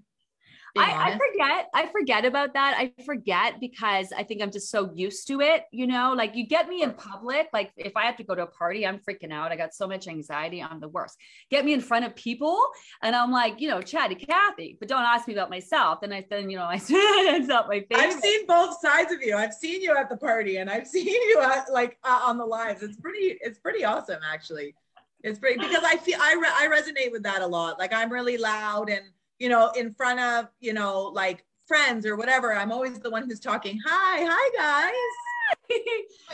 I, 0.77 1.11
I, 1.11 1.17
forget. 1.17 1.67
I 1.73 1.87
forget 1.87 2.25
about 2.25 2.53
that. 2.53 2.75
I 2.77 2.93
forget 3.03 3.59
because 3.59 4.13
I 4.15 4.23
think 4.23 4.41
I'm 4.41 4.51
just 4.51 4.69
so 4.69 4.91
used 4.93 5.27
to 5.27 5.41
it. 5.41 5.63
You 5.71 5.87
know, 5.87 6.13
like 6.15 6.35
you 6.35 6.45
get 6.45 6.69
me 6.69 6.81
in 6.83 6.93
public. 6.93 7.49
Like 7.51 7.71
if 7.75 7.97
I 7.97 8.05
have 8.05 8.17
to 8.17 8.23
go 8.23 8.35
to 8.35 8.43
a 8.43 8.47
party, 8.47 8.85
I'm 8.85 8.99
freaking 8.99 9.31
out. 9.31 9.51
I 9.51 9.55
got 9.55 9.73
so 9.73 9.87
much 9.87 10.07
anxiety. 10.07 10.61
I'm 10.61 10.79
the 10.79 10.87
worst. 10.87 11.17
Get 11.49 11.65
me 11.65 11.73
in 11.73 11.81
front 11.81 12.05
of 12.05 12.15
people, 12.15 12.59
and 13.01 13.15
I'm 13.15 13.31
like, 13.31 13.59
you 13.59 13.67
know, 13.69 13.81
chatty 13.81 14.15
Cathy. 14.15 14.77
But 14.79 14.89
don't 14.89 15.01
ask 15.01 15.27
me 15.27 15.33
about 15.33 15.49
myself. 15.49 15.99
And 16.03 16.13
I 16.13 16.25
then 16.29 16.49
you 16.49 16.57
know 16.57 16.63
I 16.69 16.75
it's 16.75 17.47
not 17.47 17.67
my 17.67 17.81
favorite. 17.81 17.97
I've 17.97 18.19
seen 18.21 18.45
both 18.47 18.79
sides 18.79 19.11
of 19.11 19.21
you. 19.21 19.35
I've 19.35 19.53
seen 19.53 19.81
you 19.81 19.95
at 19.95 20.09
the 20.09 20.17
party, 20.17 20.57
and 20.57 20.69
I've 20.69 20.87
seen 20.95 21.07
you 21.07 21.39
at 21.41 21.71
like 21.71 21.97
uh, 22.03 22.21
on 22.23 22.37
the 22.37 22.45
lives. 22.45 22.83
It's 22.83 22.97
pretty. 22.97 23.37
It's 23.41 23.59
pretty 23.59 23.83
awesome, 23.83 24.19
actually. 24.25 24.75
It's 25.23 25.37
pretty 25.37 25.59
because 25.59 25.83
I 25.83 25.97
feel 25.97 26.17
I 26.19 26.33
re- 26.33 26.47
I 26.51 26.67
resonate 26.67 27.11
with 27.11 27.23
that 27.23 27.41
a 27.41 27.47
lot. 27.47 27.77
Like 27.77 27.93
I'm 27.93 28.11
really 28.11 28.37
loud 28.37 28.89
and 28.89 29.03
you 29.41 29.49
know, 29.49 29.71
in 29.71 29.91
front 29.91 30.19
of, 30.19 30.49
you 30.59 30.71
know, 30.71 31.01
like 31.15 31.43
friends 31.65 32.05
or 32.05 32.15
whatever, 32.15 32.53
I'm 32.53 32.71
always 32.71 32.99
the 32.99 33.09
one 33.09 33.27
who's 33.27 33.39
talking. 33.39 33.79
Hi, 33.87 34.23
hi 34.23 34.51
guys. 34.55 35.73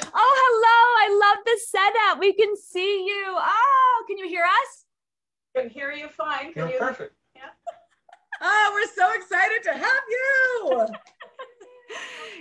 oh, 0.13 0.34
hello. 0.43 0.80
I 1.00 1.36
love 1.36 1.38
the 1.46 1.58
setup. 1.70 2.20
We 2.20 2.34
can 2.34 2.54
see 2.58 3.06
you. 3.06 3.24
Oh, 3.30 4.04
can 4.10 4.17
you 4.17 4.28
hear 4.28 4.43
us? 4.43 4.86
Can 5.56 5.70
hear 5.70 5.93
you 5.93 6.10
fine. 6.10 6.52
Can 6.52 6.63
You're 6.63 6.74
you? 6.74 6.80
perfect. 6.80 7.15
Yeah. 7.34 7.43
oh, 8.41 8.72
we're 8.74 8.93
so 8.93 9.13
excited 9.13 9.63
to 9.63 9.72
have 9.72 10.04
you. 10.10 10.86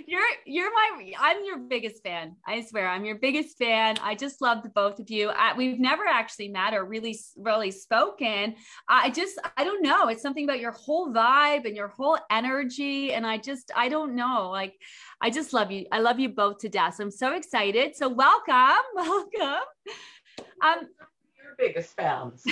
you're 0.07 0.21
you're 0.45 0.71
my 0.71 1.11
I'm 1.19 1.43
your 1.45 1.57
biggest 1.57 2.03
fan. 2.03 2.35
I 2.45 2.61
swear, 2.61 2.87
I'm 2.87 3.05
your 3.05 3.17
biggest 3.17 3.57
fan. 3.57 3.97
I 4.01 4.15
just 4.15 4.41
love 4.41 4.63
the 4.63 4.69
both 4.69 4.99
of 4.99 5.09
you. 5.09 5.29
I, 5.29 5.55
we've 5.55 5.79
never 5.79 6.03
actually 6.05 6.47
met 6.49 6.73
or 6.73 6.85
really 6.85 7.19
really 7.35 7.71
spoken. 7.71 8.55
I 8.87 9.09
just 9.09 9.39
I 9.57 9.63
don't 9.63 9.83
know. 9.83 10.07
It's 10.07 10.21
something 10.21 10.43
about 10.43 10.59
your 10.59 10.71
whole 10.71 11.13
vibe 11.13 11.65
and 11.65 11.75
your 11.75 11.89
whole 11.89 12.17
energy, 12.31 13.13
and 13.13 13.25
I 13.25 13.37
just 13.37 13.71
I 13.75 13.89
don't 13.89 14.15
know. 14.15 14.49
Like 14.51 14.75
I 15.21 15.29
just 15.29 15.53
love 15.53 15.71
you. 15.71 15.85
I 15.91 15.99
love 15.99 16.19
you 16.19 16.29
both 16.29 16.59
to 16.59 16.69
death. 16.69 16.95
So 16.95 17.03
I'm 17.03 17.11
so 17.11 17.33
excited. 17.33 17.95
So 17.95 18.09
welcome, 18.09 18.83
welcome. 18.95 19.63
Um, 20.63 20.87
your 21.37 21.55
biggest 21.57 21.95
fans. 21.95 22.43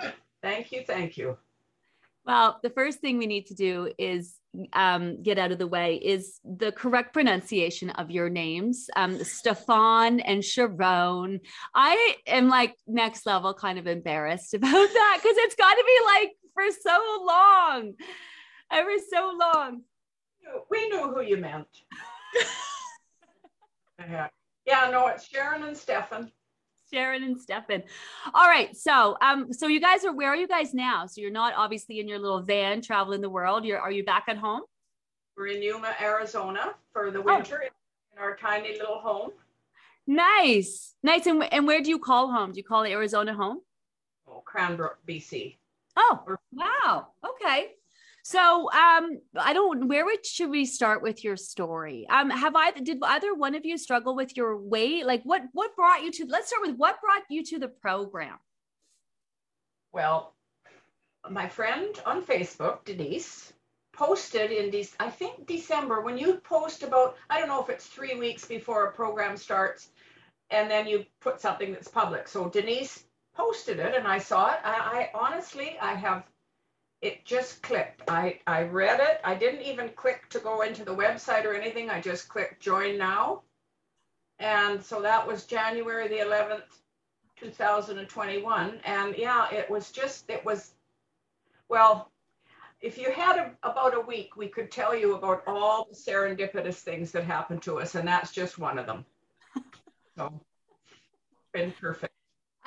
thank 0.42 0.72
you, 0.72 0.84
thank 0.86 1.16
you. 1.16 1.36
Well, 2.26 2.58
the 2.62 2.70
first 2.70 2.98
thing 2.98 3.18
we 3.18 3.26
need 3.26 3.46
to 3.46 3.54
do 3.54 3.92
is 3.98 4.34
um, 4.72 5.22
get 5.22 5.38
out 5.38 5.52
of 5.52 5.58
the 5.58 5.66
way 5.66 5.96
is 5.96 6.40
the 6.44 6.72
correct 6.72 7.12
pronunciation 7.12 7.90
of 7.90 8.10
your 8.10 8.28
names, 8.28 8.88
um, 8.96 9.22
Stefan 9.22 10.18
and 10.20 10.44
Sharon. 10.44 11.40
I 11.74 12.16
am 12.26 12.48
like 12.48 12.74
next 12.88 13.26
level 13.26 13.54
kind 13.54 13.78
of 13.78 13.86
embarrassed 13.86 14.54
about 14.54 14.70
that 14.70 15.18
because 15.22 15.36
it's 15.38 15.54
got 15.54 15.74
to 15.74 15.84
be 15.86 16.04
like 16.04 16.32
for 16.54 16.64
so 16.82 17.24
long, 17.24 17.92
ever 18.72 18.96
so 19.08 19.32
long. 19.38 19.82
We 20.70 20.88
knew 20.88 21.12
who 21.12 21.22
you 21.22 21.36
meant. 21.36 21.68
yeah. 24.00 24.28
yeah, 24.64 24.88
no, 24.90 25.06
it's 25.08 25.28
Sharon 25.28 25.62
and 25.62 25.76
Stefan. 25.76 26.32
Sharon 26.92 27.22
and 27.22 27.40
Stefan. 27.40 27.82
All 28.34 28.48
right. 28.48 28.76
So, 28.76 29.16
um, 29.20 29.52
so 29.52 29.66
you 29.66 29.80
guys 29.80 30.04
are 30.04 30.12
where 30.12 30.28
are 30.28 30.36
you 30.36 30.48
guys 30.48 30.74
now? 30.74 31.06
So 31.06 31.20
you're 31.20 31.30
not 31.30 31.54
obviously 31.56 32.00
in 32.00 32.08
your 32.08 32.18
little 32.18 32.42
van 32.42 32.80
traveling 32.80 33.20
the 33.20 33.30
world. 33.30 33.64
You're 33.64 33.80
are 33.80 33.90
you 33.90 34.04
back 34.04 34.24
at 34.28 34.36
home? 34.36 34.62
We're 35.36 35.48
in 35.48 35.62
Yuma, 35.62 35.94
Arizona 36.00 36.74
for 36.92 37.10
the 37.10 37.18
oh. 37.18 37.22
winter 37.22 37.62
oh. 37.64 37.68
in 38.12 38.18
our 38.22 38.36
tiny 38.36 38.72
little 38.72 38.98
home. 38.98 39.32
Nice. 40.06 40.94
Nice. 41.02 41.26
And, 41.26 41.42
and 41.52 41.66
where 41.66 41.82
do 41.82 41.90
you 41.90 41.98
call 41.98 42.30
home? 42.30 42.52
Do 42.52 42.58
you 42.58 42.64
call 42.64 42.84
Arizona 42.84 43.34
home? 43.34 43.60
Oh, 44.28 44.42
Cranbrook, 44.44 44.98
BC. 45.06 45.56
Oh, 45.96 46.24
wow. 46.52 47.08
Okay. 47.24 47.72
So 48.28 48.68
um, 48.72 49.20
I 49.38 49.52
don't. 49.52 49.86
Where 49.86 50.04
would, 50.04 50.26
should 50.26 50.50
we 50.50 50.66
start 50.66 51.00
with 51.00 51.22
your 51.22 51.36
story? 51.36 52.08
Um, 52.10 52.28
have 52.28 52.56
I 52.56 52.72
did 52.72 52.98
either 53.00 53.32
one 53.36 53.54
of 53.54 53.64
you 53.64 53.78
struggle 53.78 54.16
with 54.16 54.36
your 54.36 54.56
weight? 54.56 55.06
Like 55.06 55.22
what 55.22 55.42
what 55.52 55.76
brought 55.76 56.02
you 56.02 56.10
to? 56.10 56.26
Let's 56.26 56.48
start 56.48 56.66
with 56.66 56.74
what 56.76 57.00
brought 57.00 57.22
you 57.30 57.44
to 57.44 57.60
the 57.60 57.68
program. 57.68 58.36
Well, 59.92 60.34
my 61.30 61.48
friend 61.48 61.94
on 62.04 62.20
Facebook, 62.20 62.84
Denise, 62.84 63.52
posted 63.92 64.50
in 64.50 64.72
this. 64.72 64.96
I 64.98 65.08
think 65.08 65.46
December 65.46 66.00
when 66.00 66.18
you 66.18 66.38
post 66.38 66.82
about. 66.82 67.14
I 67.30 67.38
don't 67.38 67.48
know 67.48 67.62
if 67.62 67.70
it's 67.70 67.86
three 67.86 68.18
weeks 68.18 68.44
before 68.44 68.86
a 68.86 68.92
program 68.92 69.36
starts, 69.36 69.90
and 70.50 70.68
then 70.68 70.88
you 70.88 71.04
put 71.20 71.40
something 71.40 71.70
that's 71.70 71.86
public. 71.86 72.26
So 72.26 72.48
Denise 72.48 73.04
posted 73.36 73.78
it, 73.78 73.94
and 73.94 74.08
I 74.08 74.18
saw 74.18 74.50
it. 74.50 74.58
I, 74.64 75.10
I 75.14 75.16
honestly, 75.16 75.76
I 75.80 75.94
have 75.94 76.24
it 77.02 77.24
just 77.24 77.62
clicked. 77.62 78.02
I, 78.08 78.40
I 78.46 78.62
read 78.62 79.00
it. 79.00 79.20
I 79.22 79.34
didn't 79.34 79.62
even 79.62 79.90
click 79.90 80.28
to 80.30 80.38
go 80.38 80.62
into 80.62 80.84
the 80.84 80.94
website 80.94 81.44
or 81.44 81.54
anything. 81.54 81.90
I 81.90 82.00
just 82.00 82.28
clicked 82.28 82.60
join 82.60 82.96
now. 82.96 83.42
And 84.38 84.82
so 84.82 85.00
that 85.02 85.26
was 85.26 85.44
January 85.44 86.08
the 86.08 86.18
11th, 86.18 86.62
2021. 87.36 88.80
And 88.84 89.16
yeah, 89.16 89.50
it 89.52 89.70
was 89.70 89.90
just, 89.90 90.28
it 90.30 90.44
was, 90.44 90.72
well, 91.68 92.10
if 92.80 92.98
you 92.98 93.10
had 93.10 93.38
a, 93.38 93.52
about 93.62 93.94
a 93.94 94.00
week, 94.00 94.36
we 94.36 94.48
could 94.48 94.70
tell 94.70 94.94
you 94.94 95.16
about 95.16 95.42
all 95.46 95.88
the 95.88 95.96
serendipitous 95.96 96.76
things 96.76 97.12
that 97.12 97.24
happened 97.24 97.62
to 97.62 97.78
us. 97.78 97.94
And 97.94 98.08
that's 98.08 98.32
just 98.32 98.58
one 98.58 98.78
of 98.78 98.86
them. 98.86 99.04
So, 99.54 99.62
oh. 100.32 100.40
been 101.52 101.72
perfect 101.80 102.15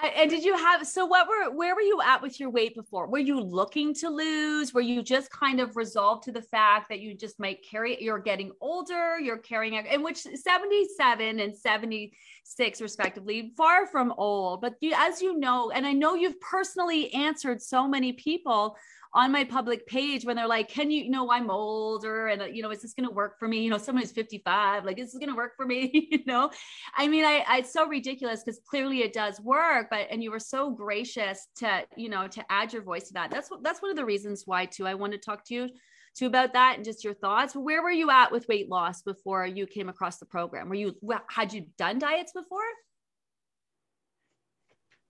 and 0.03 0.29
did 0.29 0.43
you 0.43 0.55
have 0.55 0.85
so 0.87 1.05
what 1.05 1.27
were 1.27 1.55
where 1.55 1.75
were 1.75 1.81
you 1.81 2.01
at 2.01 2.21
with 2.21 2.39
your 2.39 2.49
weight 2.49 2.75
before? 2.75 3.07
Were 3.07 3.19
you 3.19 3.39
looking 3.39 3.93
to 3.95 4.09
lose? 4.09 4.73
Were 4.73 4.81
you 4.81 5.03
just 5.03 5.31
kind 5.31 5.59
of 5.59 5.75
resolved 5.75 6.23
to 6.23 6.31
the 6.31 6.41
fact 6.41 6.89
that 6.89 6.99
you 6.99 7.13
just 7.13 7.39
might 7.39 7.63
carry 7.63 8.01
you're 8.01 8.19
getting 8.19 8.51
older 8.61 9.19
you're 9.19 9.37
carrying 9.37 9.73
in 9.73 10.03
which 10.03 10.17
77 10.19 11.39
and 11.39 11.55
76 11.55 12.81
respectively 12.81 13.53
far 13.57 13.87
from 13.87 14.13
old 14.17 14.61
but 14.61 14.75
you 14.81 14.93
as 14.95 15.21
you 15.21 15.37
know 15.37 15.71
and 15.71 15.85
i 15.85 15.91
know 15.91 16.15
you've 16.15 16.39
personally 16.39 17.13
answered 17.13 17.61
so 17.61 17.87
many 17.87 18.13
people 18.13 18.77
on 19.13 19.31
my 19.31 19.43
public 19.43 19.87
page 19.87 20.23
when 20.23 20.35
they're 20.35 20.47
like, 20.47 20.69
can 20.69 20.91
you, 20.91 21.03
you 21.03 21.09
know, 21.09 21.31
I'm 21.31 21.49
older 21.49 22.27
and, 22.27 22.43
uh, 22.43 22.45
you 22.45 22.61
know, 22.61 22.69
is 22.69 22.81
this 22.81 22.93
going 22.93 23.09
to 23.09 23.13
work 23.13 23.39
for 23.39 23.47
me? 23.47 23.61
You 23.61 23.71
know, 23.71 23.79
someone 23.79 24.03
who's 24.03 24.11
55, 24.11 24.85
like, 24.85 24.99
is 24.99 25.11
this 25.11 25.19
going 25.19 25.31
to 25.31 25.35
work 25.35 25.55
for 25.55 25.65
me? 25.65 26.07
you 26.11 26.19
know, 26.27 26.51
I 26.95 27.07
mean, 27.07 27.25
I, 27.25 27.43
I 27.47 27.57
it's 27.59 27.73
so 27.73 27.87
ridiculous 27.87 28.43
because 28.43 28.59
clearly 28.69 29.01
it 29.01 29.13
does 29.13 29.41
work, 29.41 29.87
but, 29.89 30.07
and 30.11 30.21
you 30.23 30.29
were 30.29 30.39
so 30.39 30.69
gracious 30.69 31.47
to, 31.57 31.85
you 31.97 32.09
know, 32.09 32.27
to 32.27 32.45
add 32.51 32.71
your 32.71 32.83
voice 32.83 33.07
to 33.07 33.13
that. 33.13 33.31
That's 33.31 33.49
what, 33.49 33.63
that's 33.63 33.81
one 33.81 33.89
of 33.89 33.97
the 33.97 34.05
reasons 34.05 34.43
why 34.45 34.65
too, 34.65 34.85
I 34.85 34.93
want 34.93 35.13
to 35.13 35.17
talk 35.17 35.43
to 35.45 35.55
you 35.55 35.69
too 36.15 36.27
about 36.27 36.53
that 36.53 36.75
and 36.75 36.85
just 36.85 37.03
your 37.03 37.15
thoughts. 37.15 37.55
Where 37.55 37.81
were 37.81 37.91
you 37.91 38.11
at 38.11 38.31
with 38.31 38.47
weight 38.47 38.69
loss 38.69 39.01
before 39.01 39.45
you 39.45 39.65
came 39.65 39.89
across 39.89 40.19
the 40.19 40.25
program? 40.27 40.69
Were 40.69 40.75
you, 40.75 40.95
had 41.29 41.51
you 41.51 41.65
done 41.79 41.97
diets 41.97 42.33
before? 42.33 42.61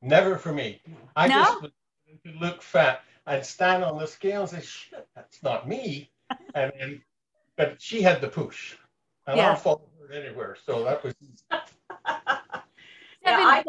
Never 0.01 0.37
for 0.37 0.53
me. 0.53 0.81
I 1.17 1.27
no? 1.27 1.61
just 1.61 2.39
look 2.39 2.61
fat. 2.61 3.01
I'd 3.25 3.45
stand 3.45 3.83
on 3.83 3.97
the 3.97 4.07
scale 4.07 4.41
and 4.41 4.49
say, 4.49 4.61
shit, 4.61 5.07
that's 5.15 5.41
not 5.43 5.67
me. 5.67 6.11
and 6.55 6.71
then, 6.79 7.01
but 7.57 7.81
she 7.81 8.01
had 8.01 8.21
the 8.21 8.27
push. 8.27 8.75
And 9.27 9.37
yeah. 9.37 9.49
I'll 9.49 9.55
follow 9.55 9.89
her 10.01 10.13
anywhere. 10.13 10.57
So 10.65 10.83
that 10.83 11.03
was. 11.03 11.13
yeah, 11.51 11.61
I, 13.23 13.63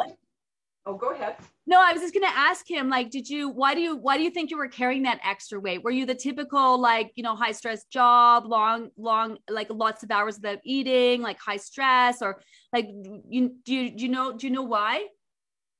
oh, 0.87 0.95
go 0.95 1.13
ahead. 1.13 1.37
No, 1.67 1.81
I 1.81 1.93
was 1.93 2.01
just 2.03 2.15
going 2.15 2.25
to 2.25 2.37
ask 2.37 2.69
him, 2.69 2.89
like, 2.89 3.11
did 3.11 3.29
you, 3.29 3.49
why 3.49 3.75
do 3.75 3.81
you, 3.81 3.97
why 3.97 4.17
do 4.17 4.23
you 4.23 4.31
think 4.31 4.51
you 4.51 4.57
were 4.57 4.69
carrying 4.69 5.03
that 5.05 5.21
extra 5.23 5.61
weight? 5.61 5.85
Were 5.85 5.91
you 5.91 6.07
the 6.07 6.15
typical, 6.15 6.81
like, 6.81 7.13
you 7.15 7.23
know, 7.23 7.37
high 7.37 7.53
stress 7.53 7.85
job, 7.85 8.47
long, 8.47 8.91
long, 8.97 9.37
like 9.49 9.69
lots 9.71 10.03
of 10.03 10.11
hours 10.11 10.37
without 10.37 10.59
eating, 10.65 11.23
like 11.23 11.39
high 11.39 11.59
stress 11.59 12.23
or 12.23 12.41
like, 12.73 12.89
you, 13.29 13.55
do 13.65 13.75
you, 13.75 13.91
do 13.91 14.03
you 14.03 14.09
know, 14.09 14.33
do 14.33 14.47
you 14.47 14.53
know 14.53 14.63
why? 14.63 15.07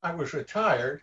I 0.03 0.15
was 0.15 0.33
retired 0.33 1.03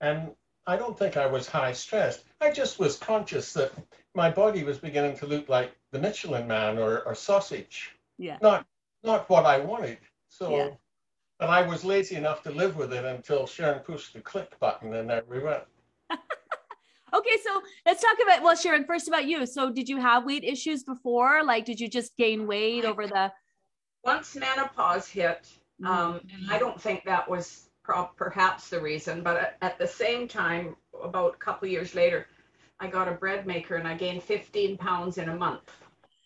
and 0.00 0.30
I 0.70 0.76
don't 0.76 0.96
think 0.96 1.16
I 1.16 1.26
was 1.26 1.48
high 1.48 1.72
stressed. 1.72 2.22
I 2.40 2.52
just 2.52 2.78
was 2.78 2.96
conscious 2.96 3.52
that 3.54 3.72
my 4.14 4.30
body 4.30 4.62
was 4.62 4.78
beginning 4.78 5.16
to 5.16 5.26
look 5.26 5.48
like 5.48 5.72
the 5.90 5.98
Michelin 5.98 6.46
man 6.46 6.78
or, 6.78 7.00
or 7.00 7.16
sausage. 7.16 7.96
Yeah. 8.18 8.38
Not 8.40 8.64
not 9.02 9.28
what 9.28 9.46
I 9.46 9.58
wanted. 9.58 9.98
So 10.28 10.56
yeah. 10.56 10.68
and 11.40 11.50
I 11.50 11.66
was 11.66 11.84
lazy 11.84 12.14
enough 12.14 12.44
to 12.44 12.52
live 12.52 12.76
with 12.76 12.92
it 12.92 13.04
until 13.04 13.48
Sharon 13.48 13.80
pushed 13.80 14.12
the 14.12 14.20
click 14.20 14.56
button 14.60 14.94
and 14.94 15.10
there 15.10 15.24
we 15.28 15.40
went. 15.40 15.64
okay, 16.10 17.36
so 17.42 17.62
let's 17.84 18.00
talk 18.00 18.18
about 18.22 18.44
well, 18.44 18.54
Sharon, 18.54 18.84
first 18.84 19.08
about 19.08 19.26
you. 19.26 19.46
So 19.46 19.72
did 19.72 19.88
you 19.88 19.96
have 19.96 20.24
weight 20.24 20.44
issues 20.44 20.84
before? 20.84 21.42
Like 21.42 21.64
did 21.64 21.80
you 21.80 21.88
just 21.88 22.16
gain 22.16 22.46
weight 22.46 22.84
over 22.84 23.08
the 23.08 23.32
once 24.04 24.36
menopause 24.36 25.08
hit, 25.08 25.48
mm-hmm. 25.82 25.86
um, 25.86 26.20
and 26.32 26.48
I 26.48 26.60
don't 26.60 26.80
think 26.80 27.02
that 27.06 27.28
was 27.28 27.69
perhaps 28.16 28.68
the 28.68 28.80
reason. 28.80 29.22
But 29.22 29.56
at 29.62 29.78
the 29.78 29.86
same 29.86 30.28
time, 30.28 30.76
about 31.02 31.34
a 31.34 31.38
couple 31.38 31.68
years 31.68 31.94
later, 31.94 32.26
I 32.80 32.86
got 32.86 33.08
a 33.08 33.12
bread 33.12 33.46
maker 33.46 33.76
and 33.76 33.86
I 33.86 33.94
gained 33.94 34.22
15 34.22 34.76
pounds 34.76 35.18
in 35.18 35.28
a 35.28 35.36
month. 35.36 35.70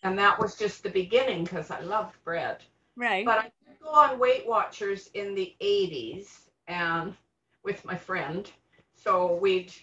And 0.03 0.17
that 0.19 0.39
was 0.39 0.55
just 0.55 0.83
the 0.83 0.89
beginning 0.89 1.43
because 1.43 1.71
I 1.71 1.79
loved 1.81 2.15
bread. 2.23 2.63
Right. 2.95 3.25
But 3.25 3.39
I 3.39 3.43
did 3.43 3.79
go 3.81 3.89
on 3.89 4.19
Weight 4.19 4.47
Watchers 4.47 5.09
in 5.13 5.35
the 5.35 5.53
80s 5.61 6.27
and 6.67 7.13
with 7.63 7.83
my 7.83 7.95
friend. 7.95 8.49
So 8.95 9.35
we'd 9.35 9.73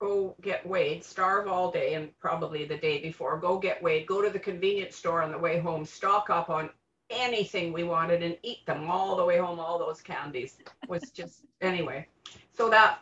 go 0.00 0.34
get 0.40 0.66
weighed, 0.66 1.04
starve 1.04 1.46
all 1.46 1.70
day 1.70 1.94
and 1.94 2.16
probably 2.18 2.64
the 2.64 2.76
day 2.76 3.00
before, 3.00 3.38
go 3.38 3.58
get 3.58 3.82
weighed, 3.82 4.06
go 4.06 4.22
to 4.22 4.30
the 4.30 4.38
convenience 4.38 4.96
store 4.96 5.22
on 5.22 5.30
the 5.30 5.38
way 5.38 5.58
home, 5.58 5.84
stock 5.84 6.30
up 6.30 6.48
on 6.48 6.70
anything 7.10 7.72
we 7.72 7.84
wanted 7.84 8.22
and 8.22 8.36
eat 8.42 8.64
them 8.66 8.90
all 8.90 9.16
the 9.16 9.24
way 9.24 9.38
home, 9.38 9.58
all 9.58 9.78
those 9.78 10.00
candies 10.00 10.58
was 10.88 11.10
just, 11.10 11.42
anyway. 11.60 12.06
So 12.56 12.68
that 12.70 13.00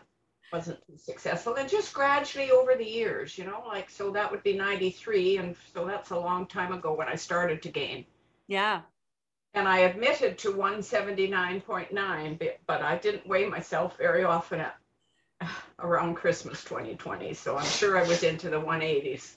wasn't 0.52 0.78
successful. 0.96 1.54
And 1.54 1.68
just 1.68 1.92
gradually 1.92 2.50
over 2.50 2.74
the 2.74 2.84
years, 2.84 3.36
you 3.36 3.44
know, 3.44 3.62
like, 3.66 3.90
so 3.90 4.11
that 4.12 4.30
would 4.30 4.42
be 4.42 4.54
93. 4.56 5.38
And 5.38 5.56
so 5.74 5.84
that's 5.86 6.11
a 6.11 6.18
long 6.18 6.46
time 6.46 6.72
ago 6.72 6.94
when 6.94 7.09
I 7.09 7.16
started 7.16 7.62
to 7.62 7.68
gain. 7.68 8.04
Yeah. 8.46 8.80
And 9.54 9.66
I 9.66 9.80
admitted 9.80 10.38
to 10.38 10.52
179.9, 10.52 12.50
but 12.66 12.82
I 12.82 12.96
didn't 12.98 13.26
weigh 13.26 13.46
myself 13.46 13.96
very 13.96 14.24
often 14.24 14.61
at 14.61 14.76
around 15.78 16.14
Christmas 16.14 16.62
2020. 16.64 17.34
So 17.34 17.56
I'm 17.56 17.66
sure 17.66 17.98
I 17.98 18.06
was 18.06 18.22
into 18.22 18.50
the 18.50 18.61
180s. 18.61 19.34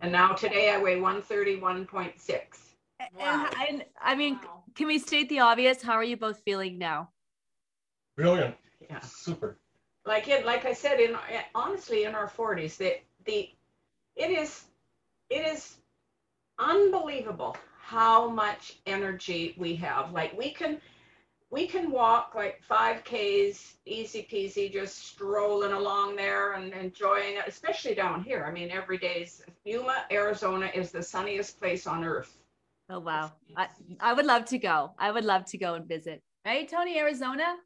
And 0.00 0.12
now 0.12 0.32
today 0.32 0.70
I 0.70 0.78
weigh 0.78 0.98
131.6. 0.98 2.71
Wow. 3.18 3.48
And, 3.52 3.68
and 3.68 3.84
I 4.00 4.14
mean, 4.14 4.34
wow. 4.34 4.62
can 4.74 4.86
we 4.86 4.98
state 4.98 5.28
the 5.28 5.40
obvious? 5.40 5.82
How 5.82 5.94
are 5.94 6.04
you 6.04 6.16
both 6.16 6.40
feeling 6.44 6.78
now? 6.78 7.10
Brilliant. 8.16 8.54
Yeah. 8.88 9.00
Super. 9.00 9.58
Like 10.04 10.28
it, 10.28 10.44
like 10.44 10.64
I 10.64 10.72
said, 10.72 11.00
in 11.00 11.16
honestly, 11.54 12.04
in 12.04 12.14
our 12.14 12.28
40s, 12.28 12.76
the 12.76 12.96
the 13.24 13.50
it 14.16 14.30
is 14.30 14.64
it 15.30 15.46
is 15.46 15.76
unbelievable 16.58 17.56
how 17.80 18.28
much 18.28 18.78
energy 18.86 19.54
we 19.58 19.74
have. 19.76 20.12
Like 20.12 20.36
we 20.36 20.50
can 20.50 20.80
we 21.50 21.66
can 21.66 21.90
walk 21.90 22.32
like 22.34 22.62
5Ks 22.68 23.74
easy 23.84 24.26
peasy, 24.30 24.72
just 24.72 25.06
strolling 25.06 25.72
along 25.72 26.16
there 26.16 26.54
and 26.54 26.72
enjoying 26.72 27.36
it, 27.36 27.44
especially 27.46 27.94
down 27.94 28.24
here. 28.24 28.44
I 28.48 28.50
mean, 28.50 28.70
every 28.70 28.96
day's 28.96 29.42
Yuma, 29.64 30.06
Arizona 30.10 30.70
is 30.74 30.90
the 30.90 31.02
sunniest 31.02 31.60
place 31.60 31.86
on 31.86 32.04
earth. 32.04 32.38
Oh, 32.92 33.00
wow. 33.00 33.32
I, 33.56 33.68
I 34.00 34.12
would 34.12 34.26
love 34.26 34.44
to 34.46 34.58
go. 34.58 34.90
I 34.98 35.10
would 35.10 35.24
love 35.24 35.46
to 35.46 35.56
go 35.56 35.74
and 35.74 35.88
visit. 35.88 36.22
Right, 36.44 36.68
Tony, 36.68 36.98
Arizona? 36.98 37.56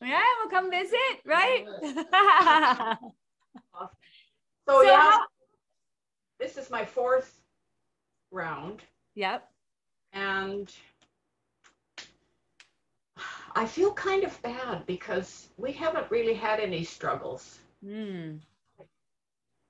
Yeah, 0.00 0.22
we'll 0.40 0.48
come 0.48 0.70
visit, 0.70 1.20
right? 1.26 1.66
so, 3.76 3.90
so, 4.66 4.82
yeah, 4.82 5.00
how- 5.02 5.26
this 6.38 6.56
is 6.56 6.70
my 6.70 6.86
fourth 6.86 7.38
round. 8.30 8.80
Yep. 9.16 9.46
And 10.14 10.72
I 13.54 13.66
feel 13.66 13.92
kind 13.92 14.24
of 14.24 14.40
bad 14.40 14.86
because 14.86 15.48
we 15.58 15.72
haven't 15.72 16.10
really 16.10 16.32
had 16.32 16.58
any 16.58 16.84
struggles. 16.84 17.58
Mm. 17.84 18.38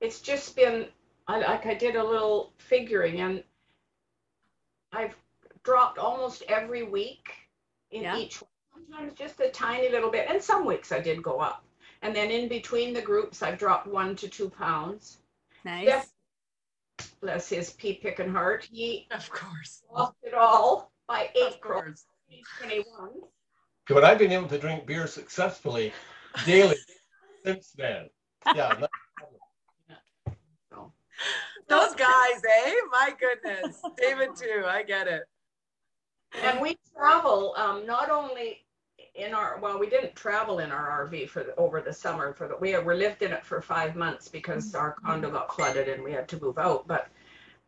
It's 0.01 0.21
just 0.21 0.55
been 0.55 0.87
I, 1.27 1.39
like 1.39 1.67
I 1.67 1.75
did 1.75 1.97
a 1.97 2.05
little 2.05 2.53
figuring, 2.59 3.21
and 3.21 3.43
I've 4.93 5.17
dropped 5.63 5.99
almost 5.99 6.43
every 6.49 6.83
week 6.83 7.33
in 7.91 8.03
yeah. 8.03 8.17
each 8.17 8.41
one. 8.41 8.51
Sometimes 8.73 9.19
just 9.19 9.41
a 9.41 9.51
tiny 9.51 9.89
little 9.91 10.11
bit, 10.11 10.27
and 10.29 10.43
some 10.43 10.65
weeks 10.65 10.91
I 10.93 11.01
did 11.01 11.23
go 11.23 11.39
up. 11.39 11.65
And 12.03 12.17
then 12.17 12.31
in 12.31 12.49
between 12.49 12.95
the 12.95 13.03
groups, 13.03 13.43
I've 13.43 13.59
dropped 13.59 13.87
one 13.87 14.17
to 14.17 14.29
two 14.29 14.49
pounds. 14.49 15.19
Nice. 15.65 15.87
Jeff, 15.87 16.09
bless 17.21 17.49
his 17.49 17.71
pea 17.73 17.95
picking 17.95 18.33
heart. 18.33 18.69
He 18.71 19.07
of 19.11 19.29
course 19.31 19.83
lost 19.93 20.17
it 20.23 20.35
all 20.35 20.93
by 21.07 21.29
April 21.35 21.83
2021 21.83 23.11
but 23.95 24.05
I've 24.05 24.19
been 24.19 24.33
able 24.33 24.49
to 24.49 24.59
drink 24.59 24.87
beer 24.87 25.07
successfully 25.07 25.93
daily 26.47 26.77
since 27.45 27.73
then. 27.73 28.09
Yeah. 28.55 28.87
Those 31.71 31.95
guys, 31.95 32.43
eh? 32.67 32.75
My 32.91 33.15
goodness. 33.19 33.81
David 33.97 34.37
too. 34.37 34.65
I 34.67 34.83
get 34.83 35.07
it. 35.07 35.23
And 36.43 36.61
we 36.61 36.77
travel 36.95 37.55
um, 37.57 37.87
not 37.87 38.11
only 38.11 38.65
in 39.15 39.35
our 39.35 39.59
well, 39.61 39.79
we 39.79 39.89
didn't 39.89 40.15
travel 40.15 40.59
in 40.59 40.71
our 40.73 41.09
RV 41.09 41.29
for 41.29 41.45
the, 41.45 41.55
over 41.57 41.81
the 41.81 41.93
summer 41.93 42.35
for 42.35 42.49
the 42.49 42.57
we 42.57 42.77
were 42.79 42.95
lived 42.95 43.23
in 43.23 43.33
it 43.33 43.45
for 43.45 43.61
five 43.63 43.97
months 43.97 44.29
because 44.29 44.75
our 44.75 44.97
condo 45.05 45.31
got 45.31 45.55
flooded 45.55 45.89
and 45.89 46.03
we 46.03 46.13
had 46.13 46.29
to 46.29 46.41
move 46.43 46.59
out. 46.59 46.87
But 46.87 47.09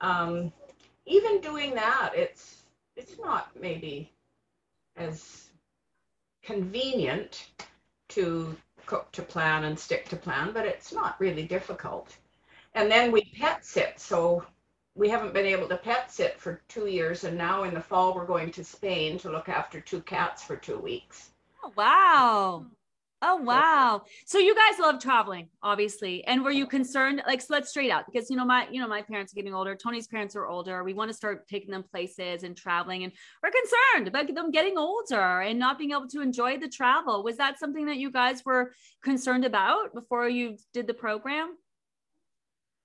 um, 0.00 0.52
even 1.06 1.40
doing 1.40 1.74
that, 1.74 2.12
it's 2.14 2.62
it's 2.96 3.18
not 3.18 3.50
maybe 3.60 4.12
as 4.96 5.50
convenient 6.42 7.50
to 8.10 8.56
cook 8.86 9.10
to 9.12 9.22
plan 9.22 9.64
and 9.64 9.78
stick 9.78 10.08
to 10.08 10.16
plan, 10.16 10.52
but 10.52 10.66
it's 10.66 10.92
not 10.92 11.18
really 11.20 11.44
difficult. 11.44 12.16
And 12.74 12.90
then 12.90 13.12
we 13.12 13.32
pet 13.38 13.64
sit. 13.64 14.00
So 14.00 14.44
we 14.94 15.08
haven't 15.08 15.34
been 15.34 15.46
able 15.46 15.68
to 15.68 15.76
pet 15.76 16.10
sit 16.10 16.40
for 16.40 16.62
two 16.68 16.86
years. 16.86 17.24
And 17.24 17.36
now 17.36 17.64
in 17.64 17.74
the 17.74 17.80
fall, 17.80 18.14
we're 18.14 18.26
going 18.26 18.50
to 18.52 18.64
Spain 18.64 19.18
to 19.18 19.30
look 19.30 19.48
after 19.48 19.80
two 19.80 20.00
cats 20.02 20.42
for 20.42 20.56
two 20.56 20.78
weeks. 20.78 21.30
Oh, 21.64 21.72
wow. 21.76 22.66
Oh 23.24 23.36
wow. 23.36 24.02
So 24.26 24.38
you 24.38 24.52
guys 24.52 24.80
love 24.80 25.00
traveling, 25.00 25.48
obviously. 25.62 26.24
And 26.24 26.42
were 26.42 26.50
you 26.50 26.66
concerned? 26.66 27.22
Like, 27.24 27.40
so 27.40 27.54
let's 27.54 27.70
straight 27.70 27.92
out 27.92 28.04
because 28.10 28.28
you 28.28 28.36
know, 28.36 28.44
my 28.44 28.66
you 28.68 28.80
know, 28.80 28.88
my 28.88 29.00
parents 29.00 29.32
are 29.32 29.36
getting 29.36 29.54
older. 29.54 29.76
Tony's 29.76 30.08
parents 30.08 30.34
are 30.34 30.48
older. 30.48 30.82
We 30.82 30.92
want 30.92 31.08
to 31.08 31.16
start 31.16 31.46
taking 31.46 31.70
them 31.70 31.84
places 31.84 32.42
and 32.42 32.56
traveling, 32.56 33.04
and 33.04 33.12
we're 33.40 33.52
concerned 33.52 34.08
about 34.08 34.34
them 34.34 34.50
getting 34.50 34.76
older 34.76 35.42
and 35.42 35.56
not 35.56 35.78
being 35.78 35.92
able 35.92 36.08
to 36.08 36.20
enjoy 36.20 36.58
the 36.58 36.66
travel. 36.66 37.22
Was 37.22 37.36
that 37.36 37.60
something 37.60 37.86
that 37.86 37.98
you 37.98 38.10
guys 38.10 38.44
were 38.44 38.72
concerned 39.04 39.44
about 39.44 39.94
before 39.94 40.28
you 40.28 40.56
did 40.74 40.88
the 40.88 40.94
program? 40.94 41.56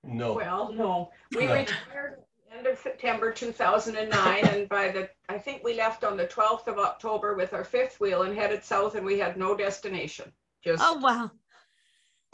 No. 0.03 0.33
Well, 0.33 0.71
no. 0.73 1.11
We 1.35 1.47
retired 1.47 2.23
end 2.57 2.67
of 2.67 2.77
September 2.79 3.31
2009. 3.31 4.45
and 4.45 4.69
by 4.69 4.89
the, 4.89 5.09
I 5.29 5.37
think 5.37 5.63
we 5.63 5.75
left 5.75 6.03
on 6.03 6.17
the 6.17 6.27
12th 6.27 6.67
of 6.67 6.77
October 6.77 7.35
with 7.35 7.53
our 7.53 7.63
fifth 7.63 7.99
wheel 7.99 8.23
and 8.23 8.35
headed 8.35 8.63
south, 8.63 8.95
and 8.95 9.05
we 9.05 9.19
had 9.19 9.37
no 9.37 9.55
destination. 9.55 10.31
Just 10.63 10.83
oh 10.83 10.97
wow, 10.97 11.31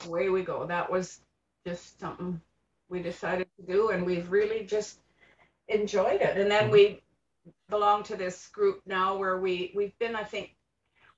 away 0.05 0.30
we 0.30 0.43
go. 0.43 0.66
That 0.66 0.91
was 0.91 1.22
just 1.68 1.99
something 1.99 2.41
we 2.89 3.01
decided 3.01 3.47
to 3.59 3.72
do, 3.72 3.89
and 3.89 4.05
we've 4.05 4.32
really 4.32 4.66
just 4.66 4.99
enjoyed 5.68 6.22
it. 6.22 6.38
And 6.38 6.49
then 6.49 6.70
we 6.70 7.01
belong 7.70 8.03
to 8.03 8.16
this 8.16 8.47
group 8.47 8.82
now 8.86 9.18
where 9.18 9.39
we 9.39 9.72
we've 9.76 9.97
been, 9.99 10.16
I 10.16 10.24
think, 10.24 10.55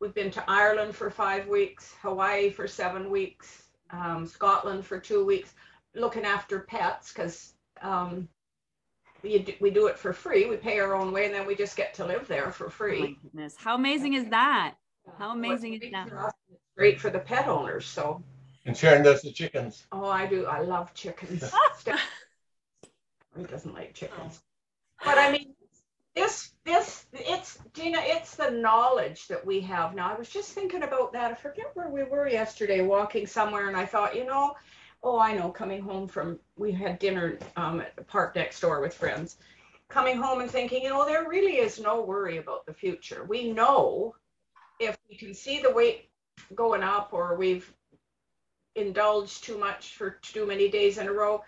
we've 0.01 0.13
been 0.13 0.31
to 0.31 0.43
Ireland 0.47 0.95
for 0.95 1.09
five 1.09 1.47
weeks, 1.47 1.93
Hawaii 2.01 2.49
for 2.49 2.67
seven 2.67 3.11
weeks, 3.11 3.67
um, 3.91 4.25
Scotland 4.25 4.85
for 4.85 4.99
two 4.99 5.23
weeks, 5.23 5.53
looking 5.95 6.25
after 6.25 6.59
pets 6.59 7.11
because 7.11 7.53
um, 7.81 8.27
we 9.23 9.39
do, 9.39 9.53
we 9.59 9.71
do 9.71 9.87
it 9.87 9.97
for 9.97 10.13
free. 10.13 10.45
We 10.45 10.57
pay 10.57 10.79
our 10.79 10.93
own 10.93 11.11
way, 11.11 11.25
and 11.25 11.33
then 11.33 11.47
we 11.47 11.55
just 11.55 11.75
get 11.75 11.93
to 11.95 12.05
live 12.05 12.27
there 12.27 12.51
for 12.51 12.69
free. 12.69 13.17
Oh 13.17 13.23
goodness, 13.23 13.55
how 13.57 13.75
amazing 13.75 14.13
is 14.13 14.29
that? 14.29 14.75
How 15.17 15.31
amazing 15.31 15.73
is 15.73 15.91
that? 15.91 16.07
It's 16.51 16.61
great 16.77 16.99
for 16.99 17.09
the 17.09 17.19
pet 17.19 17.47
owners. 17.47 17.85
So. 17.85 18.23
And 18.67 18.75
Sharon 18.75 19.03
does 19.03 19.21
the 19.21 19.31
chickens. 19.31 19.85
Oh, 19.91 20.05
I 20.05 20.25
do. 20.25 20.45
I 20.45 20.61
love 20.61 20.93
chickens. 20.95 21.43
he 23.37 23.43
doesn't 23.43 23.73
like 23.73 23.93
chickens, 23.93 24.41
but 25.03 25.19
I 25.19 25.31
mean, 25.31 25.53
this 26.15 26.51
this 26.63 27.05
it's 27.13 27.59
Gina. 27.73 27.99
It's 28.01 28.35
the 28.35 28.49
knowledge 28.49 29.27
that 29.27 29.45
we 29.45 29.59
have 29.61 29.93
now. 29.93 30.09
I 30.09 30.17
was 30.17 30.29
just 30.29 30.51
thinking 30.53 30.81
about 30.81 31.13
that. 31.13 31.31
I 31.31 31.35
forget 31.35 31.71
where 31.75 31.89
we 31.89 32.03
were 32.03 32.27
yesterday, 32.27 32.81
walking 32.81 33.27
somewhere, 33.27 33.67
and 33.67 33.77
I 33.77 33.85
thought, 33.85 34.15
you 34.15 34.25
know, 34.25 34.55
oh, 35.05 35.19
I 35.19 35.35
know, 35.35 35.49
coming 35.49 35.81
home 35.81 36.07
from, 36.07 36.39
we 36.57 36.71
had 36.71 36.97
dinner 36.97 37.37
um, 37.55 37.79
at 37.79 37.95
the 37.95 38.03
park 38.03 38.35
next 38.35 38.59
door 38.59 38.81
with 38.81 38.93
friends, 38.93 39.37
coming 39.87 40.17
home 40.17 40.41
and 40.41 40.49
thinking, 40.49 40.81
you 40.81 40.89
know, 40.89 41.05
there 41.05 41.29
really 41.29 41.57
is 41.57 41.79
no 41.79 42.01
worry 42.01 42.37
about 42.37 42.65
the 42.65 42.73
future. 42.73 43.23
We 43.23 43.53
know 43.53 44.15
if 44.79 44.97
we 45.07 45.15
can 45.15 45.35
see 45.35 45.61
the 45.61 45.71
weight 45.71 46.09
going 46.55 46.81
up 46.81 47.13
or 47.13 47.37
we've 47.37 47.71
indulged 48.75 49.43
too 49.43 49.59
much 49.59 49.93
for 49.93 50.17
too 50.23 50.47
many 50.47 50.69
days 50.69 50.97
in 50.97 51.07
a 51.07 51.13
row, 51.13 51.43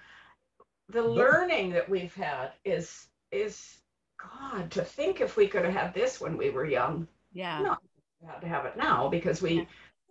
the 0.89 1.01
learning 1.01 1.71
that 1.71 1.89
we've 1.89 2.15
had 2.15 2.51
is, 2.63 3.07
is 3.31 3.79
God, 4.21 4.69
to 4.71 4.83
think 4.83 5.19
if 5.19 5.35
we 5.35 5.47
could 5.47 5.65
have 5.65 5.73
had 5.73 5.93
this 5.95 6.21
when 6.21 6.37
we 6.37 6.51
were 6.51 6.65
young. 6.65 7.07
Yeah. 7.33 7.61
Not 7.61 8.41
to 8.41 8.47
have 8.47 8.65
it 8.65 8.77
now 8.77 9.09
because 9.09 9.41
we, 9.41 9.67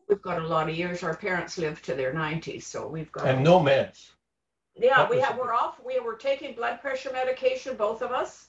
we've 0.08 0.22
got 0.22 0.40
a 0.40 0.46
lot 0.46 0.68
of 0.68 0.76
years. 0.76 1.02
Our 1.02 1.16
parents 1.16 1.58
lived 1.58 1.84
to 1.86 1.94
their 1.94 2.12
90s, 2.12 2.62
so 2.62 2.86
we've 2.86 3.10
got. 3.12 3.26
And 3.26 3.44
no 3.44 3.60
meds. 3.60 4.10
Yeah, 4.76 5.08
we 5.08 5.20
have. 5.20 5.38
We're 5.38 5.54
off. 5.54 5.80
We 5.84 6.00
were 6.00 6.16
taking 6.16 6.54
blood 6.54 6.80
pressure 6.80 7.10
medication, 7.12 7.76
both 7.76 8.02
of 8.02 8.12
us. 8.12 8.48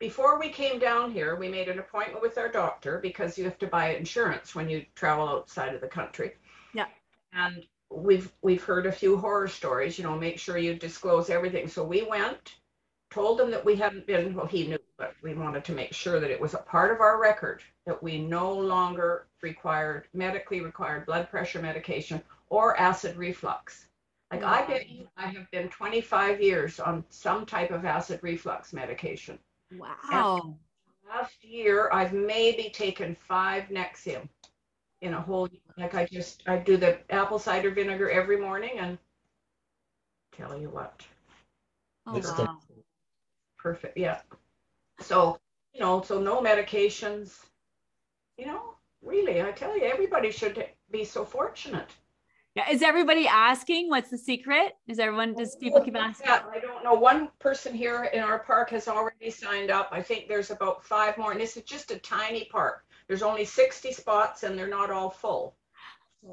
Before 0.00 0.38
we 0.38 0.48
came 0.48 0.80
down 0.80 1.12
here, 1.12 1.36
we 1.36 1.48
made 1.48 1.68
an 1.68 1.78
appointment 1.78 2.20
with 2.20 2.36
our 2.36 2.48
doctor 2.48 2.98
because 2.98 3.38
you 3.38 3.44
have 3.44 3.58
to 3.58 3.68
buy 3.68 3.94
insurance 3.94 4.54
when 4.54 4.68
you 4.68 4.84
travel 4.96 5.28
outside 5.28 5.74
of 5.74 5.80
the 5.80 5.86
country. 5.86 6.32
Yeah. 6.74 6.86
And 7.32 7.64
we've 7.88 8.32
we've 8.42 8.64
heard 8.64 8.86
a 8.86 8.92
few 8.92 9.16
horror 9.16 9.46
stories. 9.46 9.98
You 9.98 10.04
know, 10.04 10.18
make 10.18 10.40
sure 10.40 10.58
you 10.58 10.74
disclose 10.74 11.30
everything. 11.30 11.68
So 11.68 11.84
we 11.84 12.02
went, 12.02 12.56
told 13.12 13.40
him 13.40 13.50
that 13.50 13.64
we 13.64 13.76
hadn't 13.76 14.06
been. 14.06 14.34
Well, 14.34 14.46
he 14.46 14.66
knew, 14.66 14.78
but 14.96 15.14
we 15.22 15.34
wanted 15.34 15.64
to 15.66 15.72
make 15.72 15.92
sure 15.92 16.18
that 16.18 16.30
it 16.30 16.40
was 16.40 16.54
a 16.54 16.58
part 16.58 16.90
of 16.90 17.00
our 17.00 17.20
record 17.20 17.62
that 17.86 18.02
we 18.02 18.18
no 18.18 18.52
longer 18.52 19.26
required 19.42 20.08
medically 20.14 20.60
required 20.60 21.06
blood 21.06 21.28
pressure 21.30 21.60
medication 21.60 22.22
or 22.48 22.78
acid 22.78 23.16
reflux. 23.16 23.86
Like 24.30 24.44
I 24.44 24.66
bet 24.66 24.88
you 24.88 25.06
I 25.16 25.26
have 25.26 25.50
been 25.50 25.68
25 25.68 26.40
years 26.40 26.80
on 26.80 27.04
some 27.10 27.44
type 27.44 27.70
of 27.70 27.84
acid 27.84 28.20
reflux 28.22 28.72
medication. 28.72 29.38
Wow. 29.76 30.40
And 30.42 30.54
last 31.06 31.44
year 31.44 31.90
I've 31.92 32.14
maybe 32.14 32.70
taken 32.70 33.14
five 33.14 33.64
Nexium 33.64 34.26
in 35.02 35.12
a 35.12 35.20
whole 35.20 35.48
like 35.76 35.94
I 35.94 36.06
just 36.06 36.42
I 36.46 36.56
do 36.56 36.78
the 36.78 36.98
apple 37.10 37.38
cider 37.38 37.70
vinegar 37.70 38.08
every 38.08 38.40
morning 38.40 38.78
and 38.78 38.96
tell 40.34 40.58
you 40.58 40.70
what. 40.70 41.02
Oh, 42.06 42.18
wow. 42.18 42.58
Perfect. 43.62 43.96
Yeah. 43.96 44.20
So, 45.00 45.38
you 45.72 45.80
know, 45.80 46.02
so 46.02 46.20
no 46.20 46.42
medications. 46.42 47.38
You 48.36 48.46
know, 48.46 48.74
really, 49.02 49.40
I 49.40 49.52
tell 49.52 49.78
you, 49.78 49.84
everybody 49.84 50.32
should 50.32 50.66
be 50.90 51.04
so 51.04 51.24
fortunate. 51.24 51.88
Yeah. 52.56 52.68
Is 52.70 52.82
everybody 52.82 53.26
asking 53.28 53.88
what's 53.88 54.10
the 54.10 54.18
secret? 54.18 54.72
Is 54.88 54.98
everyone, 54.98 55.34
does 55.34 55.56
people 55.56 55.80
keep 55.80 55.96
asking? 55.96 56.26
Yeah, 56.28 56.42
I 56.52 56.58
don't 56.58 56.82
know. 56.82 56.94
One 56.94 57.30
person 57.38 57.72
here 57.72 58.10
in 58.12 58.20
our 58.20 58.40
park 58.40 58.70
has 58.70 58.88
already 58.88 59.30
signed 59.30 59.70
up. 59.70 59.88
I 59.92 60.02
think 60.02 60.28
there's 60.28 60.50
about 60.50 60.84
five 60.84 61.16
more, 61.16 61.30
and 61.30 61.40
this 61.40 61.56
is 61.56 61.62
just 61.62 61.92
a 61.92 61.98
tiny 61.98 62.48
park. 62.50 62.84
There's 63.06 63.22
only 63.22 63.44
60 63.44 63.92
spots 63.92 64.42
and 64.42 64.58
they're 64.58 64.68
not 64.68 64.90
all 64.90 65.08
full. 65.10 65.54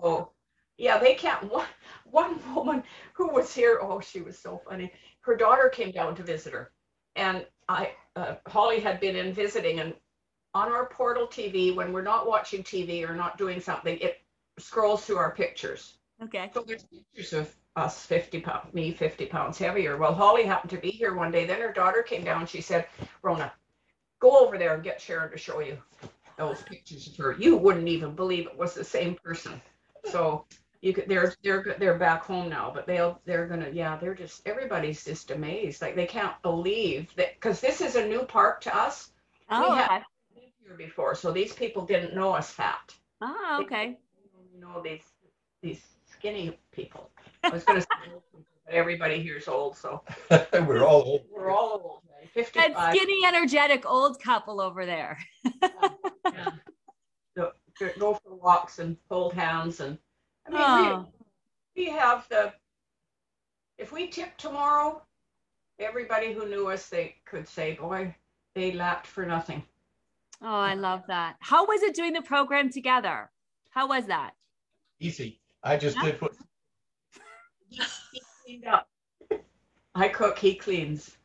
So, 0.02 0.32
yeah, 0.78 0.98
they 0.98 1.14
can't. 1.14 1.44
One, 1.52 1.68
one 2.10 2.56
woman 2.56 2.84
who 3.14 3.28
was 3.30 3.54
here, 3.54 3.80
oh, 3.82 4.00
she 4.00 4.22
was 4.22 4.38
so 4.38 4.62
funny. 4.68 4.92
Her 5.22 5.36
daughter 5.36 5.70
came 5.70 5.92
down 5.92 6.16
to 6.16 6.24
visit 6.24 6.54
her, 6.54 6.72
and 7.20 7.46
I, 7.68 7.92
uh, 8.16 8.36
Holly 8.48 8.80
had 8.80 9.00
been 9.00 9.16
in 9.16 9.34
visiting, 9.34 9.80
and 9.80 9.94
on 10.54 10.72
our 10.72 10.88
portal 10.88 11.28
TV, 11.28 11.76
when 11.76 11.92
we're 11.92 12.02
not 12.02 12.28
watching 12.28 12.64
TV 12.64 13.08
or 13.08 13.14
not 13.14 13.38
doing 13.38 13.60
something, 13.60 14.00
it 14.00 14.22
scrolls 14.58 15.06
through 15.06 15.18
our 15.18 15.36
pictures. 15.36 15.98
Okay. 16.24 16.50
So 16.54 16.64
there's 16.66 16.84
pictures 16.84 17.34
of 17.34 17.54
us 17.76 18.06
50 18.06 18.42
pounds, 18.42 18.74
me 18.74 18.92
50 18.92 19.26
pounds 19.28 19.58
heavier. 19.58 19.98
Well, 19.98 20.14
Holly 20.14 20.44
happened 20.44 20.72
to 20.72 20.78
be 20.78 20.90
here 20.90 21.14
one 21.14 21.32
day. 21.32 21.46
Then 21.46 21.62
her 21.62 21.72
daughter 21.72 22.02
came 22.02 22.24
down. 22.24 22.48
She 22.48 22.62
said, 22.62 22.88
Rona, 23.22 23.52
go 24.20 24.46
over 24.46 24.58
there 24.58 24.74
and 24.74 24.84
get 24.84 25.00
Sharon 25.00 25.32
to 25.32 25.38
show 25.38 25.60
you 25.60 25.78
those 26.38 26.62
pictures 26.64 27.08
of 27.08 27.18
her. 27.18 27.36
You 27.38 27.58
wouldn't 27.58 27.88
even 27.88 28.16
believe 28.16 28.48
it 28.48 28.58
was 28.58 28.74
the 28.74 28.84
same 28.84 29.16
person. 29.16 29.62
So 30.06 30.46
you 30.82 30.94
could, 30.94 31.10
they're, 31.10 31.34
they're, 31.44 31.76
they're 31.78 31.98
back 31.98 32.24
home 32.24 32.50
now, 32.50 32.72
but 32.74 32.88
they'll, 32.88 33.22
they're 33.26 33.48
gonna, 33.48 33.70
yeah, 33.72 33.98
they're 33.98 34.16
just, 34.16 34.48
everybody's 34.48 35.04
just 35.04 35.32
amazed. 35.32 35.82
Like 35.82 35.96
they 35.96 36.06
can't 36.06 36.42
believe 36.42 37.14
that, 37.16 37.40
cause 37.42 37.60
this 37.60 37.82
is 37.82 37.96
a 37.96 38.08
new 38.08 38.24
park 38.24 38.62
to 38.62 38.76
us. 38.76 39.12
Oh, 39.50 39.62
we 39.62 39.68
okay. 39.74 39.82
haven't 39.82 40.06
been 40.34 40.44
here 40.64 40.78
before. 40.78 41.16
So 41.16 41.32
these 41.32 41.54
people 41.54 41.86
didn't 41.86 42.16
know 42.16 42.32
us 42.32 42.52
fat. 42.52 42.94
Oh, 43.22 43.60
okay. 43.64 43.98
You 44.54 44.62
know, 44.62 44.82
these, 44.82 45.04
these 45.62 45.82
skinny 46.06 46.58
people. 46.72 47.10
I 47.44 47.50
was 47.50 47.64
gonna 47.64 47.82
say, 47.82 47.88
old 48.14 48.24
people, 48.32 48.46
but 48.66 48.74
everybody 48.74 49.22
here's 49.22 49.48
old, 49.48 49.76
so 49.76 50.04
We're 50.54 50.86
all 50.86 51.02
old. 51.02 51.22
we're 51.30 51.52
all 51.52 51.82
old. 51.84 52.02
right? 52.10 52.34
That 52.36 52.46
55. 52.46 52.96
skinny, 52.96 53.26
energetic 53.26 53.86
old 53.86 54.22
couple 54.22 54.62
over 54.62 54.86
there. 54.86 55.18
yeah. 55.62 56.52
Go, 57.38 57.52
go 57.98 58.14
for 58.16 58.36
walks 58.36 58.80
and 58.80 58.98
hold 59.10 59.32
hands 59.34 59.80
and 59.80 59.98
I 60.54 60.82
mean 60.82 60.92
Oh. 60.92 61.06
we, 61.76 61.86
we 61.86 61.90
have 61.92 62.28
the 62.30 62.54
if 63.78 63.92
we 63.92 64.08
tip 64.08 64.36
tomorrow, 64.38 65.02
everybody 65.80 66.34
who 66.34 66.48
knew 66.50 66.68
us 66.68 66.88
they 66.90 67.16
could 67.26 67.48
say, 67.48 67.76
Boy, 67.76 68.14
they 68.56 68.74
lapped 68.74 69.08
for 69.08 69.26
nothing. 69.26 69.64
Oh, 70.42 70.48
I 70.48 70.74
love 70.74 71.04
that. 71.08 71.36
How 71.40 71.66
was 71.66 71.82
it 71.84 71.96
doing 71.96 72.14
the 72.14 72.22
program 72.22 72.70
together? 72.72 73.30
How 73.72 73.88
was 73.88 74.06
that? 74.08 74.32
Easy. 75.00 75.40
I 75.64 75.78
just 75.78 75.96
Yeah. 75.98 76.04
did 76.04 76.22
what 76.22 76.34
He, 77.70 77.82
he 78.12 78.22
cleaned 78.44 78.66
up. 78.66 78.90
I 79.96 80.08
cook, 80.10 80.38
he 80.40 80.56
cleans. 80.56 81.18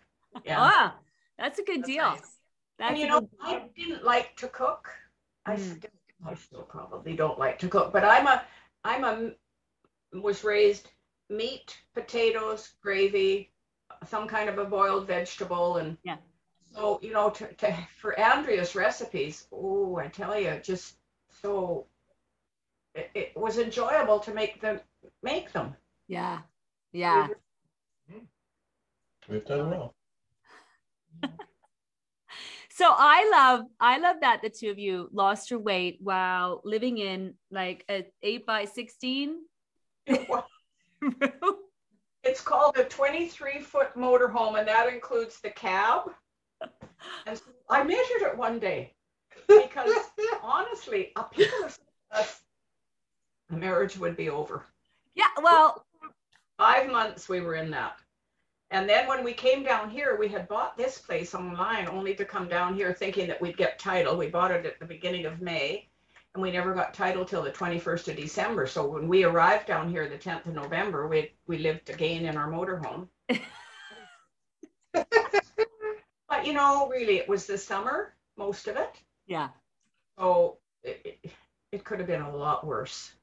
Yeah. 0.44 0.56
Ah, 0.60 0.96
that's 1.38 1.58
a 1.58 1.62
good 1.64 1.80
That's 1.80 1.86
deal. 1.88 2.04
nice. 2.04 2.38
That's 2.78 2.90
and 2.90 2.98
you 2.98 3.06
know, 3.06 3.20
good- 3.20 3.30
I 3.42 3.62
didn't 3.76 4.04
like 4.04 4.36
to 4.36 4.48
cook. 4.48 4.90
I 5.46 5.56
Mm. 5.56 5.76
still, 5.78 5.90
I 6.26 6.34
still 6.34 6.62
probably 6.62 7.14
don't 7.16 7.38
like 7.38 7.58
to 7.60 7.68
cook, 7.68 7.92
but 7.92 8.04
I'm 8.04 8.26
a, 8.26 8.44
I'm 8.84 9.04
a, 9.04 9.32
was 10.20 10.44
raised 10.44 10.90
meat, 11.30 11.76
potatoes, 11.94 12.74
gravy, 12.82 13.50
some 14.06 14.28
kind 14.28 14.48
of 14.48 14.58
a 14.58 14.64
boiled 14.64 15.06
vegetable, 15.06 15.78
and 15.78 15.96
Yeah. 16.02 16.16
So 16.74 16.98
you 17.02 17.12
know, 17.12 17.30
to, 17.30 17.52
to 17.54 17.76
for 17.96 18.18
Andrea's 18.18 18.74
recipes, 18.74 19.46
oh, 19.52 19.96
I 19.96 20.08
tell 20.08 20.38
you, 20.38 20.60
just 20.62 20.96
so. 21.42 21.86
It, 22.94 23.10
it 23.14 23.36
was 23.36 23.58
enjoyable 23.58 24.20
to 24.20 24.34
make 24.34 24.60
them 24.60 24.80
make 25.22 25.52
them. 25.52 25.74
yeah, 26.06 26.40
yeah. 26.92 27.28
we've 29.28 29.44
done 29.44 29.70
well. 29.70 29.94
Mm-hmm. 31.22 31.34
So 32.76 32.86
I 32.88 33.30
love, 33.30 33.66
I 33.78 33.98
love 33.98 34.16
that 34.22 34.42
the 34.42 34.50
two 34.50 34.68
of 34.68 34.80
you 34.80 35.08
lost 35.12 35.48
your 35.48 35.60
weight 35.60 35.98
while 36.00 36.60
living 36.64 36.98
in 36.98 37.34
like 37.52 37.84
a 37.88 38.04
eight 38.20 38.44
by 38.46 38.64
sixteen. 38.64 39.44
It's 42.26 42.40
called 42.40 42.78
a 42.78 42.84
23 42.84 43.60
foot 43.60 43.94
motorhome, 43.94 44.58
and 44.58 44.66
that 44.66 44.90
includes 44.92 45.40
the 45.40 45.50
cab. 45.50 46.10
And 47.26 47.36
so 47.36 47.44
I 47.68 47.84
measured 47.84 48.22
it 48.22 48.36
one 48.36 48.58
day 48.58 48.94
because 49.46 49.92
honestly, 50.42 51.12
people 51.32 51.62
have 51.62 51.72
said 51.72 51.84
to 52.12 52.18
us, 52.18 52.40
the 53.50 53.56
marriage 53.56 53.98
would 53.98 54.16
be 54.16 54.30
over. 54.30 54.64
Yeah, 55.14 55.26
well, 55.42 55.84
Five 56.56 56.90
months 56.90 57.28
we 57.28 57.42
were 57.42 57.56
in 57.56 57.70
that. 57.72 57.98
And 58.74 58.88
then 58.88 59.06
when 59.06 59.22
we 59.22 59.32
came 59.32 59.62
down 59.62 59.88
here, 59.88 60.16
we 60.18 60.26
had 60.26 60.48
bought 60.48 60.76
this 60.76 60.98
place 60.98 61.32
online 61.32 61.86
only 61.86 62.12
to 62.16 62.24
come 62.24 62.48
down 62.48 62.74
here 62.74 62.92
thinking 62.92 63.28
that 63.28 63.40
we'd 63.40 63.56
get 63.56 63.78
title. 63.78 64.16
We 64.16 64.26
bought 64.26 64.50
it 64.50 64.66
at 64.66 64.80
the 64.80 64.84
beginning 64.84 65.26
of 65.26 65.40
May 65.40 65.88
and 66.34 66.42
we 66.42 66.50
never 66.50 66.74
got 66.74 66.92
title 66.92 67.24
till 67.24 67.44
the 67.44 67.52
21st 67.52 68.08
of 68.08 68.16
December. 68.16 68.66
So 68.66 68.84
when 68.84 69.06
we 69.06 69.22
arrived 69.22 69.68
down 69.68 69.88
here 69.88 70.08
the 70.08 70.18
10th 70.18 70.46
of 70.46 70.54
November, 70.54 71.06
we 71.06 71.30
we 71.46 71.58
lived 71.58 71.88
again 71.88 72.24
in 72.24 72.36
our 72.36 72.50
motorhome. 72.50 73.06
but 74.92 76.44
you 76.44 76.52
know, 76.52 76.88
really, 76.88 77.18
it 77.18 77.28
was 77.28 77.46
the 77.46 77.56
summer, 77.56 78.16
most 78.36 78.66
of 78.66 78.76
it. 78.76 78.90
yeah, 79.28 79.50
So 80.18 80.58
it, 80.82 81.00
it, 81.22 81.30
it 81.70 81.84
could 81.84 82.00
have 82.00 82.08
been 82.08 82.22
a 82.22 82.36
lot 82.36 82.66
worse. 82.66 83.14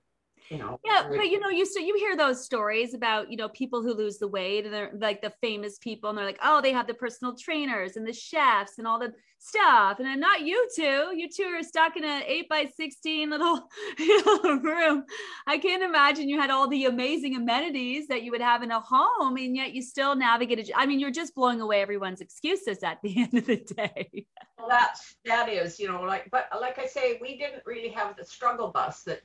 You 0.52 0.58
know. 0.58 0.80
yeah. 0.84 1.04
very- 1.04 1.18
But 1.18 1.30
you 1.30 1.40
know, 1.40 1.48
you 1.50 1.66
so 1.66 1.80
you 1.80 1.96
hear 1.98 2.18
those 2.18 2.44
stories 2.44 2.94
about 2.94 3.32
you 3.32 3.38
know 3.38 3.48
people 3.50 3.82
who 3.82 3.94
lose 3.94 4.18
the 4.18 4.28
weight 4.28 4.66
and 4.66 4.74
they're 4.74 4.92
like 5.00 5.22
the 5.22 5.32
famous 5.42 5.78
people 5.80 6.10
and 6.10 6.18
they're 6.18 6.26
like, 6.26 6.40
oh, 6.44 6.60
they 6.62 6.74
have 6.74 6.88
the 6.88 6.94
personal 6.94 7.36
trainers 7.38 7.96
and 7.96 8.06
the 8.06 8.12
chefs 8.12 8.78
and 8.78 8.86
all 8.86 9.00
the 9.00 9.14
stuff, 9.40 9.98
and 10.00 10.08
then 10.08 10.20
not 10.20 10.42
you 10.42 10.68
two. 10.76 11.12
You 11.16 11.30
two 11.34 11.46
are 11.46 11.64
stuck 11.64 11.96
in 11.96 12.04
an 12.04 12.24
eight 12.28 12.50
by 12.50 12.66
sixteen 12.76 13.30
little 13.30 13.70
little 14.00 14.58
room. 14.60 15.06
I 15.48 15.58
can't 15.58 15.84
imagine 15.84 16.28
you 16.28 16.40
had 16.40 16.50
all 16.50 16.68
the 16.68 16.84
amazing 16.86 17.38
amenities 17.38 18.08
that 18.10 18.24
you 18.24 18.32
would 18.32 18.42
have 18.42 18.62
in 18.62 18.72
a 18.72 18.82
home, 18.82 19.38
and 19.38 19.56
yet 19.56 19.74
you 19.74 19.82
still 19.82 20.16
navigated. 20.16 20.70
I 20.76 20.86
mean, 20.86 21.00
you're 21.00 21.12
just 21.12 21.34
blowing 21.34 21.62
away 21.62 21.82
everyone's 21.82 22.20
excuses 22.20 22.84
at 22.84 22.98
the 23.04 23.18
end 23.22 23.34
of 23.36 23.46
the 23.46 23.56
day. 23.56 24.26
Well, 24.60 24.68
that's 24.70 25.16
that 25.24 25.48
is, 25.48 25.80
you 25.80 25.88
know, 25.88 26.02
like 26.02 26.30
but 26.30 26.50
like 26.60 26.78
I 26.78 26.88
say, 26.88 27.18
we 27.22 27.38
didn't 27.38 27.64
really 27.66 27.90
have 27.90 28.18
the 28.18 28.26
struggle 28.26 28.68
bus 28.68 29.04
that 29.04 29.22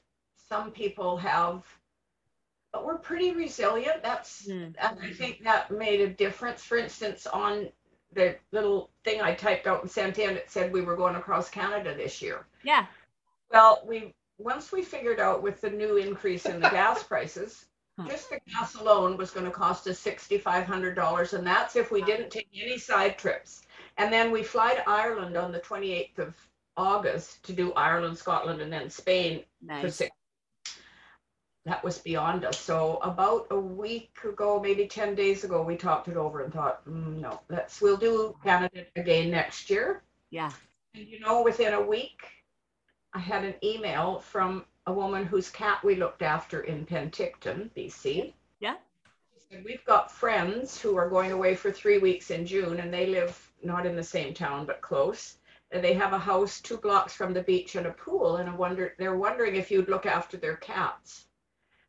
some 0.48 0.70
people 0.70 1.16
have. 1.16 1.64
But 2.72 2.84
we're 2.84 2.98
pretty 2.98 3.32
resilient. 3.32 4.02
That's 4.02 4.46
Mm. 4.46 4.74
I 4.80 5.12
think 5.12 5.42
that 5.44 5.70
made 5.70 6.00
a 6.00 6.08
difference. 6.08 6.62
For 6.62 6.76
instance, 6.76 7.26
on 7.26 7.70
the 8.12 8.36
little 8.52 8.90
thing 9.04 9.20
I 9.20 9.34
typed 9.34 9.66
out 9.66 9.82
and 9.82 9.90
sent 9.90 10.18
in, 10.18 10.30
it 10.36 10.50
said 10.50 10.72
we 10.72 10.82
were 10.82 10.96
going 10.96 11.16
across 11.16 11.48
Canada 11.50 11.94
this 11.94 12.20
year. 12.20 12.46
Yeah. 12.62 12.86
Well, 13.50 13.82
we 13.86 14.14
once 14.38 14.72
we 14.72 14.82
figured 14.82 15.20
out 15.20 15.42
with 15.42 15.60
the 15.60 15.70
new 15.70 15.96
increase 15.96 16.44
in 16.46 16.60
the 16.60 16.68
gas 16.68 17.02
prices, 17.12 17.66
just 18.06 18.28
the 18.28 18.38
gas 18.52 18.74
alone 18.74 19.16
was 19.16 19.30
going 19.30 19.46
to 19.46 19.52
cost 19.52 19.86
us 19.86 19.98
sixty-five 19.98 20.66
hundred 20.66 20.94
dollars, 20.94 21.32
and 21.32 21.46
that's 21.46 21.76
if 21.76 21.90
we 21.90 22.02
didn't 22.02 22.30
take 22.30 22.48
any 22.54 22.76
side 22.78 23.16
trips. 23.18 23.62
And 23.96 24.12
then 24.12 24.30
we 24.30 24.42
fly 24.42 24.74
to 24.74 24.86
Ireland 24.88 25.36
on 25.38 25.50
the 25.52 25.60
twenty-eighth 25.60 26.18
of 26.18 26.34
August 26.76 27.42
to 27.44 27.54
do 27.54 27.72
Ireland, 27.72 28.18
Scotland, 28.18 28.60
and 28.60 28.70
then 28.70 28.90
Spain 28.90 29.44
for 29.80 29.90
six. 29.90 30.10
That 31.66 31.82
was 31.82 31.98
beyond 31.98 32.44
us. 32.44 32.58
So 32.58 32.98
about 33.02 33.48
a 33.50 33.58
week 33.58 34.16
ago, 34.22 34.60
maybe 34.62 34.86
ten 34.86 35.16
days 35.16 35.42
ago, 35.42 35.62
we 35.62 35.76
talked 35.76 36.06
it 36.06 36.16
over 36.16 36.42
and 36.42 36.52
thought, 36.52 36.86
mm, 36.86 37.20
no, 37.20 37.40
let's 37.48 37.82
we'll 37.82 37.96
do 37.96 38.36
Canada 38.44 38.86
again 38.94 39.32
next 39.32 39.68
year. 39.68 40.02
Yeah. 40.30 40.52
And 40.94 41.08
you 41.08 41.18
know, 41.18 41.42
within 41.42 41.74
a 41.74 41.80
week, 41.80 42.22
I 43.12 43.18
had 43.18 43.44
an 43.44 43.54
email 43.64 44.20
from 44.20 44.64
a 44.86 44.92
woman 44.92 45.26
whose 45.26 45.50
cat 45.50 45.82
we 45.82 45.96
looked 45.96 46.22
after 46.22 46.60
in 46.60 46.86
Penticton, 46.86 47.70
BC. 47.76 48.32
Yeah. 48.60 48.76
She 49.34 49.40
said, 49.50 49.64
We've 49.64 49.84
got 49.84 50.12
friends 50.12 50.80
who 50.80 50.96
are 50.96 51.10
going 51.10 51.32
away 51.32 51.56
for 51.56 51.72
three 51.72 51.98
weeks 51.98 52.30
in 52.30 52.46
June, 52.46 52.78
and 52.78 52.94
they 52.94 53.06
live 53.06 53.36
not 53.62 53.86
in 53.86 53.96
the 53.96 54.04
same 54.04 54.34
town 54.34 54.66
but 54.66 54.82
close. 54.82 55.38
And 55.72 55.82
they 55.82 55.94
have 55.94 56.12
a 56.12 56.18
house 56.18 56.60
two 56.60 56.76
blocks 56.76 57.12
from 57.12 57.34
the 57.34 57.42
beach 57.42 57.74
and 57.74 57.88
a 57.88 57.92
pool, 57.92 58.36
and 58.36 58.48
I 58.48 58.54
wonder 58.54 58.94
they're 58.98 59.16
wondering 59.16 59.56
if 59.56 59.70
you'd 59.72 59.88
look 59.88 60.06
after 60.06 60.36
their 60.36 60.56
cats. 60.56 61.26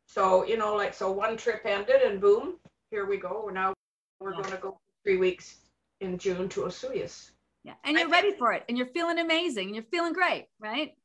So, 0.08 0.44
you 0.44 0.56
know, 0.56 0.74
like, 0.74 0.94
so 0.94 1.12
one 1.12 1.36
trip 1.36 1.62
ended 1.66 2.00
and 2.02 2.20
boom, 2.20 2.54
here 2.90 3.04
we 3.04 3.18
go. 3.18 3.42
We're 3.44 3.52
now, 3.52 3.74
we're 4.20 4.32
Yeah. 4.32 4.40
going 4.42 4.54
to 4.54 4.56
go 4.56 4.80
three 5.04 5.18
weeks 5.18 5.58
in 6.00 6.16
June 6.18 6.48
to 6.50 6.62
Osoyoos. 6.62 7.30
Yeah. 7.62 7.74
And 7.84 7.98
you're 7.98 8.08
ready 8.08 8.32
for 8.32 8.52
it 8.52 8.64
and 8.68 8.78
you're 8.78 8.86
feeling 8.86 9.18
amazing 9.18 9.66
and 9.66 9.74
you're 9.76 9.84
feeling 9.84 10.14
great, 10.14 10.46
right? 10.58 10.96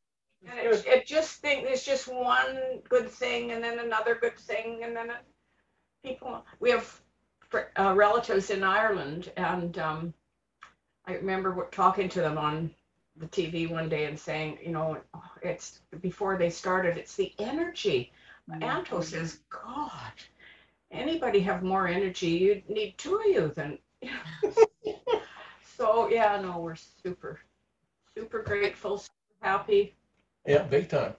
And 0.47 0.57
it, 0.57 0.85
it 0.87 1.05
just 1.05 1.41
think 1.41 1.65
there's 1.65 1.83
just 1.83 2.07
one 2.07 2.81
good 2.87 3.09
thing 3.09 3.51
and 3.51 3.61
then 3.63 3.79
another 3.79 4.15
good 4.15 4.37
thing 4.37 4.83
and 4.83 4.95
then 4.95 5.09
it, 5.09 5.17
people 6.03 6.45
we 6.59 6.71
have 6.71 7.01
fr- 7.49 7.71
uh, 7.77 7.93
relatives 7.95 8.49
in 8.49 8.63
Ireland 8.63 9.31
and 9.35 9.77
um, 9.79 10.13
I 11.05 11.13
remember 11.15 11.67
talking 11.71 12.07
to 12.09 12.21
them 12.21 12.37
on 12.37 12.71
the 13.17 13.27
TV 13.27 13.69
one 13.69 13.89
day 13.89 14.05
and 14.05 14.17
saying, 14.17 14.59
you 14.63 14.71
know, 14.71 14.97
it's 15.41 15.79
before 16.01 16.37
they 16.37 16.49
started, 16.49 16.97
it's 16.97 17.15
the 17.15 17.33
energy. 17.39 18.11
Anto 18.61 19.01
says, 19.01 19.39
mm-hmm. 19.51 19.69
God, 19.69 20.11
anybody 20.91 21.39
have 21.41 21.63
more 21.63 21.87
energy? 21.87 22.27
You 22.27 22.61
need 22.67 22.97
two 22.97 23.15
of 23.15 23.25
you 23.25 23.51
then. 23.55 23.77
so 25.77 26.09
yeah, 26.09 26.39
no, 26.41 26.59
we're 26.59 26.75
super, 26.75 27.39
super 28.15 28.41
grateful, 28.41 28.97
super 28.97 29.13
happy. 29.41 29.95
Yeah, 30.45 30.63
big 30.63 30.89
time. 30.89 31.13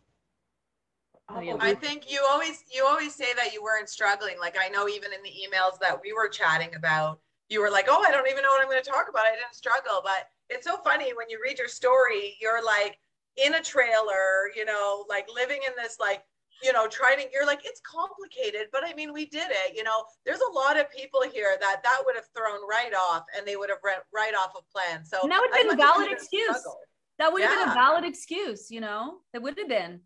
Oh. 1.31 1.57
I 1.59 1.73
think 1.75 2.11
you 2.13 2.23
always 2.31 2.65
you 2.71 2.85
always 2.85 3.15
say 3.15 3.33
that 3.37 3.55
you 3.55 3.63
weren't 3.63 3.89
struggling. 3.89 4.37
Like 4.39 4.57
I 4.61 4.69
know 4.69 4.89
even 4.89 5.11
in 5.13 5.23
the 5.23 5.31
emails 5.31 5.79
that 5.81 5.99
we 6.03 6.13
were 6.13 6.29
chatting 6.29 6.75
about, 6.75 7.19
you 7.49 7.63
were 7.63 7.71
like, 7.71 7.87
"Oh, 7.89 8.05
I 8.07 8.11
don't 8.11 8.29
even 8.29 8.43
know 8.43 8.51
what 8.51 8.61
I'm 8.61 8.71
going 8.71 8.83
to 8.83 8.91
talk 8.91 9.07
about. 9.09 9.25
I 9.25 9.31
didn't 9.31 9.55
struggle." 9.55 10.03
But 10.05 10.29
it's 10.51 10.67
so 10.67 10.77
funny 10.77 11.15
when 11.15 11.31
you 11.31 11.41
read 11.43 11.59
your 11.59 11.69
story, 11.69 12.37
you're 12.41 12.63
like 12.63 12.99
in 13.43 13.55
a 13.55 13.63
trailer, 13.63 14.53
you 14.55 14.67
know, 14.67 15.07
like 15.09 15.27
living 15.35 15.61
in 15.67 15.73
this 15.83 15.97
like 15.99 16.25
you 16.65 16.73
know 16.73 16.87
trying 16.89 17.19
to 17.19 17.25
you're 17.33 17.47
like 17.47 17.61
it's 17.65 17.81
complicated 17.81 18.67
but 18.73 18.83
i 18.85 18.95
mean 18.95 19.13
we 19.13 19.27
did 19.27 19.49
it 19.51 19.77
you 19.77 19.85
know 19.85 20.05
there's 20.25 20.41
a 20.51 20.53
lot 20.53 20.79
of 20.81 20.91
people 20.91 21.21
here 21.33 21.57
that 21.61 21.83
that 21.83 21.99
would 22.07 22.17
have 22.17 22.25
thrown 22.37 22.61
right 22.69 22.93
off 22.95 23.25
and 23.37 23.47
they 23.47 23.57
would 23.57 23.69
have 23.69 23.79
read 23.85 23.99
right 24.15 24.35
off 24.35 24.53
a 24.59 24.63
plan 24.73 25.05
so 25.05 25.19
And 25.23 25.31
that 25.31 25.41
would 25.41 25.51
have 25.55 25.63
been 25.69 25.79
a 25.79 25.83
valid 25.83 26.11
excuse. 26.11 26.49
struggle- 26.49 26.81
That 27.19 27.33
would 27.33 27.43
have 27.43 27.51
been 27.61 27.69
a 27.69 27.75
valid 27.75 28.05
excuse, 28.05 28.71
you 28.71 28.81
know? 28.81 29.19
that 29.33 29.43
would 29.43 29.57
have 29.59 29.69
been. 29.69 30.01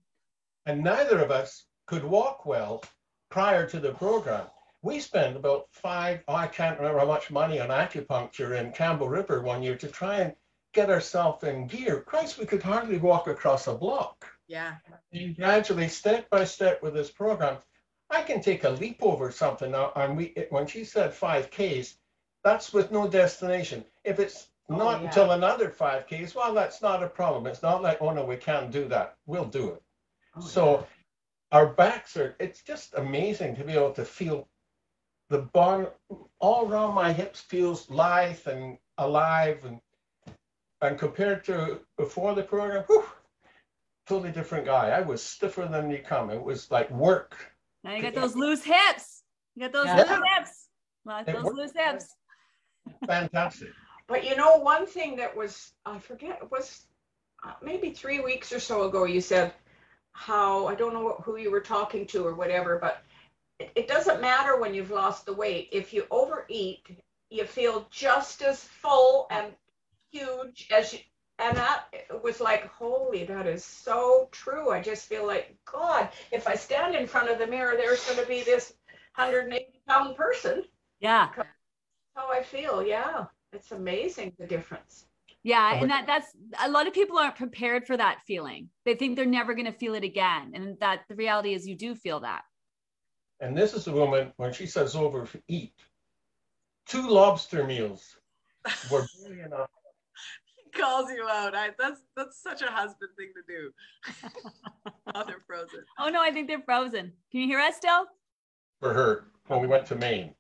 And 0.66 0.82
neither 0.84 1.18
of 1.20 1.30
us 1.30 1.64
could 1.86 2.04
walk 2.04 2.44
well 2.44 2.82
prior 3.30 3.66
to 3.68 3.80
the 3.80 3.92
program. 3.94 4.46
We 4.82 5.00
spent 5.00 5.34
about 5.36 5.66
five, 5.72 6.22
oh, 6.28 6.34
I 6.34 6.46
can't 6.48 6.78
remember 6.78 6.98
how 7.00 7.06
much 7.06 7.30
money 7.30 7.60
on 7.60 7.68
acupuncture 7.70 8.58
in 8.60 8.72
Campbell 8.72 9.08
River 9.08 9.40
one 9.42 9.62
year 9.62 9.76
to 9.76 9.88
try 9.88 10.16
and 10.20 10.34
get 10.74 10.90
ourselves 10.90 11.44
in 11.44 11.66
gear. 11.66 12.02
Christ, 12.02 12.38
we 12.38 12.44
could 12.46 12.62
hardly 12.62 12.98
walk 12.98 13.26
across 13.26 13.66
a 13.68 13.74
block. 13.74 14.26
Yeah 14.48 14.76
And 15.12 15.36
gradually, 15.36 15.88
step 15.88 16.28
by 16.30 16.44
step 16.44 16.82
with 16.82 16.94
this 16.94 17.10
program, 17.10 17.58
I 18.10 18.22
can 18.22 18.40
take 18.40 18.64
a 18.64 18.70
leap 18.70 18.98
over 19.02 19.30
something 19.30 19.72
now. 19.72 19.92
And 19.96 20.16
we, 20.16 20.34
when 20.50 20.66
she 20.66 20.84
said 20.84 21.12
5Ks, 21.12 21.96
that's 22.44 22.72
with 22.72 22.90
no 22.90 23.08
destination. 23.08 23.84
If 24.04 24.18
it's 24.18 24.48
Oh, 24.70 24.76
not 24.76 25.00
yeah. 25.00 25.06
until 25.06 25.30
another 25.32 25.70
5Ks, 25.70 26.34
well, 26.34 26.52
that's 26.54 26.82
not 26.82 27.02
a 27.02 27.08
problem. 27.08 27.46
It's 27.46 27.62
not 27.62 27.82
like, 27.82 28.02
oh 28.02 28.12
no, 28.12 28.24
we 28.24 28.36
can't 28.36 28.70
do 28.70 28.86
that. 28.88 29.16
We'll 29.26 29.46
do 29.46 29.70
it. 29.70 29.82
Oh, 30.36 30.40
So 30.42 30.86
our 31.52 31.66
backs 31.66 32.16
are, 32.18 32.36
it's 32.38 32.62
just 32.62 32.94
amazing 32.94 33.56
to 33.56 33.64
be 33.64 33.72
able 33.72 33.92
to 33.94 34.04
feel 34.04 34.48
the 35.30 35.38
bone 35.38 35.88
all 36.38 36.70
around 36.70 36.94
my 36.94 37.12
hips 37.12 37.40
feels 37.40 37.88
lithe 37.90 38.46
and 38.46 38.78
alive 38.98 39.64
and 39.64 39.80
and 40.80 40.98
compared 40.98 41.44
to 41.44 41.80
before 41.96 42.34
the 42.34 42.42
program, 42.42 42.84
whew, 42.86 43.04
totally 44.08 44.32
different 44.32 44.64
guy. 44.64 44.90
I 44.90 45.00
was 45.00 45.22
stiffer 45.22 45.66
than 45.70 45.90
you 45.90 45.98
come. 46.04 46.30
It 46.30 46.42
was 46.42 46.70
like 46.70 46.90
work. 46.90 47.36
Now 47.84 47.94
you 47.94 48.02
got 48.02 48.14
those 48.14 48.34
loose 48.34 48.64
hips. 48.64 49.22
You 49.54 49.62
got 49.62 49.72
those 49.72 49.86
Yeah. 49.86 49.96
loose 49.96 50.22
hips. 50.34 50.68
Well, 51.04 51.24
those 51.24 51.44
worked. 51.44 51.56
loose 51.56 51.72
hips. 51.76 52.06
Fantastic. 53.06 53.68
But 54.06 54.24
you 54.24 54.36
know, 54.36 54.56
one 54.56 54.86
thing 54.86 55.16
that 55.16 55.36
was, 55.36 55.72
I 55.84 55.98
forget, 55.98 56.38
it 56.42 56.50
was 56.50 56.86
uh, 57.44 57.52
maybe 57.62 57.90
three 57.90 58.20
weeks 58.20 58.52
or 58.52 58.58
so 58.60 58.88
ago, 58.88 59.04
you 59.04 59.20
said 59.20 59.52
how, 60.12 60.66
I 60.66 60.74
don't 60.74 60.92
know 60.94 61.02
what- 61.04 61.20
who 61.20 61.36
you 61.36 61.50
were 61.50 61.60
talking 61.60 62.06
to 62.08 62.26
or 62.26 62.34
whatever, 62.34 62.78
but 62.78 63.02
it, 63.60 63.70
it 63.76 63.88
doesn't 63.88 64.20
matter 64.20 64.58
when 64.58 64.74
you've 64.74 64.90
lost 64.90 65.26
the 65.26 65.34
weight. 65.34 65.68
If 65.70 65.92
you 65.92 66.06
overeat, 66.10 66.84
you 67.30 67.44
feel 67.44 67.86
just 67.90 68.42
as 68.42 68.64
full 68.64 69.26
and 69.30 69.54
huge 70.10 70.68
as 70.72 70.94
you, 70.94 70.98
and 71.38 71.56
that 71.56 71.84
was 72.22 72.40
like, 72.40 72.66
holy, 72.68 73.24
that 73.24 73.46
is 73.46 73.64
so 73.64 74.28
true. 74.32 74.70
I 74.70 74.80
just 74.80 75.06
feel 75.06 75.26
like, 75.26 75.56
God, 75.70 76.08
if 76.32 76.48
I 76.48 76.54
stand 76.54 76.96
in 76.96 77.06
front 77.06 77.30
of 77.30 77.38
the 77.38 77.46
mirror, 77.46 77.76
there's 77.76 78.04
going 78.04 78.18
to 78.18 78.26
be 78.26 78.42
this 78.42 78.72
180 79.14 79.66
pound 79.86 80.16
person. 80.16 80.64
Yeah. 81.00 81.28
How 82.14 82.30
I 82.32 82.42
feel, 82.42 82.84
yeah. 82.84 83.26
It's 83.52 83.70
amazing 83.70 84.32
the 84.38 84.46
difference. 84.46 85.06
Yeah. 85.44 85.80
And 85.80 85.90
that 85.90 86.06
that's 86.06 86.26
a 86.60 86.68
lot 86.68 86.88
of 86.88 86.92
people 86.92 87.18
aren't 87.18 87.36
prepared 87.36 87.86
for 87.86 87.96
that 87.96 88.18
feeling. 88.26 88.68
They 88.84 88.96
think 88.96 89.16
they're 89.16 89.24
never 89.24 89.54
going 89.54 89.66
to 89.66 89.78
feel 89.78 89.94
it 89.94 90.04
again. 90.04 90.52
And 90.54 90.76
that 90.80 91.02
the 91.08 91.14
reality 91.14 91.54
is 91.54 91.66
you 91.66 91.76
do 91.76 91.94
feel 91.94 92.20
that. 92.20 92.42
And 93.40 93.56
this 93.56 93.72
is 93.74 93.86
a 93.86 93.92
woman 93.92 94.32
when 94.36 94.52
she 94.52 94.66
says 94.66 94.96
overeat. 94.96 95.72
Two 96.86 97.08
lobster 97.08 97.64
meals 97.64 98.16
were 98.90 99.06
barely 99.22 99.42
enough. 99.42 99.70
He 100.78 100.82
calls 100.82 101.10
you 101.10 101.26
out 101.28 101.54
I, 101.54 101.70
that's 101.78 102.02
that's 102.16 102.40
such 102.42 102.62
a 102.62 102.66
husband 102.66 103.10
thing 103.16 103.32
to 103.34 103.42
do 103.46 104.30
oh 105.14 105.24
they're 105.26 105.42
frozen 105.46 105.80
Oh 105.98 106.08
no, 106.08 106.22
I 106.22 106.30
think 106.30 106.46
they're 106.48 106.62
frozen. 106.62 107.12
Can 107.30 107.40
you 107.40 107.46
hear 107.46 107.58
us 107.60 107.76
still? 107.76 108.06
for 108.80 108.92
her 108.94 109.24
when 109.48 109.60
we 109.60 109.66
went 109.66 109.86
to 109.86 109.96
Maine. 109.96 110.34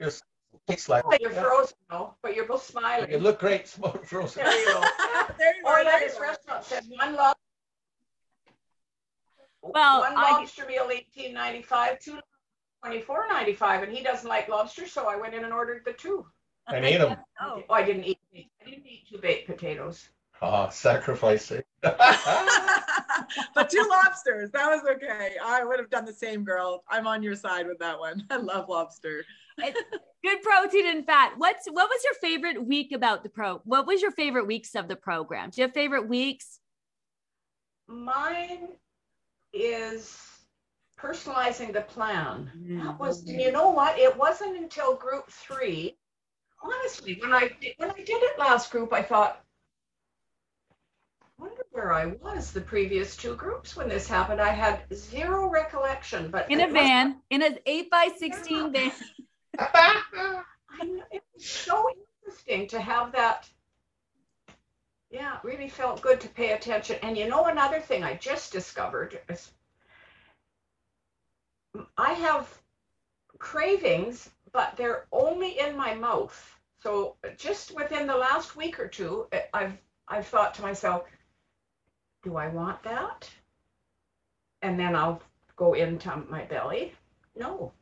Just 0.00 0.22
tastes 0.68 0.88
like 0.88 1.04
But 1.08 1.20
you're 1.20 1.30
frozen 1.32 1.74
though, 1.90 2.14
but 2.22 2.34
you're 2.36 2.46
both 2.46 2.64
smiling. 2.64 3.10
you 3.10 3.18
look 3.18 3.40
great 3.40 3.66
smoke 3.76 4.04
frozen. 4.06 4.44
There 4.44 4.58
you 4.60 4.66
go. 4.66 4.80
there 5.38 5.56
you 5.56 5.62
Oh 5.66 5.70
are, 5.72 5.82
yeah, 5.82 5.98
this 5.98 6.18
restaurant 6.20 6.64
said 6.64 6.84
one 6.88 7.14
lob. 7.16 7.36
Well, 9.62 10.00
one 10.00 10.12
I- 10.16 10.30
lobster 10.32 10.66
meal, 10.66 10.88
eighteen 10.92 11.32
ninety 11.34 11.62
five, 11.62 11.98
two 11.98 12.18
twenty-four 12.82 13.26
ninety 13.28 13.54
five, 13.54 13.82
and 13.82 13.92
he 13.96 14.02
doesn't 14.04 14.28
like 14.28 14.48
lobster, 14.48 14.86
so 14.86 15.08
I 15.08 15.16
went 15.16 15.34
in 15.34 15.44
and 15.44 15.52
ordered 15.52 15.82
the 15.84 15.92
two. 15.94 16.26
and 16.68 16.84
ate 16.84 16.98
them. 16.98 17.16
Oh. 17.40 17.62
Oh, 17.68 17.72
I 17.74 17.82
didn't 17.82 18.04
eat. 18.04 18.18
I 18.34 18.64
didn't 18.64 18.86
eat 18.86 19.08
two 19.08 19.18
baked 19.18 19.46
potatoes. 19.46 20.08
Ah, 20.42 20.68
sacrificing. 20.68 21.62
but 21.82 23.68
two 23.70 23.86
lobsters 23.90 24.50
that 24.50 24.70
was 24.70 24.80
okay 24.90 25.32
i 25.44 25.62
would 25.62 25.78
have 25.78 25.90
done 25.90 26.06
the 26.06 26.12
same 26.12 26.42
girl 26.42 26.82
i'm 26.88 27.06
on 27.06 27.22
your 27.22 27.36
side 27.36 27.66
with 27.66 27.78
that 27.78 27.98
one 27.98 28.24
i 28.30 28.36
love 28.36 28.70
lobster 28.70 29.22
good 30.24 30.42
protein 30.42 30.86
and 30.86 31.06
fat. 31.06 31.34
What's 31.36 31.66
what 31.70 31.88
was 31.88 32.02
your 32.04 32.14
favorite 32.14 32.66
week 32.66 32.92
about 32.92 33.22
the 33.22 33.28
pro? 33.28 33.60
What 33.64 33.86
was 33.86 34.02
your 34.02 34.10
favorite 34.10 34.46
weeks 34.46 34.74
of 34.74 34.88
the 34.88 34.96
program? 34.96 35.50
Do 35.50 35.60
you 35.60 35.66
have 35.66 35.74
favorite 35.74 36.08
weeks? 36.08 36.60
Mine 37.86 38.68
is 39.52 40.18
personalizing 40.98 41.72
the 41.72 41.82
plan. 41.82 42.50
Mm. 42.58 42.82
That 42.82 42.98
was, 42.98 43.24
you 43.26 43.52
know 43.52 43.70
what? 43.70 43.98
It 43.98 44.16
wasn't 44.16 44.56
until 44.56 44.94
group 44.94 45.30
three. 45.30 45.98
Honestly, 46.64 47.18
when 47.20 47.32
I 47.32 47.50
did, 47.60 47.74
when 47.76 47.90
I 47.90 47.96
did 47.98 48.22
it 48.22 48.38
last 48.38 48.70
group, 48.70 48.92
I 48.92 49.02
thought, 49.02 49.44
I 51.22 51.42
wonder 51.42 51.62
where 51.72 51.92
I 51.92 52.06
was 52.06 52.52
the 52.52 52.60
previous 52.62 53.16
two 53.16 53.36
groups 53.36 53.76
when 53.76 53.88
this 53.88 54.08
happened. 54.08 54.40
I 54.40 54.48
had 54.48 54.82
zero 54.94 55.50
recollection, 55.50 56.30
but 56.30 56.50
In 56.50 56.62
a 56.62 56.68
van, 56.68 57.20
in 57.28 57.42
an 57.42 57.58
eight 57.66 57.90
by 57.90 58.08
sixteen 58.16 58.72
van. 58.72 58.92
I 59.58 60.02
it 61.10 61.22
was 61.34 61.44
so 61.44 61.86
interesting 62.24 62.66
to 62.68 62.80
have 62.80 63.12
that. 63.12 63.46
Yeah, 65.10 65.36
it 65.36 65.44
really 65.44 65.68
felt 65.68 66.00
good 66.00 66.20
to 66.22 66.28
pay 66.28 66.52
attention. 66.52 66.96
And 67.02 67.16
you 67.16 67.28
know, 67.28 67.44
another 67.44 67.80
thing 67.80 68.02
I 68.02 68.14
just 68.14 68.52
discovered 68.52 69.20
is 69.28 69.52
I 71.98 72.12
have 72.14 72.48
cravings, 73.38 74.30
but 74.52 74.76
they're 74.76 75.06
only 75.12 75.58
in 75.58 75.76
my 75.76 75.94
mouth. 75.94 76.53
So 76.84 77.16
just 77.38 77.74
within 77.74 78.06
the 78.06 78.14
last 78.14 78.56
week 78.56 78.78
or 78.78 78.86
two, 78.88 79.26
I- 79.32 79.48
I've 79.54 79.78
I've 80.06 80.26
thought 80.26 80.52
to 80.56 80.62
myself, 80.62 81.08
do 82.22 82.36
I 82.36 82.48
want 82.48 82.82
that? 82.82 83.30
And 84.60 84.78
then 84.78 84.94
I'll 84.94 85.22
go 85.56 85.72
into 85.72 86.14
my 86.28 86.44
belly. 86.44 86.92
No. 87.36 87.72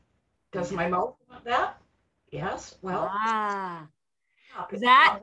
Does 0.52 0.70
my 0.70 0.88
mouth 0.88 1.16
want 1.28 1.44
that? 1.44 1.82
Yes. 2.30 2.76
Well, 2.80 3.08
ah, 3.10 3.88
that- 4.70 5.20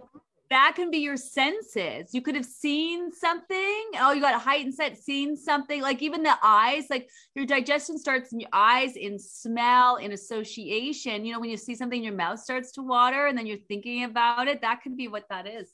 that 0.50 0.74
can 0.76 0.90
be 0.90 0.98
your 1.00 1.18
senses. 1.18 2.14
You 2.14 2.22
could 2.22 2.36
have 2.36 2.46
seen 2.46 3.12
something. 3.12 3.84
Oh, 4.00 4.14
you 4.14 4.22
got 4.22 4.34
a 4.34 4.40
heightened 4.40 4.74
sense, 4.74 5.00
seen 5.02 5.38
something. 5.38 5.82
Like 5.82 6.02
even 6.02 6.24
the 6.24 6.38
eyes, 6.44 6.86
like 6.90 7.08
your 7.36 7.46
digestion 7.46 7.98
starts 7.98 8.34
in 8.34 8.40
your 8.40 8.50
eyes, 8.52 8.96
in 8.96 9.20
smell, 9.20 9.98
in 9.98 10.12
association. 10.12 11.26
You 11.26 11.34
know, 11.34 11.40
when 11.40 11.50
you 11.52 11.58
see 11.58 11.76
something, 11.76 12.04
your 12.04 12.14
mouth 12.14 12.40
starts 12.40 12.72
to 12.74 12.82
water, 12.82 13.28
and 13.28 13.38
then 13.38 13.46
you're 13.46 13.58
thinking 13.68 14.06
about 14.06 14.48
it. 14.48 14.62
That 14.62 14.82
could 14.82 14.98
be 14.98 15.08
what 15.08 15.26
that 15.30 15.48
is. 15.48 15.72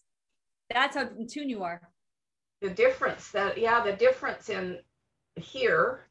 That's 0.73 0.95
how 0.95 1.07
in 1.17 1.27
tune 1.27 1.49
you 1.49 1.63
are. 1.63 1.81
the 2.61 2.69
difference 2.69 3.31
that 3.31 3.57
yeah, 3.57 3.81
the 3.83 3.93
difference 3.93 4.49
in 4.49 4.79
here 5.35 6.07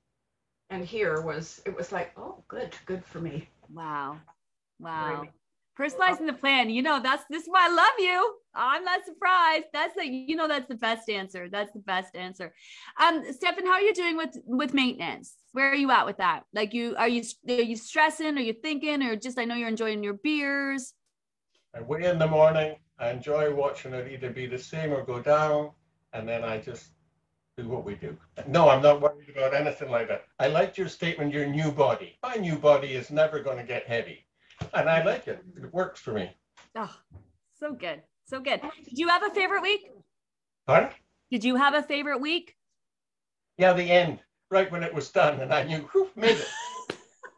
and 0.71 0.85
here 0.85 1.21
was 1.21 1.61
it 1.67 1.75
was 1.77 1.93
like, 1.93 2.13
oh, 2.17 2.43
good, 2.49 2.75
good 2.87 3.05
for 3.05 3.21
me. 3.21 3.49
Wow, 3.73 4.19
wow. 4.79 5.15
Really. 5.17 5.31
Personalizing 5.79 6.27
the 6.27 6.33
plan, 6.33 6.71
you 6.71 6.83
know, 6.83 7.01
that's 7.03 7.25
this 7.29 7.43
is 7.43 7.49
why 7.49 7.67
I 7.69 7.75
love 7.75 7.95
you. 7.99 8.35
I'm 8.55 8.85
not 8.85 9.05
surprised. 9.05 9.65
That's 9.73 9.95
the 9.97 10.07
you 10.07 10.37
know 10.37 10.47
that's 10.47 10.69
the 10.69 10.77
best 10.77 11.09
answer. 11.09 11.49
That's 11.51 11.73
the 11.73 11.81
best 11.81 12.15
answer. 12.15 12.55
Um, 13.03 13.25
Stefan, 13.33 13.67
how 13.67 13.73
are 13.73 13.81
you 13.81 13.93
doing 13.93 14.17
with 14.17 14.37
with 14.47 14.73
maintenance? 14.73 15.35
Where 15.53 15.71
are 15.71 15.75
you 15.75 15.91
at 15.91 16.07
with 16.07 16.19
that? 16.19 16.45
Like 16.53 16.75
you 16.75 16.95
are 16.97 17.09
you 17.09 17.25
are 17.49 17.55
you 17.55 17.77
stressing? 17.77 18.39
Are 18.39 18.41
you 18.41 18.53
thinking? 18.53 19.03
Or 19.03 19.17
just 19.17 19.39
I 19.39 19.45
know 19.45 19.57
you're 19.57 19.69
enjoying 19.69 20.05
your 20.05 20.15
beers. 20.15 20.95
I 21.75 21.81
in 21.81 22.19
the 22.21 22.29
morning. 22.29 22.77
I 22.99 23.11
enjoy 23.11 23.53
watching 23.53 23.93
it 23.93 24.13
either 24.13 24.31
be 24.31 24.47
the 24.47 24.59
same 24.59 24.93
or 24.93 25.03
go 25.03 25.21
down, 25.21 25.73
and 26.13 26.29
then 26.29 26.45
I 26.45 26.59
just 26.59 26.91
do 27.57 27.69
what 27.69 27.85
we 27.85 27.95
do. 27.97 28.17
No, 28.47 28.69
I'm 28.69 28.83
not 28.83 29.01
worried 29.01 29.29
about 29.31 29.55
anything 29.55 29.91
like 29.91 30.09
that. 30.09 30.25
I 30.39 30.47
liked 30.47 30.79
your 30.79 30.89
statement, 30.89 31.33
your 31.33 31.47
new 31.47 31.73
body. 31.73 32.17
My 32.23 32.37
new 32.37 32.57
body 32.57 32.93
is 32.93 33.11
never 33.11 33.41
going 33.41 33.59
to 33.59 33.65
get 33.65 33.87
heavy. 33.87 34.24
And 34.75 34.89
I 34.89 35.05
like 35.05 35.29
it. 35.29 35.43
It 35.57 35.73
works 35.73 36.01
for 36.01 36.13
me. 36.13 36.31
Oh, 36.77 36.95
so 37.59 37.73
good. 37.73 38.03
So 38.25 38.41
good. 38.41 38.61
Did 38.85 38.99
you 38.99 39.09
have 39.09 39.23
a 39.23 39.31
favorite 39.31 39.63
week? 39.63 39.91
Pardon? 40.67 40.91
Did 41.31 41.45
you 41.45 41.57
have 41.57 41.75
a 41.75 41.83
favorite 41.83 42.21
week? 42.21 42.55
Yeah, 43.57 43.73
the 43.73 43.85
end, 43.85 44.19
right 44.51 44.71
when 44.71 44.83
it 44.83 44.93
was 44.93 45.11
done, 45.11 45.41
and 45.41 45.53
I 45.53 45.63
knew, 45.63 45.89
who 45.93 46.09
made 46.17 46.37
it. 46.39 46.49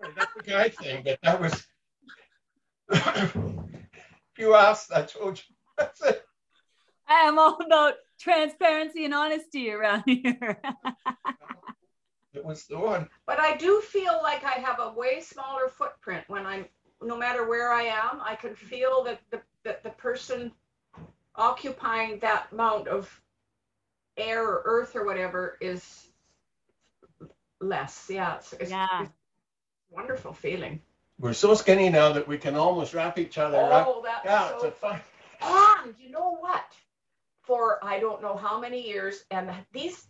That's 0.17 0.33
the 0.35 0.43
guy 0.43 0.69
thing, 0.71 1.03
but 1.05 1.19
that 1.23 1.41
was. 1.41 1.67
if 2.89 3.37
you 4.39 4.55
asked, 4.55 4.93
I 4.93 5.03
told 5.03 5.39
you. 5.39 5.55
That's 5.79 6.03
it. 6.03 6.23
I 7.09 7.21
am 7.21 7.39
all 7.39 7.59
about 7.65 7.95
transparency 8.19 9.05
and 9.05 9.15
honesty 9.15 9.71
around 9.71 10.05
here. 10.07 10.61
it 12.33 12.45
was 12.45 12.65
the 12.65 12.79
one. 12.79 13.09
But 13.27 13.39
I 13.41 13.57
do 13.57 13.81
feel 13.83 14.19
like 14.23 14.45
I 14.45 14.53
have 14.61 14.81
a 14.81 14.93
way 14.93 15.21
smaller 15.21 15.69
footprint 15.69 16.25
when 16.29 16.47
I'm, 16.47 16.65
no 17.03 17.17
matter 17.17 17.47
where 17.47 17.73
I 17.73 17.83
am, 17.83 18.21
I 18.23 18.35
can 18.35 18.55
feel 18.55 19.05
that 19.05 19.21
the, 19.31 19.41
that 19.65 19.83
the 19.83 19.91
person 19.91 20.53
occupying 21.35 22.19
that 22.21 22.49
amount 22.53 22.89
of 22.89 23.21
air 24.17 24.43
or 24.43 24.63
earth 24.65 24.97
or 24.97 25.05
whatever 25.05 25.59
is 25.61 26.09
less. 27.61 28.07
Yeah. 28.09 28.37
It's, 28.37 28.53
it's, 28.55 28.71
yeah. 28.71 29.03
It's 29.03 29.11
wonderful 29.91 30.33
feeling. 30.33 30.81
We're 31.19 31.33
so 31.33 31.55
skinny 31.55 31.89
now 31.89 32.13
that 32.13 32.29
we 32.29 32.37
can 32.37 32.57
almost 32.57 32.93
wrap 32.93 33.19
each 33.19 33.39
other 33.39 33.57
oh, 33.57 33.71
up. 33.71 34.05
That's 34.05 34.25
yeah, 34.25 34.59
so 34.59 34.67
it's 34.67 34.79
fun. 34.79 35.01
And 35.41 35.95
you 35.99 36.11
know 36.11 36.37
what? 36.37 36.65
For 37.43 37.83
I 37.83 38.01
don't 38.01 38.21
know 38.21 38.37
how 38.37 38.61
many 38.61 38.87
years, 38.87 39.25
and 39.31 39.51
these 39.73 40.09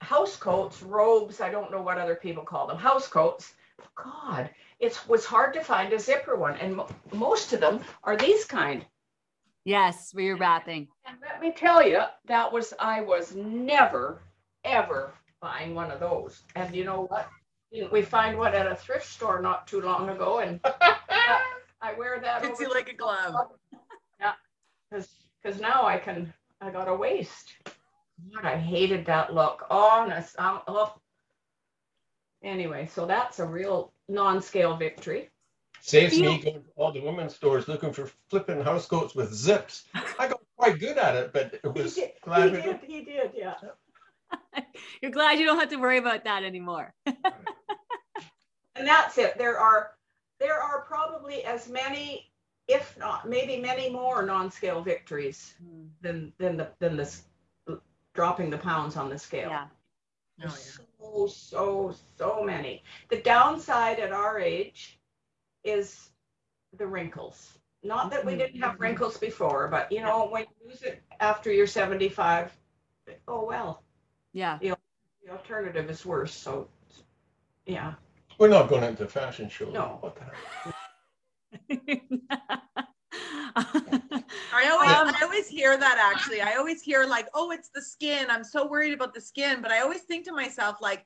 house 0.00 0.36
coats, 0.36 0.82
robes, 0.82 1.40
I 1.40 1.50
don't 1.50 1.70
know 1.70 1.82
what 1.82 1.98
other 1.98 2.16
people 2.16 2.42
call 2.42 2.66
them, 2.66 2.78
house 2.78 3.06
coats. 3.06 3.54
God, 3.94 4.50
it 4.80 5.00
was 5.08 5.24
hard 5.24 5.54
to 5.54 5.64
find 5.64 5.92
a 5.92 5.98
zipper 5.98 6.36
one, 6.36 6.56
and 6.56 6.76
mo- 6.76 6.88
most 7.12 7.52
of 7.52 7.60
them 7.60 7.80
are 8.04 8.16
these 8.16 8.44
kind. 8.44 8.84
Yes, 9.64 10.14
where 10.14 10.24
you're 10.24 10.36
wrapping. 10.36 10.88
And 11.06 11.16
let 11.22 11.40
me 11.40 11.52
tell 11.52 11.86
you, 11.86 12.02
that 12.26 12.52
was 12.52 12.72
I 12.78 13.00
was 13.00 13.34
never 13.34 14.20
ever 14.64 15.12
buying 15.40 15.74
one 15.74 15.90
of 15.90 16.00
those. 16.00 16.42
And 16.54 16.74
you 16.74 16.84
know 16.84 17.06
what? 17.06 17.28
We 17.90 18.02
find 18.02 18.38
one 18.38 18.54
at 18.54 18.70
a 18.70 18.76
thrift 18.76 19.06
store 19.06 19.40
not 19.40 19.66
too 19.66 19.80
long 19.80 20.08
ago, 20.08 20.38
and 20.38 20.60
I 20.64 21.94
wear 21.98 22.20
that. 22.20 22.42
Fits 22.42 22.60
you 22.60 22.72
like 22.72 22.88
a 22.88 22.94
glove. 22.94 23.34
Yeah, 24.20 24.32
because 24.90 25.08
because 25.42 25.60
now 25.60 25.84
I 25.84 25.98
can. 25.98 26.32
I 26.60 26.70
got 26.70 26.88
a 26.88 26.94
waist. 26.94 27.52
God, 28.34 28.44
I 28.44 28.56
hated 28.56 29.04
that 29.06 29.34
look. 29.34 29.66
Honest. 29.68 30.38
Um, 30.38 30.60
oh. 30.68 30.94
Anyway, 32.42 32.86
so 32.86 33.04
that's 33.04 33.40
a 33.40 33.46
real 33.46 33.92
non-scale 34.08 34.76
victory. 34.76 35.30
Saves 35.80 36.18
me 36.18 36.38
going 36.38 36.42
to 36.42 36.62
all 36.74 36.90
the 36.90 37.00
women's 37.00 37.34
stores 37.34 37.68
looking 37.68 37.92
for 37.92 38.10
flipping 38.28 38.60
house 38.60 38.86
coats 38.86 39.14
with 39.14 39.32
zips. 39.32 39.84
I 40.18 40.28
got 40.28 40.40
quite 40.56 40.80
good 40.80 40.98
at 40.98 41.14
it, 41.14 41.32
but 41.32 41.54
it 41.62 41.74
was 41.74 41.94
he 41.94 42.02
did, 42.02 42.12
glad 42.22 42.56
he 42.56 42.62
did, 42.62 42.80
he 42.84 43.04
did, 43.04 43.30
yeah. 43.34 43.54
You're 45.02 45.12
glad 45.12 45.38
you 45.38 45.46
don't 45.46 45.60
have 45.60 45.70
to 45.70 45.76
worry 45.76 45.98
about 45.98 46.24
that 46.24 46.42
anymore. 46.42 46.92
and 47.06 47.16
that's 48.86 49.18
it. 49.18 49.38
There 49.38 49.58
are 49.58 49.92
there 50.40 50.60
are 50.60 50.82
probably 50.82 51.44
as 51.44 51.68
many, 51.68 52.30
if 52.68 52.96
not 52.98 53.28
maybe 53.28 53.60
many 53.60 53.88
more 53.88 54.24
non-scale 54.24 54.82
victories 54.82 55.54
mm. 55.62 55.88
than 56.00 56.32
than 56.38 56.56
the 56.56 56.68
than 56.80 56.96
this 56.96 57.22
dropping 58.14 58.50
the 58.50 58.58
pounds 58.58 58.96
on 58.96 59.08
the 59.08 59.18
scale. 59.18 59.50
Yeah. 59.50 59.66
Oh, 60.42 60.44
yeah. 60.44 60.48
So 60.48 61.26
so 61.26 61.94
so 62.18 62.42
many. 62.44 62.82
The 63.10 63.18
downside 63.18 64.00
at 64.00 64.12
our 64.12 64.38
age 64.38 64.98
is 65.64 66.10
the 66.76 66.86
wrinkles. 66.86 67.58
Not 67.82 68.10
that 68.10 68.24
we 68.24 68.32
mm-hmm. 68.32 68.40
didn't 68.40 68.62
have 68.62 68.80
wrinkles 68.80 69.16
before, 69.16 69.68
but 69.68 69.90
you 69.92 70.00
know, 70.00 70.28
when 70.28 70.42
you 70.42 70.68
lose 70.68 70.82
it 70.82 71.02
after 71.20 71.52
you're 71.52 71.66
75, 71.66 72.52
oh 73.28 73.44
well. 73.44 73.82
Yeah. 74.32 74.58
The, 74.60 74.76
the 75.24 75.32
alternative 75.32 75.88
is 75.88 76.04
worse. 76.04 76.34
So, 76.34 76.68
yeah. 77.64 77.94
We're 78.38 78.48
not 78.48 78.68
going 78.68 78.84
into 78.84 79.06
fashion 79.06 79.48
show. 79.48 79.70
No. 79.70 79.98
What 80.00 80.18
I 84.56 84.68
always, 84.70 84.90
um, 84.90 85.14
I 85.20 85.24
always 85.24 85.48
hear 85.48 85.76
that 85.76 86.12
actually. 86.12 86.40
I 86.40 86.56
always 86.56 86.82
hear 86.82 87.04
like, 87.04 87.28
oh, 87.34 87.50
it's 87.50 87.68
the 87.68 87.82
skin. 87.82 88.26
I'm 88.30 88.44
so 88.44 88.66
worried 88.66 88.94
about 88.94 89.12
the 89.14 89.20
skin. 89.20 89.60
But 89.60 89.70
I 89.70 89.80
always 89.80 90.02
think 90.02 90.24
to 90.26 90.32
myself, 90.32 90.78
like, 90.80 91.04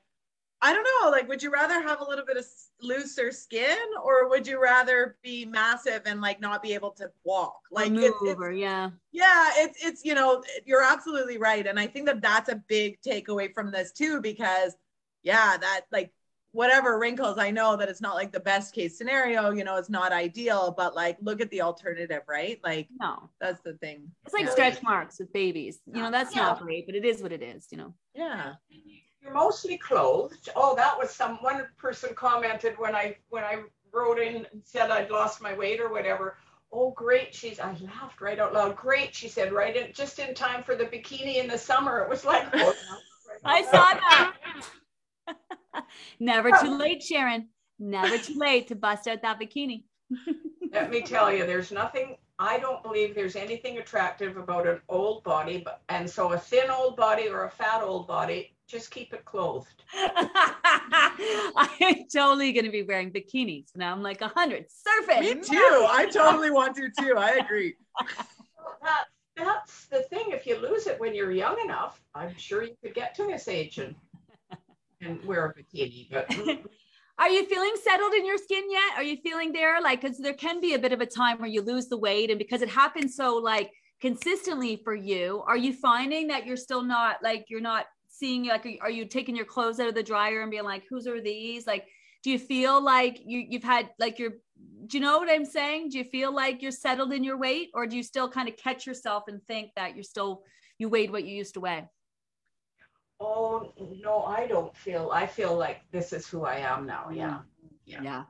I 0.61 0.73
don't 0.73 0.83
know. 0.83 1.09
Like, 1.09 1.27
would 1.27 1.41
you 1.41 1.51
rather 1.51 1.81
have 1.81 2.01
a 2.01 2.07
little 2.07 2.25
bit 2.25 2.37
of 2.37 2.45
looser 2.81 3.31
skin, 3.31 3.77
or 4.03 4.29
would 4.29 4.45
you 4.45 4.61
rather 4.61 5.17
be 5.23 5.43
massive 5.43 6.03
and 6.05 6.21
like 6.21 6.39
not 6.39 6.61
be 6.61 6.73
able 6.73 6.91
to 6.91 7.09
walk? 7.23 7.57
Like, 7.71 7.91
move, 7.91 8.03
it's, 8.03 8.39
it's, 8.39 8.57
yeah, 8.57 8.91
yeah. 9.11 9.49
It's 9.55 9.83
it's 9.83 10.05
you 10.05 10.13
know 10.13 10.43
you're 10.65 10.83
absolutely 10.83 11.39
right, 11.39 11.65
and 11.65 11.79
I 11.79 11.87
think 11.87 12.05
that 12.05 12.21
that's 12.21 12.49
a 12.49 12.61
big 12.67 12.99
takeaway 13.01 13.51
from 13.51 13.71
this 13.71 13.91
too, 13.91 14.21
because 14.21 14.75
yeah, 15.23 15.57
that 15.57 15.81
like 15.91 16.11
whatever 16.51 16.99
wrinkles, 16.99 17.37
I 17.37 17.51
know 17.51 17.77
that 17.77 17.89
it's 17.89 18.01
not 18.01 18.15
like 18.15 18.31
the 18.31 18.39
best 18.39 18.73
case 18.73 18.97
scenario. 18.97 19.51
You 19.51 19.63
know, 19.63 19.77
it's 19.77 19.89
not 19.89 20.11
ideal, 20.11 20.73
but 20.75 20.95
like 20.95 21.17
look 21.21 21.41
at 21.41 21.49
the 21.49 21.61
alternative, 21.61 22.21
right? 22.27 22.59
Like, 22.63 22.87
no, 22.99 23.29
that's 23.39 23.61
the 23.61 23.73
thing. 23.73 24.11
It's 24.25 24.33
like 24.33 24.45
yeah. 24.45 24.51
stretch 24.51 24.83
marks 24.83 25.19
with 25.19 25.31
babies. 25.33 25.79
You 25.85 26.01
know, 26.01 26.11
that's 26.11 26.35
yeah. 26.35 26.43
not 26.43 26.61
great, 26.61 26.85
but 26.85 26.95
it 26.95 27.05
is 27.05 27.21
what 27.21 27.31
it 27.31 27.41
is. 27.41 27.67
You 27.71 27.77
know. 27.77 27.93
Yeah 28.13 28.53
you're 29.21 29.33
mostly 29.33 29.77
clothed. 29.77 30.49
Oh, 30.55 30.75
that 30.75 30.97
was 30.97 31.11
some 31.11 31.37
one 31.37 31.67
person 31.77 32.13
commented 32.15 32.77
when 32.77 32.95
I 32.95 33.17
when 33.29 33.43
I 33.43 33.63
wrote 33.93 34.19
in 34.19 34.37
and 34.37 34.61
said 34.63 34.89
I'd 34.89 35.11
lost 35.11 35.41
my 35.41 35.53
weight 35.53 35.79
or 35.79 35.89
whatever. 35.89 36.37
Oh, 36.73 36.91
great! 36.91 37.35
She's 37.35 37.59
I 37.59 37.75
laughed 37.81 38.21
right 38.21 38.39
out 38.39 38.53
loud. 38.53 38.75
Great, 38.75 39.13
she 39.13 39.27
said, 39.27 39.51
right 39.51 39.75
in 39.75 39.93
just 39.93 40.19
in 40.19 40.33
time 40.33 40.63
for 40.63 40.75
the 40.75 40.85
bikini 40.85 41.35
in 41.35 41.47
the 41.47 41.57
summer. 41.57 41.99
It 41.99 42.09
was 42.09 42.25
like 42.25 42.47
oh, 42.53 42.73
I 43.43 43.61
saw 43.63 43.93
that. 43.93 44.35
Never 46.19 46.51
oh. 46.53 46.63
too 46.63 46.77
late, 46.77 47.03
Sharon. 47.03 47.47
Never 47.79 48.17
too 48.17 48.37
late 48.37 48.67
to 48.67 48.75
bust 48.75 49.07
out 49.07 49.21
that 49.23 49.39
bikini. 49.39 49.83
Let 50.71 50.91
me 50.91 51.01
tell 51.01 51.33
you, 51.33 51.45
there's 51.45 51.71
nothing 51.71 52.17
I 52.41 52.57
don't 52.57 52.81
believe 52.81 53.13
there's 53.13 53.35
anything 53.35 53.77
attractive 53.77 54.35
about 54.35 54.65
an 54.65 54.81
old 54.89 55.23
body, 55.23 55.61
but 55.63 55.83
and 55.89 56.09
so 56.09 56.31
a 56.31 56.39
thin 56.39 56.71
old 56.71 56.97
body 56.97 57.27
or 57.27 57.45
a 57.45 57.51
fat 57.51 57.83
old 57.83 58.07
body 58.07 58.55
just 58.67 58.89
keep 58.89 59.13
it 59.13 59.23
clothed. 59.25 59.83
I'm 59.93 62.05
totally 62.11 62.51
going 62.51 62.65
to 62.65 62.71
be 62.71 62.81
wearing 62.81 63.11
bikinis 63.11 63.67
now. 63.75 63.91
I'm 63.91 64.01
like 64.01 64.21
a 64.21 64.27
hundred 64.27 64.65
surfing. 64.69 65.21
Me 65.21 65.35
too. 65.35 65.85
I 65.87 66.09
totally 66.11 66.49
want 66.49 66.75
to 66.77 66.89
too. 66.99 67.13
I 67.15 67.33
agree. 67.33 67.75
that, 68.81 69.05
that's 69.37 69.85
the 69.85 70.01
thing. 70.03 70.29
If 70.29 70.47
you 70.47 70.57
lose 70.57 70.87
it 70.87 70.99
when 70.99 71.13
you're 71.13 71.31
young 71.31 71.59
enough, 71.63 72.01
I'm 72.15 72.35
sure 72.37 72.63
you 72.63 72.75
could 72.83 72.95
get 72.95 73.13
to 73.15 73.27
this 73.27 73.47
age 73.47 73.77
and 73.77 73.93
and 75.01 75.23
wear 75.25 75.45
a 75.45 75.53
bikini. 75.53 76.09
But 76.09 76.29
are 77.19 77.29
you 77.29 77.45
feeling 77.45 77.73
settled 77.83 78.13
in 78.13 78.25
your 78.25 78.37
skin 78.37 78.63
yet? 78.69 78.93
Are 78.95 79.03
you 79.03 79.17
feeling 79.23 79.51
there? 79.51 79.81
Like, 79.81 80.01
because 80.01 80.17
there 80.17 80.33
can 80.33 80.61
be 80.61 80.73
a 80.73 80.79
bit 80.79 80.93
of 80.93 81.01
a 81.01 81.05
time 81.05 81.39
where 81.39 81.49
you 81.49 81.61
lose 81.61 81.87
the 81.87 81.97
weight, 81.97 82.29
and 82.29 82.39
because 82.39 82.61
it 82.61 82.69
happens 82.69 83.15
so 83.15 83.35
like 83.35 83.71
consistently 84.01 84.81
for 84.83 84.95
you, 84.95 85.43
are 85.47 85.57
you 85.57 85.73
finding 85.73 86.27
that 86.27 86.45
you're 86.45 86.57
still 86.57 86.81
not 86.83 87.17
like 87.23 87.45
you're 87.49 87.61
not 87.61 87.85
seeing 88.21 88.45
like 88.45 88.67
are 88.81 88.91
you 88.91 89.05
taking 89.05 89.35
your 89.35 89.45
clothes 89.45 89.79
out 89.79 89.87
of 89.87 89.95
the 89.95 90.03
dryer 90.03 90.41
and 90.41 90.51
being 90.51 90.63
like 90.63 90.83
whose 90.89 91.07
are 91.07 91.21
these 91.21 91.65
like 91.65 91.85
do 92.23 92.29
you 92.29 92.37
feel 92.37 92.83
like 92.83 93.19
you 93.25 93.43
you've 93.49 93.63
had 93.63 93.89
like 93.99 94.19
your 94.19 94.31
do 94.85 94.97
you 94.97 94.99
know 94.99 95.17
what 95.17 95.29
i'm 95.29 95.45
saying 95.45 95.89
do 95.89 95.97
you 95.97 96.03
feel 96.03 96.33
like 96.33 96.61
you're 96.61 96.71
settled 96.71 97.13
in 97.13 97.23
your 97.23 97.37
weight 97.37 97.69
or 97.73 97.87
do 97.87 97.95
you 97.95 98.03
still 98.03 98.29
kind 98.29 98.47
of 98.47 98.55
catch 98.57 98.85
yourself 98.85 99.23
and 99.27 99.41
think 99.47 99.71
that 99.75 99.95
you're 99.95 100.03
still 100.03 100.43
you 100.77 100.87
weighed 100.87 101.11
what 101.11 101.23
you 101.23 101.35
used 101.35 101.55
to 101.55 101.61
weigh 101.61 101.83
oh 103.21 103.71
no 104.01 104.23
i 104.23 104.47
don't 104.47 104.75
feel 104.75 105.11
i 105.13 105.25
feel 105.25 105.55
like 105.55 105.81
this 105.91 106.11
is 106.11 106.27
who 106.27 106.43
i 106.43 106.55
am 106.55 106.85
now 106.85 107.09
yeah 107.11 107.29
mm-hmm. 107.29 107.75
yeah, 107.85 108.01
yeah. 108.01 108.23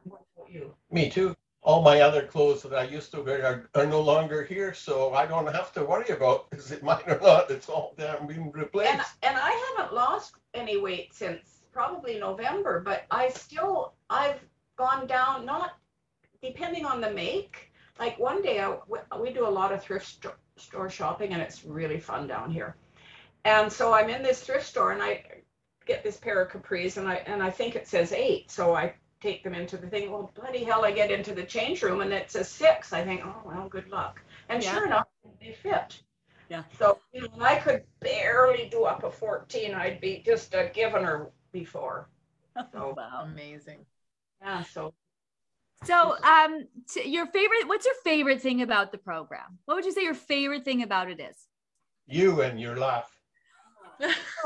you 0.48 0.74
me 0.92 1.10
too 1.10 1.36
all 1.64 1.82
my 1.82 2.02
other 2.02 2.24
clothes 2.24 2.64
that 2.64 2.74
I 2.74 2.84
used 2.84 3.12
to 3.12 3.22
wear 3.22 3.46
are, 3.46 3.70
are 3.80 3.86
no 3.86 4.02
longer 4.02 4.44
here, 4.44 4.74
so 4.74 5.14
I 5.14 5.28
don't 5.28 5.46
have 5.54 5.72
to 5.74 5.86
worry 5.86 6.10
about 6.10 6.48
is 6.52 6.72
it 6.72 6.84
mine 6.84 7.04
or 7.08 7.20
not. 7.20 7.52
It's 7.52 7.70
all 7.70 7.94
damn 7.98 8.26
being 8.28 8.52
replaced. 8.52 8.92
And, 8.92 9.02
and 9.22 9.38
I 9.38 9.74
haven't 9.78 9.94
lost 9.94 10.36
any 10.54 10.78
weight 10.78 11.14
since 11.14 11.62
probably 11.72 12.20
November, 12.20 12.82
but 12.82 13.06
I 13.12 13.30
still 13.30 13.94
I've 14.10 14.40
gone 14.76 15.08
down 15.08 15.46
not 15.46 15.74
depending 16.42 16.86
on 16.86 17.00
the 17.00 17.12
make. 17.12 17.72
Like 18.00 18.18
one 18.18 18.42
day 18.42 18.60
I, 18.60 18.78
we 19.20 19.32
do 19.32 19.48
a 19.48 19.50
lot 19.50 19.72
of 19.72 19.84
thrift 19.84 20.26
store 20.58 20.90
shopping 20.90 21.34
and 21.34 21.42
it's 21.42 21.64
really 21.64 22.00
fun 22.00 22.28
down 22.28 22.50
here. 22.50 22.76
And 23.46 23.72
so 23.72 23.94
I'm 23.94 24.10
in 24.10 24.24
this 24.24 24.42
thrift 24.42 24.66
store 24.66 24.92
and 24.92 25.02
I 25.02 25.24
get 25.86 26.04
this 26.04 26.18
pair 26.18 26.42
of 26.42 26.52
capris 26.52 26.98
and 26.98 27.08
I 27.08 27.16
and 27.26 27.42
I 27.42 27.50
think 27.50 27.76
it 27.76 27.88
says 27.88 28.12
eight. 28.12 28.52
So 28.52 28.76
I 28.76 28.94
take 29.22 29.44
them 29.44 29.56
into 29.56 29.78
the 29.78 29.88
thing. 29.88 30.12
Well, 30.12 30.32
bloody 30.36 30.64
hell, 30.64 30.86
I 30.86 30.92
get 30.92 31.12
into 31.12 31.34
the 31.34 31.44
change 31.44 31.82
room 31.82 32.02
and 32.02 32.12
it 32.12 32.32
says 32.32 32.48
six. 32.48 32.94
I 32.94 33.04
think, 33.04 33.22
oh 33.26 33.42
well, 33.46 33.68
good 33.70 33.90
luck. 33.90 34.22
And 34.50 34.64
yeah. 34.64 34.74
sure 34.74 34.86
enough, 34.86 35.08
they 35.40 35.54
fit. 35.54 36.02
Yeah. 36.50 36.64
So 36.78 37.00
you 37.14 37.22
know, 37.22 37.30
I 37.40 37.56
could 37.56 37.84
barely 38.00 38.68
do 38.70 38.84
up 38.84 39.04
a 39.04 39.12
14. 39.12 39.74
I'd 39.74 40.02
be 40.02 40.22
just 40.26 40.54
a 40.54 40.70
given 40.74 41.04
her 41.04 41.32
before. 41.52 42.10
So 42.74 42.94
wow. 42.98 43.24
amazing. 43.24 43.86
Yeah. 44.42 44.64
So. 44.64 44.94
So, 45.86 46.18
um, 46.22 46.68
t- 46.94 47.10
your 47.10 47.26
favorite? 47.26 47.66
What's 47.66 47.86
your 47.86 47.96
favorite 48.04 48.42
thing 48.42 48.62
about 48.62 48.92
the 48.92 48.98
program? 48.98 49.58
What 49.66 49.76
would 49.76 49.86
you 49.86 49.94
say 49.94 50.04
your 50.04 50.14
favorite 50.14 50.66
thing 50.66 50.84
about 50.84 51.10
it 51.10 51.20
is? 51.20 51.48
You 52.08 52.42
and 52.42 52.60
your 52.60 52.76
laugh. 52.78 53.10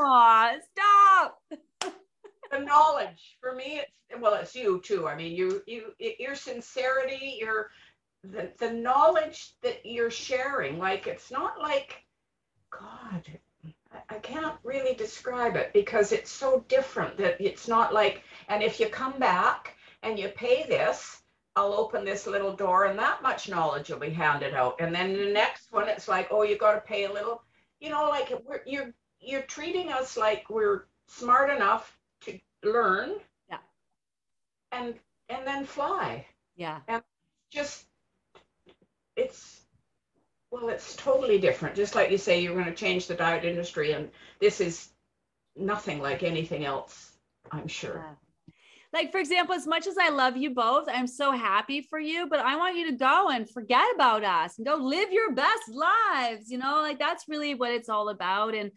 Aw, 0.00 0.52
stop. 0.72 1.42
the 2.50 2.58
knowledge 2.58 3.36
for 3.40 3.54
me, 3.54 3.80
it's 3.80 4.20
well, 4.20 4.34
it's 4.34 4.54
you 4.54 4.80
too. 4.84 5.08
I 5.08 5.16
mean, 5.16 5.34
you, 5.34 5.62
you, 5.66 5.92
your 5.98 6.34
sincerity, 6.34 7.38
your 7.40 7.70
the 8.24 8.50
the 8.58 8.72
knowledge 8.72 9.52
that 9.62 9.84
you're 9.84 10.10
sharing. 10.10 10.78
Like 10.78 11.06
it's 11.06 11.30
not 11.30 11.58
like, 11.58 12.04
God, 12.70 13.24
I, 14.08 14.18
can't 14.18 14.56
really 14.64 14.94
describe 14.94 15.56
it 15.56 15.72
because 15.72 16.12
it's 16.12 16.30
so 16.30 16.64
different 16.68 17.16
that 17.18 17.40
it's 17.40 17.68
not 17.68 17.94
like. 17.94 18.22
And 18.48 18.62
if 18.62 18.80
you 18.80 18.88
come 18.88 19.18
back 19.18 19.76
and 20.02 20.18
you 20.18 20.28
pay 20.28 20.64
this, 20.68 21.22
I'll 21.54 21.74
open 21.74 22.04
this 22.04 22.26
little 22.26 22.54
door 22.54 22.84
and 22.84 22.98
that 22.98 23.22
much 23.22 23.48
knowledge 23.48 23.88
will 23.88 23.98
be 23.98 24.10
handed 24.10 24.54
out. 24.54 24.76
And 24.80 24.94
then 24.94 25.12
the 25.16 25.32
next 25.32 25.72
one, 25.72 25.88
it's 25.88 26.08
like, 26.08 26.28
oh, 26.30 26.42
you 26.42 26.58
got 26.58 26.74
to 26.74 26.80
pay 26.80 27.04
a 27.04 27.12
little, 27.12 27.42
you 27.80 27.90
know, 27.90 28.08
like 28.08 28.32
you're 28.66 28.92
you're 29.20 29.42
treating 29.42 29.90
us 29.90 30.16
like 30.16 30.48
we're 30.50 30.84
smart 31.06 31.50
enough 31.50 31.96
to 32.22 32.38
learn. 32.62 33.14
Yeah. 33.48 33.58
And 34.72 34.94
and 35.28 35.46
then 35.46 35.64
fly. 35.64 36.26
Yeah. 36.56 36.80
And 36.88 37.02
just 37.50 37.84
it's 39.16 39.60
well 40.50 40.68
it's 40.68 40.96
totally 40.96 41.38
different. 41.38 41.76
Just 41.76 41.94
like 41.94 42.10
you 42.10 42.18
say 42.18 42.40
you're 42.40 42.54
going 42.54 42.66
to 42.66 42.74
change 42.74 43.06
the 43.06 43.14
diet 43.14 43.44
industry 43.44 43.92
and 43.92 44.10
this 44.40 44.60
is 44.60 44.88
nothing 45.56 46.00
like 46.02 46.22
anything 46.22 46.66
else 46.66 47.12
i'm 47.50 47.66
sure. 47.66 48.04
Yeah 48.06 48.25
like 48.96 49.12
for 49.12 49.18
example 49.18 49.54
as 49.54 49.66
much 49.66 49.86
as 49.86 49.98
i 49.98 50.08
love 50.08 50.36
you 50.38 50.50
both 50.50 50.88
i'm 50.88 51.06
so 51.06 51.30
happy 51.30 51.82
for 51.82 51.98
you 51.98 52.26
but 52.28 52.40
i 52.40 52.56
want 52.56 52.76
you 52.76 52.90
to 52.90 52.96
go 52.96 53.28
and 53.28 53.48
forget 53.50 53.84
about 53.94 54.24
us 54.24 54.56
and 54.56 54.66
go 54.66 54.74
live 54.74 55.12
your 55.12 55.34
best 55.34 55.68
lives 55.68 56.50
you 56.50 56.58
know? 56.58 56.80
Like 56.80 56.98
that's 56.98 57.24
really 57.28 57.54
what 57.54 57.72
it's 57.72 57.88
all 57.88 58.08
about. 58.08 58.54
And 58.54 58.70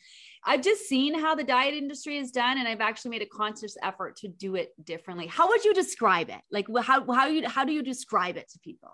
i've 0.43 0.61
just 0.61 0.88
seen 0.88 1.17
how 1.17 1.36
the 1.36 1.43
diet 1.43 1.74
industry 1.74 2.17
is 2.17 2.32
done 2.32 2.57
and 2.57 2.67
i've 2.67 2.82
actually 2.82 3.11
made 3.11 3.22
a 3.22 3.26
conscious 3.26 3.78
effort 3.84 4.15
to 4.17 4.28
do 4.28 4.55
it 4.55 4.70
differently. 4.84 5.28
How 5.28 5.47
would 5.47 5.63
you 5.63 5.74
describe 5.74 6.30
it? 6.30 6.41
Like 6.51 6.67
how, 6.82 7.05
how 7.11 7.28
you 7.28 7.47
how 7.47 7.63
do 7.65 7.74
you 7.74 7.84
describe 7.84 8.38
it 8.38 8.49
to 8.49 8.59
people? 8.59 8.91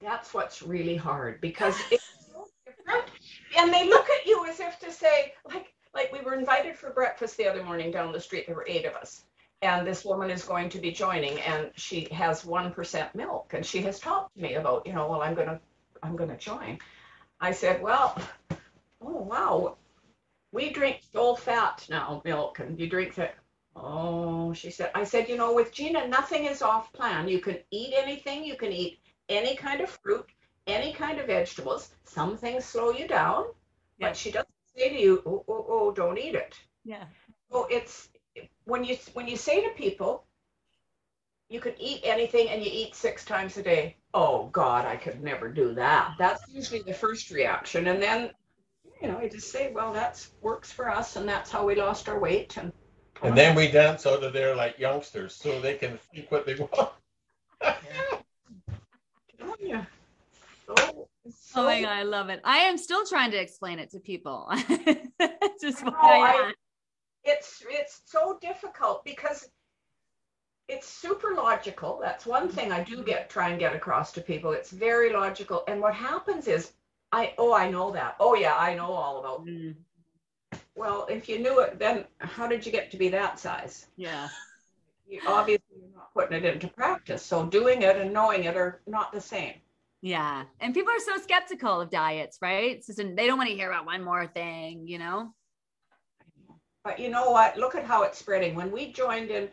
That's 0.00 0.34
what's 0.34 0.62
really 0.62 0.96
hard 0.96 1.40
because 1.40 1.76
it's 1.90 2.04
so 2.32 2.46
different 2.66 3.06
and 3.58 3.72
they 3.72 3.88
look 3.88 4.08
at 4.10 4.26
you 4.26 4.46
as 4.46 4.60
if 4.60 4.78
to 4.80 4.92
say 4.92 5.32
like 5.44 5.73
like 5.94 6.12
we 6.12 6.20
were 6.20 6.34
invited 6.34 6.76
for 6.76 6.90
breakfast 6.90 7.36
the 7.36 7.48
other 7.48 7.62
morning 7.62 7.90
down 7.90 8.12
the 8.12 8.20
street. 8.20 8.46
There 8.46 8.56
were 8.56 8.66
eight 8.68 8.84
of 8.84 8.94
us. 8.94 9.24
And 9.62 9.86
this 9.86 10.04
woman 10.04 10.30
is 10.30 10.44
going 10.44 10.68
to 10.70 10.78
be 10.78 10.90
joining 10.90 11.40
and 11.40 11.70
she 11.76 12.08
has 12.12 12.44
1% 12.44 13.14
milk. 13.14 13.54
And 13.54 13.64
she 13.64 13.80
has 13.82 13.98
talked 13.98 14.34
to 14.34 14.42
me 14.42 14.54
about, 14.54 14.86
you 14.86 14.92
know, 14.92 15.08
well, 15.08 15.22
I'm 15.22 15.34
going 15.34 15.48
to, 15.48 15.60
I'm 16.02 16.16
going 16.16 16.30
to 16.30 16.36
join. 16.36 16.78
I 17.40 17.52
said, 17.52 17.80
well, 17.80 18.20
oh, 19.00 19.22
wow. 19.22 19.76
We 20.52 20.70
drink 20.70 21.00
full 21.12 21.36
fat 21.36 21.86
now 21.88 22.20
milk 22.24 22.58
and 22.58 22.78
you 22.78 22.88
drink 22.88 23.14
that. 23.14 23.36
Oh, 23.76 24.52
she 24.52 24.70
said, 24.70 24.90
I 24.94 25.02
said, 25.02 25.28
you 25.28 25.36
know, 25.36 25.52
with 25.52 25.72
Gina, 25.72 26.06
nothing 26.06 26.44
is 26.44 26.62
off 26.62 26.92
plan. 26.92 27.26
You 27.26 27.40
can 27.40 27.58
eat 27.70 27.92
anything. 27.96 28.44
You 28.44 28.56
can 28.56 28.70
eat 28.70 29.00
any 29.28 29.56
kind 29.56 29.80
of 29.80 29.90
fruit, 29.90 30.26
any 30.66 30.92
kind 30.92 31.18
of 31.18 31.26
vegetables. 31.26 31.90
Some 32.04 32.36
things 32.36 32.64
slow 32.64 32.90
you 32.90 33.08
down, 33.08 33.46
yeah. 33.98 34.08
but 34.08 34.16
she 34.16 34.30
doesn't 34.30 34.53
say 34.76 34.88
to 34.90 35.00
you, 35.00 35.22
oh, 35.26 35.44
oh, 35.48 35.66
oh, 35.68 35.92
don't 35.92 36.18
eat 36.18 36.34
it. 36.34 36.54
Yeah. 36.84 37.04
So 37.50 37.66
it's 37.70 38.08
when 38.64 38.84
you 38.84 38.96
when 39.12 39.28
you 39.28 39.36
say 39.36 39.62
to 39.62 39.70
people, 39.70 40.24
you 41.48 41.60
can 41.60 41.74
eat 41.78 42.00
anything 42.04 42.48
and 42.48 42.62
you 42.62 42.70
eat 42.72 42.94
six 42.94 43.24
times 43.24 43.56
a 43.56 43.62
day. 43.62 43.96
Oh 44.12 44.48
God, 44.52 44.86
I 44.86 44.96
could 44.96 45.22
never 45.22 45.48
do 45.48 45.74
that. 45.74 46.14
That's 46.18 46.42
usually 46.48 46.82
the 46.82 46.94
first 46.94 47.30
reaction, 47.30 47.86
and 47.86 48.02
then 48.02 48.30
you 49.00 49.08
know, 49.08 49.20
you 49.20 49.28
just 49.28 49.50
say, 49.50 49.72
well, 49.72 49.92
that 49.92 50.26
works 50.40 50.72
for 50.72 50.90
us, 50.90 51.16
and 51.16 51.28
that's 51.28 51.50
how 51.50 51.66
we 51.66 51.74
lost 51.74 52.08
our 52.08 52.18
weight, 52.18 52.56
and 52.56 52.72
and 53.22 53.36
then 53.36 53.54
we 53.54 53.70
dance 53.70 54.06
out 54.06 54.22
of 54.22 54.32
there 54.32 54.54
like 54.54 54.78
youngsters, 54.78 55.34
so 55.34 55.60
they 55.60 55.74
can 55.74 55.98
think 56.12 56.30
what 56.30 56.46
they 56.46 56.54
want. 56.56 56.90
yeah. 59.60 59.84
So 60.66 60.74
so, 61.30 61.62
oh 61.62 61.64
my 61.64 61.80
god, 61.80 61.92
I 61.92 62.02
love 62.02 62.28
it. 62.28 62.40
I 62.44 62.58
am 62.58 62.76
still 62.76 63.06
trying 63.06 63.30
to 63.30 63.40
explain 63.40 63.78
it 63.78 63.90
to 63.90 64.00
people. 64.00 64.48
Just 65.60 65.84
what 65.84 65.94
I, 65.94 66.48
I 66.48 66.52
it's 67.24 67.64
it's 67.68 68.02
so 68.04 68.38
difficult 68.40 69.04
because 69.04 69.48
it's 70.68 70.86
super 70.86 71.34
logical. 71.34 71.98
That's 72.02 72.26
one 72.26 72.48
thing 72.48 72.72
I 72.72 72.82
do 72.82 73.02
get 73.02 73.30
try 73.30 73.50
and 73.50 73.58
get 73.58 73.74
across 73.74 74.12
to 74.12 74.20
people. 74.20 74.52
It's 74.52 74.70
very 74.70 75.12
logical. 75.12 75.64
And 75.68 75.80
what 75.80 75.94
happens 75.94 76.46
is 76.46 76.72
I 77.12 77.34
oh 77.38 77.54
I 77.54 77.70
know 77.70 77.90
that. 77.92 78.16
Oh 78.20 78.34
yeah, 78.34 78.56
I 78.56 78.74
know 78.74 78.92
all 78.92 79.20
about. 79.20 79.46
Mm. 79.46 79.74
Well, 80.76 81.06
if 81.10 81.28
you 81.28 81.38
knew 81.38 81.60
it, 81.60 81.78
then 81.78 82.04
how 82.18 82.46
did 82.46 82.66
you 82.66 82.72
get 82.72 82.90
to 82.90 82.96
be 82.96 83.08
that 83.08 83.38
size? 83.38 83.86
Yeah. 83.96 84.28
You, 85.06 85.20
obviously, 85.26 85.64
you're 85.78 85.94
not 85.94 86.12
putting 86.14 86.36
it 86.36 86.44
into 86.44 86.68
practice. 86.68 87.22
So 87.22 87.46
doing 87.46 87.82
it 87.82 87.96
and 87.96 88.12
knowing 88.12 88.44
it 88.44 88.56
are 88.56 88.80
not 88.86 89.12
the 89.12 89.20
same. 89.20 89.54
Yeah. 90.04 90.44
And 90.60 90.74
people 90.74 90.92
are 90.92 91.00
so 91.00 91.16
skeptical 91.16 91.80
of 91.80 91.88
diets, 91.88 92.36
right? 92.42 92.84
Just, 92.84 92.98
they 92.98 93.26
don't 93.26 93.38
want 93.38 93.48
to 93.48 93.56
hear 93.56 93.70
about 93.70 93.86
one 93.86 94.04
more 94.04 94.26
thing, 94.26 94.86
you 94.86 94.98
know? 94.98 95.32
But 96.84 96.98
you 96.98 97.08
know 97.08 97.30
what? 97.30 97.56
Look 97.56 97.74
at 97.74 97.86
how 97.86 98.02
it's 98.02 98.18
spreading. 98.18 98.54
When 98.54 98.70
we 98.70 98.92
joined 98.92 99.30
in 99.30 99.48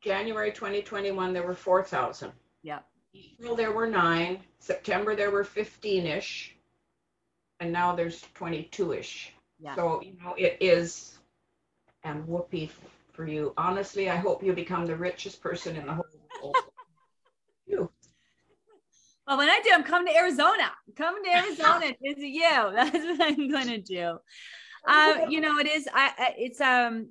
January 0.00 0.52
2021, 0.52 1.32
there 1.32 1.42
were 1.42 1.56
4,000. 1.56 2.30
Yeah. 2.62 2.78
April, 3.16 3.56
there 3.56 3.72
were 3.72 3.88
nine. 3.88 4.38
September, 4.60 5.16
there 5.16 5.32
were 5.32 5.42
15 5.42 6.06
ish. 6.06 6.54
And 7.58 7.72
now 7.72 7.92
there's 7.92 8.24
22 8.34 8.92
ish. 8.92 9.32
Yeah. 9.58 9.74
So, 9.74 10.02
you 10.02 10.16
know, 10.22 10.34
it 10.38 10.56
is, 10.60 11.18
and 12.04 12.28
whoopee 12.28 12.70
for 13.12 13.26
you. 13.26 13.54
Honestly, 13.56 14.08
I 14.08 14.14
hope 14.14 14.44
you 14.44 14.52
become 14.52 14.86
the 14.86 14.94
richest 14.94 15.42
person 15.42 15.74
in 15.74 15.86
the 15.86 15.94
whole 15.94 16.06
world. 16.40 16.56
you. 17.66 17.90
Well, 19.30 19.38
when 19.38 19.48
I 19.48 19.60
do, 19.62 19.70
I'm 19.72 19.84
coming 19.84 20.12
to 20.12 20.18
Arizona. 20.18 20.72
Coming 20.96 21.22
to 21.22 21.30
Arizona 21.30 21.94
visit 22.02 22.26
you. 22.26 22.42
That's 22.74 22.92
what 22.92 23.22
I'm 23.22 23.48
going 23.48 23.68
to 23.68 23.78
do. 23.78 24.18
Uh, 24.88 25.26
you 25.28 25.42
know, 25.42 25.58
it 25.58 25.66
is. 25.66 25.86
I, 25.92 26.32
it's 26.38 26.58
um 26.58 27.10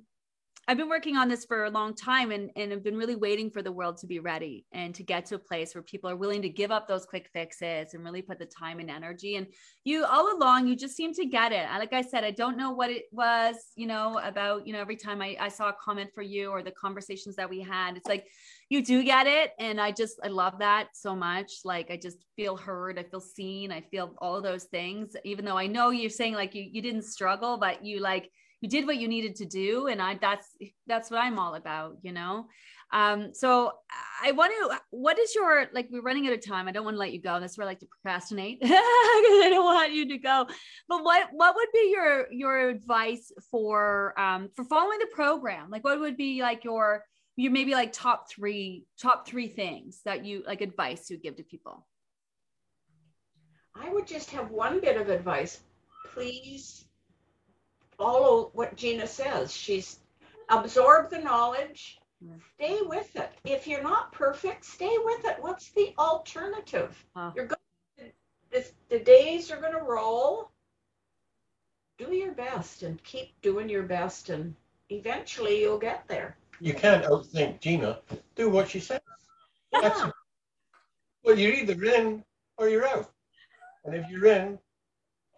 I've 0.70 0.76
been 0.76 0.88
working 0.88 1.16
on 1.16 1.26
this 1.26 1.44
for 1.44 1.64
a 1.64 1.70
long 1.70 1.96
time 1.96 2.30
and, 2.30 2.48
and 2.54 2.72
I've 2.72 2.84
been 2.84 2.96
really 2.96 3.16
waiting 3.16 3.50
for 3.50 3.60
the 3.60 3.72
world 3.72 3.96
to 3.96 4.06
be 4.06 4.20
ready 4.20 4.66
and 4.70 4.94
to 4.94 5.02
get 5.02 5.26
to 5.26 5.34
a 5.34 5.38
place 5.40 5.74
where 5.74 5.82
people 5.82 6.08
are 6.08 6.14
willing 6.14 6.42
to 6.42 6.48
give 6.48 6.70
up 6.70 6.86
those 6.86 7.04
quick 7.04 7.28
fixes 7.32 7.92
and 7.92 8.04
really 8.04 8.22
put 8.22 8.38
the 8.38 8.46
time 8.46 8.78
and 8.78 8.88
energy. 8.88 9.34
And 9.34 9.48
you 9.82 10.04
all 10.04 10.32
along, 10.36 10.68
you 10.68 10.76
just 10.76 10.94
seem 10.94 11.12
to 11.14 11.26
get 11.26 11.50
it. 11.50 11.66
Like 11.76 11.92
I 11.92 12.02
said, 12.02 12.22
I 12.22 12.30
don't 12.30 12.56
know 12.56 12.70
what 12.70 12.88
it 12.88 13.06
was, 13.10 13.56
you 13.74 13.88
know, 13.88 14.20
about, 14.22 14.64
you 14.64 14.72
know, 14.72 14.78
every 14.78 14.94
time 14.94 15.20
I, 15.20 15.36
I 15.40 15.48
saw 15.48 15.70
a 15.70 15.76
comment 15.82 16.10
for 16.14 16.22
you 16.22 16.50
or 16.50 16.62
the 16.62 16.70
conversations 16.70 17.34
that 17.34 17.50
we 17.50 17.60
had, 17.60 17.96
it's 17.96 18.08
like, 18.08 18.28
you 18.68 18.84
do 18.84 19.02
get 19.02 19.26
it. 19.26 19.50
And 19.58 19.80
I 19.80 19.90
just, 19.90 20.20
I 20.22 20.28
love 20.28 20.60
that 20.60 20.90
so 20.92 21.16
much. 21.16 21.50
Like, 21.64 21.90
I 21.90 21.96
just 21.96 22.18
feel 22.36 22.56
heard. 22.56 22.96
I 22.96 23.02
feel 23.02 23.18
seen. 23.18 23.72
I 23.72 23.80
feel 23.80 24.14
all 24.18 24.40
those 24.40 24.66
things, 24.66 25.16
even 25.24 25.44
though 25.44 25.58
I 25.58 25.66
know 25.66 25.90
you're 25.90 26.10
saying 26.10 26.34
like 26.34 26.54
you, 26.54 26.62
you 26.62 26.80
didn't 26.80 27.02
struggle, 27.02 27.56
but 27.56 27.84
you 27.84 27.98
like, 27.98 28.30
you 28.60 28.68
did 28.68 28.86
what 28.86 28.98
you 28.98 29.08
needed 29.08 29.36
to 29.36 29.46
do 29.46 29.86
and 29.86 30.00
i 30.02 30.14
that's 30.20 30.48
that's 30.86 31.10
what 31.10 31.20
i'm 31.20 31.38
all 31.38 31.54
about 31.54 31.96
you 32.02 32.12
know? 32.12 32.46
Um 32.92 33.32
so 33.34 33.72
i 34.20 34.32
want 34.32 34.52
to 34.52 34.78
what 34.90 35.18
is 35.18 35.32
your 35.34 35.66
like 35.72 35.88
we're 35.90 36.02
running 36.02 36.26
out 36.26 36.32
of 36.32 36.44
time 36.44 36.66
i 36.66 36.72
don't 36.72 36.84
want 36.84 36.96
to 36.96 36.98
let 36.98 37.12
you 37.12 37.22
go 37.22 37.38
that's 37.38 37.56
where 37.56 37.66
i 37.66 37.70
like 37.70 37.78
to 37.78 37.86
procrastinate 37.86 38.60
because 38.60 38.74
i 38.74 39.48
don't 39.48 39.64
want 39.64 39.92
you 39.92 40.08
to 40.08 40.18
go. 40.18 40.46
But 40.88 41.04
what 41.04 41.28
what 41.32 41.54
would 41.54 41.68
be 41.72 41.90
your 41.94 42.26
your 42.32 42.68
advice 42.68 43.32
for 43.50 44.18
um 44.18 44.48
for 44.54 44.64
following 44.64 44.98
the 44.98 45.06
program? 45.06 45.70
Like 45.70 45.84
what 45.84 46.00
would 46.00 46.16
be 46.16 46.42
like 46.42 46.64
your 46.64 47.04
you 47.36 47.50
maybe 47.50 47.72
like 47.72 47.92
top 47.92 48.30
three 48.30 48.84
top 49.00 49.26
three 49.26 49.48
things 49.48 50.00
that 50.04 50.24
you 50.24 50.42
like 50.46 50.60
advice 50.60 51.10
you 51.10 51.18
give 51.18 51.36
to 51.36 51.42
people? 51.42 51.86
I 53.74 53.88
would 53.88 54.06
just 54.06 54.30
have 54.30 54.50
one 54.50 54.80
bit 54.80 55.00
of 55.00 55.08
advice. 55.08 55.60
Please 56.12 56.84
follow 58.00 58.50
what 58.54 58.76
Gina 58.76 59.06
says. 59.06 59.54
She's 59.54 60.00
absorb 60.48 61.10
the 61.10 61.18
knowledge, 61.18 61.98
mm. 62.24 62.40
stay 62.54 62.80
with 62.82 63.14
it. 63.14 63.30
If 63.44 63.66
you're 63.66 63.82
not 63.82 64.10
perfect, 64.12 64.64
stay 64.64 64.96
with 65.04 65.26
it. 65.26 65.36
What's 65.40 65.70
the 65.72 65.92
alternative? 65.98 67.04
Huh. 67.14 67.32
You're 67.36 67.46
going 67.46 68.10
this, 68.50 68.72
the 68.88 68.98
days 68.98 69.50
are 69.50 69.60
going 69.60 69.74
to 69.74 69.82
roll. 69.82 70.50
Do 71.98 72.14
your 72.14 72.32
best 72.32 72.82
and 72.82 73.02
keep 73.04 73.28
doing 73.42 73.68
your 73.68 73.82
best, 73.82 74.30
and 74.30 74.56
eventually 74.88 75.60
you'll 75.60 75.78
get 75.78 76.08
there. 76.08 76.38
You 76.58 76.72
can't 76.72 77.04
outthink 77.04 77.60
Gina. 77.60 77.98
Do 78.34 78.48
what 78.48 78.70
she 78.70 78.80
says. 78.80 79.00
Yeah. 79.72 80.10
well, 81.22 81.38
you're 81.38 81.52
either 81.52 81.84
in 81.84 82.24
or 82.56 82.70
you're 82.70 82.88
out. 82.88 83.12
And 83.84 83.94
if 83.94 84.10
you're 84.10 84.26
in, 84.26 84.58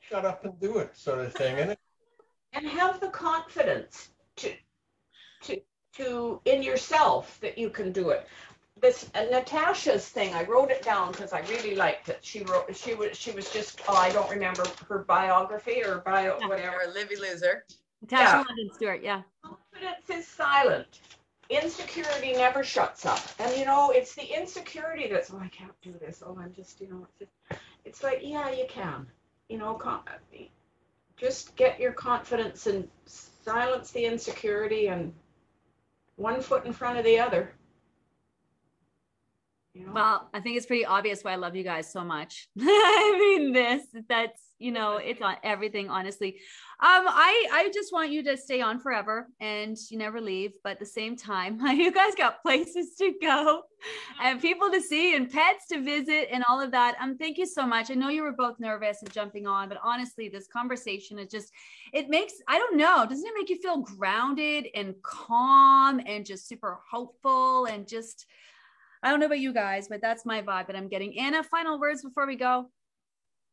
shut 0.09 0.25
up 0.25 0.45
and 0.45 0.59
do 0.61 0.79
it, 0.79 0.97
sort 0.97 1.19
of 1.19 1.35
thing, 1.35 1.59
it? 1.59 1.79
And 2.53 2.67
have 2.67 3.01
the 3.01 3.09
confidence 3.09 4.11
to 4.37 4.53
to 5.43 5.61
to 5.97 6.41
in 6.45 6.63
yourself 6.63 7.39
that 7.41 7.59
you 7.59 7.71
can 7.71 7.93
do 7.93 8.11
it. 8.11 8.27
This 8.81 9.11
uh, 9.15 9.25
Natasha's 9.31 10.09
thing, 10.09 10.35
I 10.35 10.45
wrote 10.45 10.71
it 10.71 10.83
down 10.83 11.13
because 11.13 11.33
I 11.33 11.41
really 11.43 11.77
liked 11.77 12.09
it. 12.09 12.19
She 12.23 12.43
wrote, 12.43 12.75
she 12.75 12.95
was, 12.95 13.17
she 13.17 13.31
was 13.31 13.49
just, 13.53 13.81
oh, 13.87 13.95
I 13.95 14.11
don't 14.11 14.29
remember 14.29 14.65
her 14.89 14.99
biography 15.01 15.85
or 15.85 15.99
bio, 15.99 16.37
yeah. 16.41 16.49
whatever. 16.49 16.79
Livy 16.93 17.15
Loser. 17.15 17.65
Natasha 18.01 18.39
yeah. 18.39 18.45
London 18.49 18.71
Stewart, 18.75 19.03
yeah. 19.03 19.23
Confidence 19.45 20.11
is 20.11 20.27
silent. 20.27 21.01
Insecurity 21.49 22.33
never 22.33 22.65
shuts 22.65 23.07
up. 23.07 23.21
And 23.39 23.57
you 23.57 23.67
know, 23.67 23.93
it's 23.95 24.17
the 24.17 24.25
insecurity 24.25 25.07
that's, 25.09 25.31
oh, 25.31 25.39
I 25.41 25.49
can't 25.49 25.81
do 25.81 25.95
this. 26.01 26.23
Oh, 26.27 26.37
I'm 26.41 26.53
just, 26.53 26.81
you 26.81 26.89
know, 26.89 27.07
it's, 27.21 27.31
just, 27.51 27.61
it's 27.85 28.03
like, 28.03 28.19
yeah, 28.23 28.51
you 28.51 28.65
can. 28.69 29.07
You 29.49 29.59
know, 29.59 29.75
just 31.23 31.55
get 31.55 31.79
your 31.79 31.93
confidence 31.93 32.67
and 32.67 32.89
silence 33.07 33.93
the 33.93 34.05
insecurity 34.05 34.89
and 34.89 35.15
one 36.17 36.43
foot 36.43 36.67
in 36.67 36.73
front 36.73 36.99
of 36.99 37.05
the 37.05 37.17
other. 37.17 37.55
You 39.75 39.87
know? 39.87 39.93
Well, 39.93 40.29
I 40.35 40.41
think 40.41 40.59
it's 40.59 40.67
pretty 40.67 40.85
obvious 40.85 41.23
why 41.23 41.33
I 41.33 41.37
love 41.37 41.57
you 41.57 41.65
guys 41.65 41.91
so 41.91 42.05
much. 42.05 42.49
I 42.61 43.17
mean, 43.19 43.53
this, 43.53 43.83
that's, 44.07 44.43
you 44.59 44.71
know, 44.71 44.99
it's 44.99 45.23
on 45.23 45.37
everything, 45.43 45.89
honestly. 45.89 46.37
Um, 46.79 47.05
I, 47.09 47.49
I 47.51 47.71
just 47.73 47.91
want 47.91 48.11
you 48.11 48.23
to 48.25 48.37
stay 48.37 48.61
on 48.61 48.81
forever 48.81 49.29
and 49.41 49.79
you 49.91 49.97
never 49.97 50.21
leave. 50.21 50.53
But 50.63 50.73
at 50.73 50.79
the 50.79 50.87
same 50.87 51.17
time, 51.17 51.59
you 51.67 51.91
guys 51.91 52.15
got 52.15 52.43
places 52.43 52.97
to 52.99 53.15
go 53.23 53.63
and 54.23 54.43
people 54.43 54.71
to 54.71 54.81
see 54.81 55.17
and 55.17 55.31
pets 55.31 55.69
to 55.69 55.81
visit 55.81 56.29
and 56.31 56.45
all 56.47 56.61
of 56.61 56.71
that. 56.73 56.97
Um, 57.01 57.17
thank 57.17 57.39
you 57.39 57.47
so 57.47 57.67
much. 57.67 57.91
I 57.91 57.95
know 57.95 58.11
you 58.11 58.23
were 58.23 58.33
both 58.33 58.61
nervous 58.61 59.01
and 59.01 59.11
jumping 59.11 59.47
on, 59.47 59.71
but 59.71 59.79
honestly, 59.83 60.29
this 60.29 60.49
conversation 60.49 61.19
is 61.19 61.31
just, 61.31 61.51
it 61.95 62.11
makes, 62.11 62.35
I 62.47 62.59
don't 62.59 62.77
know, 62.77 63.07
doesn't 63.09 63.27
it 63.27 63.35
make 63.39 63.49
you 63.49 63.59
feel 63.63 63.79
grounded 63.79 64.67
and 64.75 64.95
calm 65.03 65.99
and 66.05 66.27
just 66.27 66.47
super 66.47 66.79
hopeful 66.91 67.65
and 67.65 67.89
just, 67.89 68.27
I 69.03 69.11
don't 69.11 69.21
know 69.21 69.27
about 69.27 69.41
you 69.41 69.53
guys, 69.53 69.89
but 69.89 70.01
that's 70.01 70.25
my 70.25 70.43
vibe 70.43 70.69
that 70.69 70.77
I'm 70.77 70.89
getting. 70.89 71.19
Anna, 71.19 71.43
final 71.43 71.79
words 71.79 72.03
before 72.03 72.27
we 72.27 72.37
go. 72.37 72.71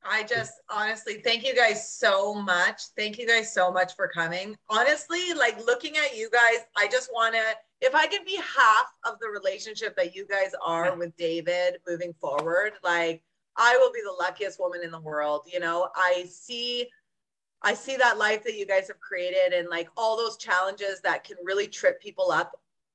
I 0.04 0.24
just 0.24 0.54
honestly 0.70 1.16
thank 1.16 1.46
you 1.46 1.56
guys 1.56 1.92
so 1.94 2.34
much. 2.34 2.82
Thank 2.96 3.18
you 3.18 3.28
guys 3.28 3.54
so 3.54 3.72
much 3.72 3.96
for 3.96 4.08
coming. 4.08 4.56
Honestly, 4.70 5.34
like 5.34 5.66
looking 5.66 5.98
at 5.98 6.16
you 6.16 6.30
guys, 6.30 6.60
I 6.78 6.88
just 6.88 7.10
want 7.12 7.36
to, 7.36 7.42
if 7.82 7.94
I 7.94 8.08
can 8.08 8.24
be 8.26 8.38
half 8.38 8.94
of 9.06 9.20
the 9.20 9.28
relationship 9.28 9.96
that 9.98 10.16
you 10.16 10.26
guys 10.26 10.52
are 10.66 10.96
with 10.96 11.16
David 11.18 11.80
moving 11.88 12.14
forward, 12.14 12.74
like 12.84 13.24
I 13.58 13.76
will 13.78 13.92
be 13.92 14.02
the 14.06 14.16
luckiest 14.24 14.60
woman 14.60 14.82
in 14.84 14.92
the 14.92 15.02
world. 15.02 15.42
You 15.52 15.60
know, 15.60 15.90
I 15.96 16.26
see. 16.30 16.88
I 17.62 17.74
see 17.74 17.98
that 17.98 18.18
life 18.18 18.46
that 18.46 18.56
you 18.56 18.66
guys 18.66 18.88
have 18.88 19.02
created 19.02 19.52
and 19.52 19.68
like 19.68 19.90
all 19.98 20.16
those 20.16 20.38
challenges 20.38 21.02
that 21.02 21.26
can 21.26 21.36
really 21.44 21.68
trip 21.68 22.02
people 22.02 22.32
up 22.32 22.54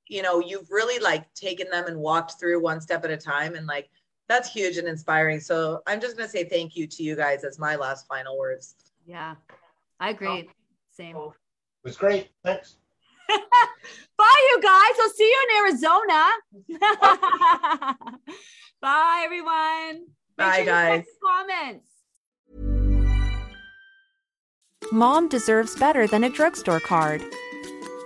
you 0.09 0.23
know 0.23 0.41
you've 0.41 0.71
really 0.71 0.99
like 0.99 1.33
taken 1.35 1.69
them 1.71 1.87
and 1.87 1.99
walked 1.99 2.39
through 2.39 2.61
one 2.61 2.81
step 2.81 3.05
at 3.05 3.11
a 3.11 3.17
time 3.17 3.55
and 3.55 3.67
like 3.67 3.89
that's 4.29 4.51
huge 4.51 4.79
and 4.79 4.89
inspiring. 4.89 5.39
So 5.41 5.83
i'm 5.87 6.01
just 6.01 6.17
going 6.17 6.27
to 6.27 6.33
say 6.33 6.45
thank 6.45 6.77
you 6.77 6.87
to 6.87 7.03
you 7.03 7.15
guys 7.17 7.45
as 7.45 7.59
my 7.59 7.77
last 7.77 8.07
final 8.07 8.39
words. 8.39 8.75
Yeah. 9.07 9.35
I 10.01 10.11
agree. 10.11 10.29
Oh. 10.49 10.53
same. 10.91 11.17
It 11.17 11.33
was 11.85 11.97
great. 11.97 12.31
Thanks. 12.43 12.77
Bye 13.29 14.49
you 14.51 14.61
guys. 14.63 14.95
I'll 15.01 15.11
see 15.11 15.25
you 15.25 15.47
in 15.49 15.57
arizona. 15.59 16.31
Bye 18.81 19.23
everyone. 19.25 20.07
Make 20.37 20.47
bye 20.47 20.57
sure 20.57 20.65
guys. 20.67 21.05
comments. 21.25 21.89
Mom 24.93 25.29
deserves 25.29 25.77
better 25.77 26.07
than 26.07 26.25
a 26.25 26.31
drugstore 26.31 26.81
card 26.81 27.23